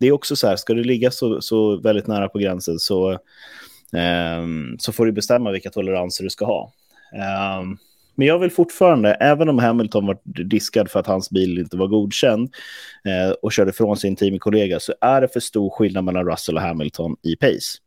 det 0.00 0.06
är 0.06 0.12
också 0.12 0.36
så 0.36 0.46
här, 0.46 0.56
ska 0.56 0.74
du 0.74 0.84
ligga 0.84 1.10
så, 1.10 1.40
så 1.40 1.80
väldigt 1.80 2.06
nära 2.06 2.28
på 2.28 2.38
gränsen 2.38 2.78
så, 2.78 3.12
eh, 3.92 4.46
så 4.78 4.92
får 4.92 5.06
du 5.06 5.12
bestämma 5.12 5.50
vilka 5.50 5.70
toleranser 5.70 6.24
du 6.24 6.30
ska 6.30 6.44
ha. 6.44 6.72
Eh, 7.14 7.62
men 8.18 8.26
jag 8.26 8.38
vill 8.38 8.50
fortfarande, 8.50 9.14
även 9.14 9.48
om 9.48 9.58
Hamilton 9.58 10.06
var 10.06 10.18
diskad 10.44 10.90
för 10.90 11.00
att 11.00 11.06
hans 11.06 11.30
bil 11.30 11.58
inte 11.58 11.76
var 11.76 11.86
godkänd 11.86 12.54
eh, 13.04 13.30
och 13.42 13.52
körde 13.52 13.72
från 13.72 13.96
sin 13.96 14.16
teamkollega, 14.16 14.80
så 14.80 14.94
är 15.00 15.20
det 15.20 15.28
för 15.28 15.40
stor 15.40 15.70
skillnad 15.70 16.04
mellan 16.04 16.26
Russell 16.26 16.56
och 16.56 16.62
Hamilton 16.62 17.16
i 17.22 17.36
pace. 17.36 17.78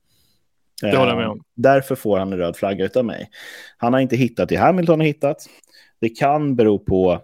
Det 0.81 0.97
håller 0.97 1.11
jag 1.11 1.17
med 1.17 1.25
Eh, 1.25 1.31
om. 1.31 1.43
Därför 1.55 1.95
får 1.95 2.19
han 2.19 2.33
en 2.33 2.39
röd 2.39 2.55
flagga 2.55 2.85
utav 2.85 3.05
mig. 3.05 3.29
Han 3.77 3.93
har 3.93 3.99
inte 3.99 4.15
hittat 4.15 4.49
det 4.49 4.55
Hamilton 4.55 4.99
har 4.99 5.07
hittat. 5.07 5.37
Det 6.01 6.09
kan 6.09 6.55
bero 6.55 6.79
på 6.79 7.21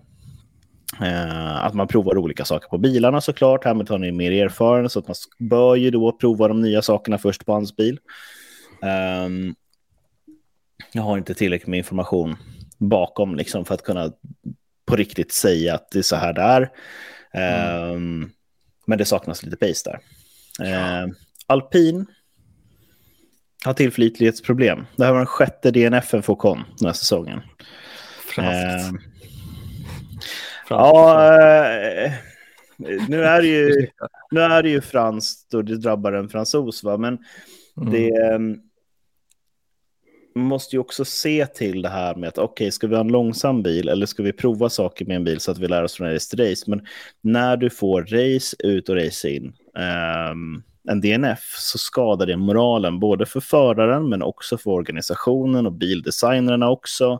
eh, 1.01 1.65
att 1.65 1.73
man 1.73 1.87
provar 1.87 2.17
olika 2.17 2.45
saker 2.45 2.67
på 2.67 2.77
bilarna 2.77 3.21
såklart. 3.21 3.63
Hamilton 3.63 4.03
är 4.03 4.11
mer 4.11 4.31
erfaren 4.31 4.89
så 4.89 4.99
att 4.99 5.07
man 5.07 5.15
bör 5.39 5.75
ju 5.75 5.91
då 5.91 6.11
prova 6.11 6.47
de 6.47 6.61
nya 6.61 6.81
sakerna 6.81 7.17
först 7.17 7.45
på 7.45 7.53
hans 7.53 7.75
bil. 7.75 7.99
Ehm, 8.81 9.55
jag 10.91 11.01
har 11.01 11.17
inte 11.17 11.33
tillräckligt 11.33 11.67
med 11.67 11.77
information 11.77 12.35
bakom 12.77 13.35
liksom, 13.35 13.65
för 13.65 13.73
att 13.75 13.83
kunna 13.83 14.11
på 14.85 14.95
riktigt 14.95 15.31
säga 15.31 15.75
att 15.75 15.91
det 15.91 15.99
är 15.99 16.03
så 16.03 16.15
här 16.15 16.33
det 16.33 16.41
är. 16.41 16.71
Ehm, 17.33 18.29
Men 18.85 18.97
det 18.97 19.05
saknas 19.05 19.43
lite 19.43 19.57
pace 19.57 19.91
där. 19.91 19.99
Ehm, 20.67 21.13
Alpin 21.47 22.05
har 23.65 23.73
tillförlitlighetsproblem. 23.73 24.85
Det 24.95 25.05
här 25.05 25.11
var 25.11 25.17
den 25.19 25.25
sjätte 25.27 25.71
DNFen 25.71 26.23
för 26.23 26.33
Ocon 26.33 26.63
den 26.79 26.85
här 26.85 26.93
säsongen. 26.93 27.41
Franskt. 28.35 28.89
Ehm, 28.89 28.99
ja, 30.69 31.23
eh, 31.39 32.11
nu 33.07 33.23
är 33.23 33.41
det 33.41 33.47
ju, 33.47 33.87
nu 34.31 34.41
är 34.41 34.63
det 34.63 34.69
ju 34.69 34.81
franskt 34.81 35.53
och 35.53 35.65
det 35.65 35.77
drabbar 35.77 36.13
en 36.13 36.29
fransos, 36.29 36.83
va? 36.83 36.97
men 36.97 37.17
Mm. 37.81 37.91
det 37.91 38.39
man 38.39 38.66
måste 40.37 40.75
ju 40.75 40.79
också 40.79 41.05
se 41.05 41.45
till 41.45 41.81
det 41.81 41.89
här 41.89 42.15
med 42.15 42.29
att 42.29 42.37
okej, 42.37 42.71
ska 42.71 42.87
vi 42.87 42.95
ha 42.95 43.01
en 43.01 43.07
långsam 43.07 43.63
bil 43.63 43.89
eller 43.89 44.05
ska 44.05 44.23
vi 44.23 44.33
prova 44.33 44.69
saker 44.69 45.05
med 45.05 45.15
en 45.15 45.23
bil 45.23 45.39
så 45.39 45.51
att 45.51 45.57
vi 45.57 45.67
lär 45.67 45.83
oss 45.83 45.95
från 45.95 46.13
race 46.13 46.29
till 46.29 46.49
race? 46.49 46.63
Men 46.67 46.85
när 47.21 47.57
du 47.57 47.69
får 47.69 48.01
race 48.01 48.55
ut 48.59 48.89
och 48.89 48.95
race 48.95 49.29
in, 49.29 49.53
um, 50.31 50.63
en 50.89 51.01
DNF, 51.01 51.39
så 51.57 51.77
skadar 51.77 52.25
det 52.25 52.37
moralen 52.37 52.99
både 52.99 53.25
för 53.25 53.39
föraren 53.39 54.09
men 54.09 54.21
också 54.21 54.57
för 54.57 54.71
organisationen 54.71 55.65
och 55.65 55.73
bildesignerna 55.73 56.69
också. 56.69 57.11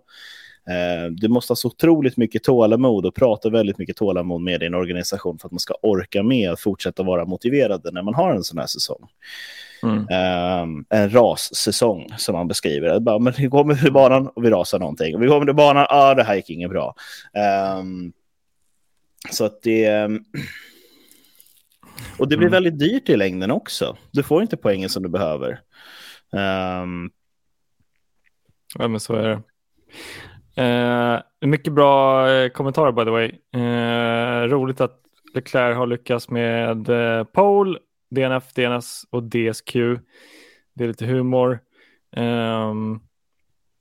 Uh, 0.69 1.11
Du 1.11 1.27
måste 1.27 1.51
ha 1.51 1.55
så 1.55 1.67
otroligt 1.67 2.17
mycket 2.17 2.43
tålamod 2.43 3.05
och 3.05 3.15
prata 3.15 3.49
väldigt 3.49 3.77
mycket 3.77 3.97
tålamod 3.97 4.41
med 4.41 4.59
din 4.59 4.73
organisation 4.73 5.39
för 5.39 5.47
att 5.47 5.51
man 5.51 5.59
ska 5.59 5.73
orka 5.81 6.23
med 6.23 6.51
att 6.51 6.59
fortsätta 6.59 7.03
vara 7.03 7.25
motiverade 7.25 7.91
när 7.91 8.01
man 8.01 8.13
har 8.13 8.35
en 8.35 8.43
sån 8.43 8.57
här 8.57 8.67
säsong. 8.67 9.07
Mm. 9.83 9.97
Um, 10.63 10.85
en 10.89 11.09
rassäsong 11.09 12.07
som 12.17 12.35
man 12.35 12.47
beskriver. 12.47 12.93
Det. 12.93 12.99
Bara, 12.99 13.19
men 13.19 13.33
vi 13.37 13.49
kommer 13.49 13.75
till 13.75 13.93
banan 13.93 14.27
och 14.27 14.45
vi 14.45 14.49
rasar 14.49 14.79
någonting. 14.79 15.15
Och 15.15 15.23
vi 15.23 15.27
kommer 15.27 15.45
till 15.45 15.55
banan, 15.55 15.85
ah, 15.89 16.13
det 16.13 16.23
här 16.23 16.35
gick 16.35 16.49
inget 16.49 16.69
bra. 16.69 16.95
Ehm, 17.33 18.13
så 19.31 19.45
att 19.45 19.61
det... 19.61 19.85
ehm, 19.85 20.19
och 22.19 22.27
det 22.27 22.37
blir 22.37 22.47
Mm. 22.47 22.63
väldigt 22.63 22.79
dyrt 22.79 23.09
i 23.09 23.17
längden 23.17 23.51
också. 23.51 23.97
Du 24.11 24.23
får 24.23 24.41
inte 24.41 24.57
poängen 24.57 24.89
som 24.89 25.03
du 25.03 25.09
behöver. 25.09 25.59
Ja, 28.79 28.87
men 28.87 28.99
så 28.99 29.13
är 29.15 29.27
det. 29.27 29.41
Eh, 30.63 31.19
mycket 31.41 31.73
bra 31.73 32.29
eh, 32.31 32.49
kommentarer 32.49 32.91
by 32.91 33.03
the 33.03 33.09
way. 33.09 33.31
Eh, 33.63 34.43
roligt 34.47 34.81
att 34.81 35.01
Leclerc 35.33 35.77
har 35.77 35.87
lyckats 35.87 36.29
med 36.29 36.89
eh, 36.89 37.23
pole, 37.23 37.79
DNF, 38.09 38.53
DNS 38.53 39.03
och 39.09 39.23
DSQ. 39.23 39.73
Det 40.73 40.83
är 40.83 40.87
lite 40.87 41.05
humor. 41.05 41.59
Um, 42.15 43.01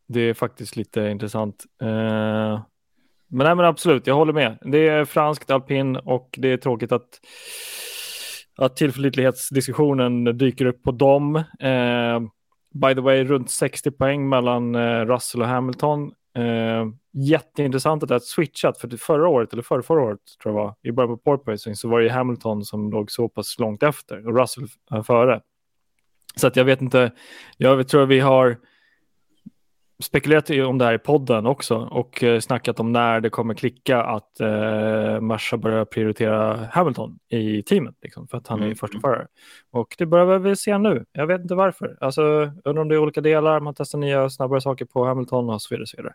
det 0.09 0.21
är 0.21 0.35
faktiskt 0.35 0.77
lite 0.77 1.01
intressant. 1.01 1.65
Uh, 1.83 2.61
men, 3.29 3.45
nej, 3.47 3.55
men 3.55 3.65
absolut, 3.65 4.07
jag 4.07 4.15
håller 4.15 4.33
med. 4.33 4.59
Det 4.63 4.89
är 4.89 5.05
franskt 5.05 5.51
alpin 5.51 5.97
och 5.97 6.35
det 6.39 6.49
är 6.49 6.57
tråkigt 6.57 6.93
att, 6.93 7.21
att 8.57 8.77
tillförlitlighetsdiskussionen 8.77 10.25
dyker 10.25 10.67
upp 10.67 10.83
på 10.83 10.91
dem. 10.91 11.37
Uh, 11.37 12.21
by 12.75 12.95
the 12.95 13.01
way, 13.01 13.25
runt 13.25 13.51
60 13.51 13.91
poäng 13.91 14.29
mellan 14.29 14.75
uh, 14.75 15.07
Russell 15.07 15.43
och 15.43 15.49
Hamilton. 15.49 16.13
Jätteintressant 17.19 18.03
att 18.03 18.09
det 18.09 18.15
har 18.15 18.21
switchat, 18.21 18.79
för 18.79 18.89
förra 18.97 19.29
året, 19.29 19.53
eller 19.53 19.63
förra, 19.63 19.83
förra 19.83 20.03
året 20.03 20.21
tror 20.43 20.55
jag 20.55 20.65
var, 20.65 20.75
i 20.83 20.93
början 20.93 21.17
på 21.17 21.17
porpoising 21.17 21.77
så 21.77 21.89
var 21.89 22.01
det 22.01 22.11
Hamilton 22.11 22.65
som 22.65 22.91
låg 22.91 23.11
så 23.11 23.29
pass 23.29 23.59
långt 23.59 23.83
efter 23.83 24.27
och 24.27 24.39
Russell 24.39 24.69
eh, 24.93 25.03
före. 25.03 25.41
Så 26.37 26.47
att 26.47 26.57
jag 26.57 26.65
vet 26.65 26.83
inte, 26.83 27.13
jag 27.57 27.89
tror 27.89 28.07
vi 28.07 28.21
har 28.21 28.59
spekulerat 30.03 30.51
om 30.51 30.79
det 30.79 30.85
här 30.85 30.95
i 30.95 30.99
podden 30.99 31.47
också 31.47 31.77
och 31.77 32.23
eh, 32.25 32.41
snackat 32.41 32.81
om 32.81 32.93
när 32.93 33.21
det 33.21 33.31
kommer 33.31 33.55
klicka 33.55 34.03
att 34.03 34.41
eh, 34.41 35.21
Merca 35.21 35.57
börjar 35.57 35.85
prioritera 35.85 36.69
Hamilton 36.73 37.19
i 37.29 37.63
teamet 37.63 37.95
liksom, 38.03 38.29
för 38.29 38.39
att 38.39 38.47
han 38.49 38.59
är 38.61 38.65
Mm. 38.65 38.77
första 38.77 39.01
förare. 39.01 39.27
Och 39.71 39.95
det 39.99 40.07
börjar 40.07 40.39
vi 40.39 40.57
se 40.57 40.79
nu. 40.79 41.05
Jag 41.13 41.27
vet 41.27 41.41
inte 41.41 41.55
varför. 41.55 41.97
Alltså, 42.01 42.23
undrar 42.65 42.83
om 42.83 42.89
det 42.89 42.95
är 42.95 42.99
olika 42.99 43.21
delar, 43.21 43.61
man 43.61 43.75
testar 43.75 43.99
nya 43.99 44.31
snabbare 44.31 44.61
saker 44.61 44.85
på 44.85 45.05
Hamilton 45.05 45.51
och 45.51 45.63
så 45.63 45.75
vidare. 45.75 45.87
Så 45.87 45.97
vidare. 45.97 46.15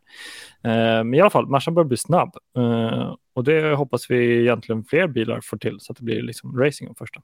Eh, 0.64 1.04
men 1.04 1.14
i 1.14 1.22
alla 1.22 1.30
fall, 1.30 1.48
Merca 1.48 1.72
börjar 1.72 1.88
bli 1.88 1.98
snabb 1.98 2.36
eh, 2.58 3.16
och 3.34 3.44
det 3.44 3.76
hoppas 3.76 4.12
vi 4.12 4.42
egentligen 4.42 4.84
fler 4.84 5.08
bilar 5.08 5.40
får 5.44 5.58
till 5.58 5.78
så 5.80 5.92
att 5.92 5.98
det 5.98 6.04
blir 6.04 6.22
liksom 6.22 6.60
racing 6.60 6.90
om 6.90 6.96
första. 6.96 7.22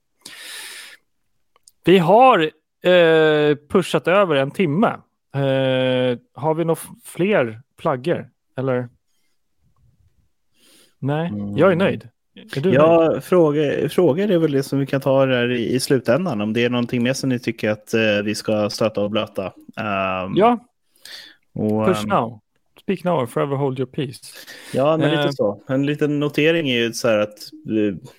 Vi 1.86 1.98
har 1.98 2.40
eh, 2.84 3.56
pushat 3.70 4.08
över 4.08 4.36
en 4.36 4.52
timme. 4.52 4.94
Eh, 5.36 6.18
har 6.34 6.54
vi 6.54 6.66
några 6.66 6.82
fler 7.04 7.62
flaggor? 7.80 8.30
Eller? 8.58 8.90
Nej, 11.00 11.28
Mm. 11.30 11.58
jag 11.58 11.72
är 11.72 11.76
nöjd. 11.76 12.10
Är 12.56 12.62
du 12.62 12.70
nöjd? 12.70 12.76
Ja, 12.76 13.22
frågor, 13.22 13.88
frågor 13.88 14.32
är 14.32 14.38
väl 14.38 14.52
det 14.52 14.64
som 14.64 14.80
vi 14.80 14.86
kan 14.86 15.02
ta 15.02 15.26
där 15.26 15.52
i, 15.52 15.74
i 15.74 15.80
slutändan. 15.80 16.42
Om 16.42 16.54
det 16.54 16.64
är 16.66 16.70
någonting 16.70 17.04
mer 17.04 17.14
som 17.14 17.30
ni 17.30 17.40
tycker 17.40 17.70
att 17.70 17.94
eh, 17.94 18.02
vi 18.24 18.36
ska 18.36 18.70
stöta 18.70 19.02
och 19.02 19.12
blöta. 19.12 19.46
Um, 19.46 20.34
Ja, 20.36 20.60
och, 21.54 21.86
push 21.86 22.04
ehm, 22.04 22.10
now. 22.10 22.40
Speak 22.82 23.04
now 23.04 23.20
or 23.24 23.26
forever 23.26 23.56
hold 23.56 23.80
your 23.80 23.88
peace. 23.92 24.20
Ja, 24.74 24.98
men 24.98 25.12
Eh. 25.12 25.22
lite 25.22 25.34
så. 25.34 25.62
En 25.68 25.86
liten 25.86 26.20
notering 26.20 26.70
är 26.70 26.78
ju 26.80 26.94
så 26.94 27.08
här 27.08 27.18
att 27.18 27.38
eh, 27.70 28.10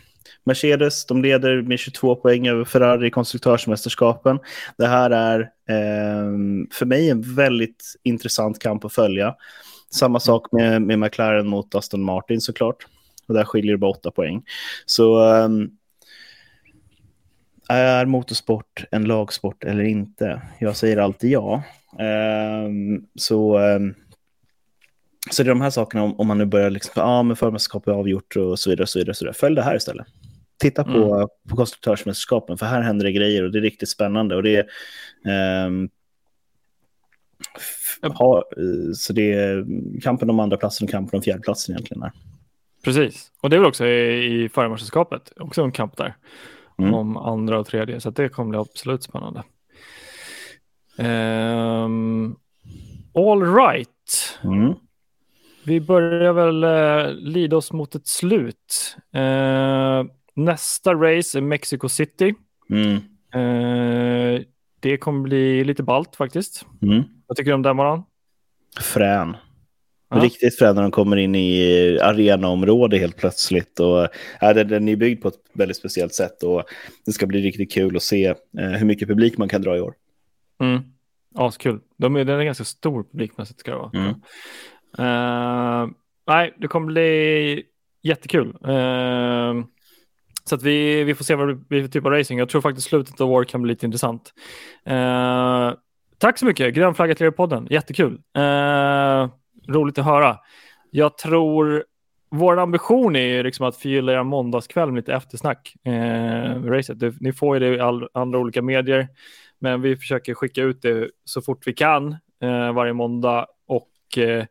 Mercedes, 0.49 1.07
de 1.07 1.23
leder 1.23 1.63
med 1.63 1.79
22 1.79 2.17
poäng 2.17 2.49
över 2.49 2.65
Ferrari 2.65 3.07
i 3.07 3.11
konstruktörsmästerskapen. 3.11 4.39
Det 4.77 4.87
här 4.87 5.11
är 5.11 5.41
eh, 5.69 6.33
för 6.73 6.85
mig 6.85 7.11
en 7.11 7.35
väldigt 7.35 7.95
intressant 8.03 8.59
kamp 8.59 8.85
att 8.85 8.93
följa. 8.93 9.35
Samma 9.91 10.21
sak 10.21 10.53
med, 10.53 10.83
med 10.83 10.99
McLaren 10.99 11.47
mot 11.47 11.75
Aston 11.75 12.03
Martin 12.03 12.41
såklart. 12.41 12.87
Och 13.27 13.35
där 13.35 13.45
skiljer 13.45 13.73
det 13.73 13.79
bara 13.79 13.91
8 13.91 14.11
poäng. 14.11 14.43
Så 14.87 15.35
eh, 15.35 15.49
är 17.69 18.07
motorsport 18.07 18.85
en 18.91 19.05
lagsport 19.05 19.65
eller 19.65 19.85
inte? 19.85 20.43
Jag 20.59 20.77
säger 20.77 20.97
alltid 20.97 21.31
ja. 21.31 21.63
Eh, 21.99 22.69
så 23.15 23.59
ehm, 23.59 23.95
så 25.31 25.43
det 25.43 25.47
är 25.47 25.55
de 25.55 25.61
här 25.61 25.71
sakerna 25.71 26.03
om, 26.03 26.27
man 26.27 26.39
nu 26.39 26.45
börjar 26.45 26.71
liksom, 26.71 26.93
ja 26.97 27.03
ah, 27.03 27.23
men 27.23 27.37
förmästerskap 27.37 27.89
är 27.89 27.93
avgjort 27.93 28.37
och 28.37 28.59
så 28.59 28.71
vidare. 28.71 28.83
Och 28.83 28.89
så 28.89 28.99
vidare, 28.99 29.11
och 29.11 29.17
så 29.17 29.25
vidare. 29.25 29.35
Följ 29.35 29.57
det 29.57 29.63
här 29.63 29.77
istället. 29.77 30.07
Titta 30.59 30.85
på, 30.85 31.29
på 31.49 31.57
konstruktörsmästerskapen, 31.57 32.59
för 32.59 32.67
här 32.67 32.81
händer 32.81 33.05
det 33.05 33.13
grejer 33.13 33.45
och 33.45 33.53
det 33.53 33.59
är 33.59 33.63
riktigt 33.63 33.89
spännande. 33.89 34.37
Och 34.37 34.43
det 34.43 34.57
är, 34.57 34.67
f- 37.57 38.13
ha, 38.15 38.39
eh, 38.39 38.93
så 38.95 39.13
det 39.13 39.33
är 39.33 39.67
kampen 40.03 40.31
om 40.31 40.41
andra 40.41 40.57
platsen 40.57 40.85
och 40.85 40.91
kampen 40.91 41.17
om 41.19 41.23
fjärdeplatsen 41.23 41.75
egentligen. 41.75 42.03
Här. 42.03 42.13
Precis, 42.85 43.33
och 43.41 43.51
det 43.51 43.57
är 43.57 43.61
väl 43.61 43.69
också 43.69 43.87
i, 43.87 44.45
i 44.45 44.49
förmästerskapet, 44.49 45.33
också 45.37 45.63
en 45.63 45.73
kamp 45.73 45.97
där. 45.97 46.17
Mm. 46.79 46.95
Om 46.95 47.17
andra 47.17 47.59
och 47.59 47.67
tredje, 47.67 48.01
så 48.01 48.11
det 48.11 48.29
kommer 48.29 48.51
bli 48.51 48.59
absolut 48.59 49.03
spännande. 49.03 49.43
Ehm, 50.97 52.37
all 53.15 53.55
right. 53.55 54.39
Mm. 54.45 54.75
Vi 55.65 55.81
börjar 55.81 56.33
väl 56.33 56.65
eh, 56.65 57.15
lida 57.15 57.57
oss 57.57 57.73
mot 57.73 57.95
ett 57.95 58.07
slut. 58.07 58.97
Eh, 59.13 60.05
nästa 60.39 60.95
race 60.95 61.39
är 61.39 61.43
Mexico 61.43 61.89
City. 61.89 62.35
Mm. 62.71 62.97
Eh, 63.35 64.43
det 64.81 64.97
kommer 64.97 65.23
bli 65.23 65.65
lite 65.65 65.83
balt 65.83 66.17
faktiskt. 66.17 66.67
Mm. 66.83 67.03
Vad 67.27 67.37
tycker 67.37 67.51
du 67.51 67.55
om 67.55 67.63
den 67.63 67.77
Moran? 67.77 68.03
Frän. 68.81 69.37
Ja. 70.11 70.17
Riktigt 70.17 70.59
frän 70.59 70.75
när 70.75 70.83
de 70.83 70.91
kommer 70.91 71.17
in 71.17 71.35
i 71.35 71.99
arenaområde 72.03 72.99
helt 72.99 73.17
plötsligt. 73.17 73.81
Och, 73.81 74.09
ja, 74.41 74.55
den, 74.55 74.69
den 74.69 74.89
är 74.89 74.97
byggd 74.97 75.23
på 75.23 75.29
ett 75.29 75.41
väldigt 75.53 75.77
speciellt 75.77 76.15
sätt 76.15 76.43
och 76.43 76.65
det 77.07 77.13
ska 77.13 77.27
bli 77.27 77.41
riktigt 77.41 77.73
kul 77.73 77.97
att 77.97 78.03
se 78.03 78.27
eh, 78.27 78.35
hur 78.59 78.87
mycket 78.87 79.09
publik 79.09 79.39
man 79.39 79.49
kan 79.49 79.63
dra 79.63 79.77
i 79.77 79.81
år. 79.81 79.95
Mm. 80.61 80.81
Askul. 81.35 81.81
De 81.97 82.17
är, 82.17 82.25
den 82.25 82.41
är 82.41 82.45
ganska 82.45 82.65
stor 82.65 83.03
publikmässigt 83.03 83.61
ska 83.61 83.71
det 83.71 83.77
vara. 83.77 83.91
Mm. 83.95 84.15
Eh, 84.99 85.91
nej, 86.27 86.55
det 86.59 86.69
kommer 86.69 86.87
bli 86.87 87.63
jättekul. 88.03 88.57
Eh, 88.65 89.55
så 90.49 90.55
att 90.55 90.63
vi, 90.63 91.05
vi 91.05 91.15
får 91.15 91.25
se 91.25 91.35
vad 91.35 91.49
det 91.49 91.55
blir 91.55 91.83
för 91.83 91.89
typ 91.89 92.07
av 92.07 92.13
racing. 92.13 92.39
Jag 92.39 92.49
tror 92.49 92.61
faktiskt 92.61 92.89
slutet 92.89 93.21
av 93.21 93.33
år 93.33 93.45
kan 93.45 93.63
bli 93.63 93.73
lite 93.73 93.87
intressant. 93.87 94.33
Eh, 94.87 95.73
tack 96.19 96.39
så 96.39 96.47
mycket, 96.47 96.75
Grön 96.75 96.95
flagga 96.95 97.15
till 97.15 97.27
er 97.27 97.31
podden. 97.31 97.67
Jättekul. 97.71 98.21
Eh, 98.37 99.29
roligt 99.69 99.99
att 99.99 100.05
höra. 100.05 100.37
Jag 100.91 101.19
tror 101.19 101.85
vår 102.31 102.59
ambition 102.59 103.17
är 103.17 103.37
ju 103.37 103.43
liksom 103.43 103.67
att 103.67 103.77
förgylla 103.77 104.13
er 104.13 104.23
måndagskväll 104.23 104.93
med 104.93 104.97
lite 104.97 105.15
eftersnack. 105.15 105.75
Eh, 105.85 106.63
racet. 106.63 107.01
Det, 107.01 107.15
ni 107.21 107.33
får 107.33 107.57
ju 107.57 107.61
det 107.61 107.77
i 107.77 107.81
all, 107.81 108.09
andra 108.15 108.39
olika 108.39 108.63
medier, 108.63 109.09
men 109.59 109.83
vi 109.83 109.97
försöker 109.97 110.35
skicka 110.35 110.63
ut 110.63 110.83
det 110.83 111.11
så 111.25 111.43
fort 111.43 111.67
vi 111.67 111.73
kan 111.73 112.13
eh, 112.43 112.73
varje 112.73 112.93
måndag 112.93 113.47
och 113.67 114.19
eh, 114.19 114.45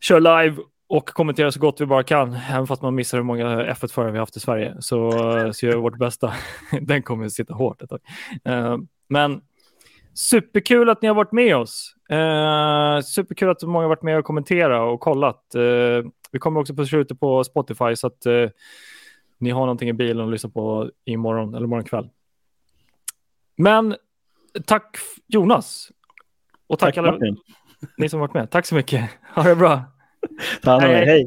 kör 0.00 0.20
live 0.20 0.56
och 0.88 1.08
kommentera 1.08 1.52
så 1.52 1.60
gott 1.60 1.80
vi 1.80 1.86
bara 1.86 2.02
kan, 2.02 2.34
även 2.34 2.66
fast 2.66 2.82
man 2.82 2.94
missar 2.94 3.18
hur 3.18 3.24
många 3.24 3.72
F1-förare 3.72 4.12
vi 4.12 4.18
haft 4.18 4.36
i 4.36 4.40
Sverige. 4.40 4.76
Så, 4.80 5.10
så 5.52 5.66
gör 5.66 5.72
vi 5.72 5.80
vårt 5.80 5.98
bästa. 5.98 6.32
Den 6.80 7.02
kommer 7.02 7.26
att 7.26 7.32
sitta 7.32 7.54
hårt 7.54 7.82
ett 7.82 7.90
tag. 7.90 8.00
Eh, 8.44 8.78
men 9.08 9.40
superkul 10.14 10.90
att 10.90 11.02
ni 11.02 11.08
har 11.08 11.14
varit 11.14 11.32
med 11.32 11.56
oss. 11.56 11.94
Eh, 12.10 13.00
superkul 13.00 13.50
att 13.50 13.60
så 13.60 13.68
många 13.68 13.84
har 13.84 13.88
varit 13.88 14.02
med 14.02 14.18
och 14.18 14.24
kommenterat 14.24 14.92
och 14.92 15.00
kollat. 15.00 15.54
Eh, 15.54 16.10
vi 16.30 16.38
kommer 16.38 16.60
också 16.60 16.74
pusha 16.74 16.96
ut 16.96 17.08
det 17.08 17.14
på 17.14 17.44
Spotify 17.44 17.96
så 17.96 18.06
att 18.06 18.26
ni 19.38 19.50
har 19.50 19.60
någonting 19.60 19.88
i 19.88 19.92
bilen 19.92 20.24
att 20.26 20.30
lyssna 20.32 20.50
på 20.50 20.90
imorgon 21.04 21.54
eller 21.54 21.64
imorgon 21.64 21.84
kväll. 21.84 22.08
Men 23.56 23.96
tack 24.66 24.96
Jonas. 25.26 25.90
Och 26.66 26.78
tack, 26.78 26.88
Tack 26.94 26.98
alla 26.98 27.12
Martin. 27.12 27.36
ni 27.98 28.08
som 28.08 28.20
varit 28.20 28.34
med. 28.34 28.50
Tack 28.50 28.66
så 28.66 28.74
mycket. 28.74 29.10
Ha 29.34 29.42
det 29.42 29.56
bra. 29.56 29.82
Ta 30.62 30.70
hand 30.70 30.84
om 30.84 30.90
er, 30.90 31.04
hej. 31.04 31.16
hej. 31.16 31.26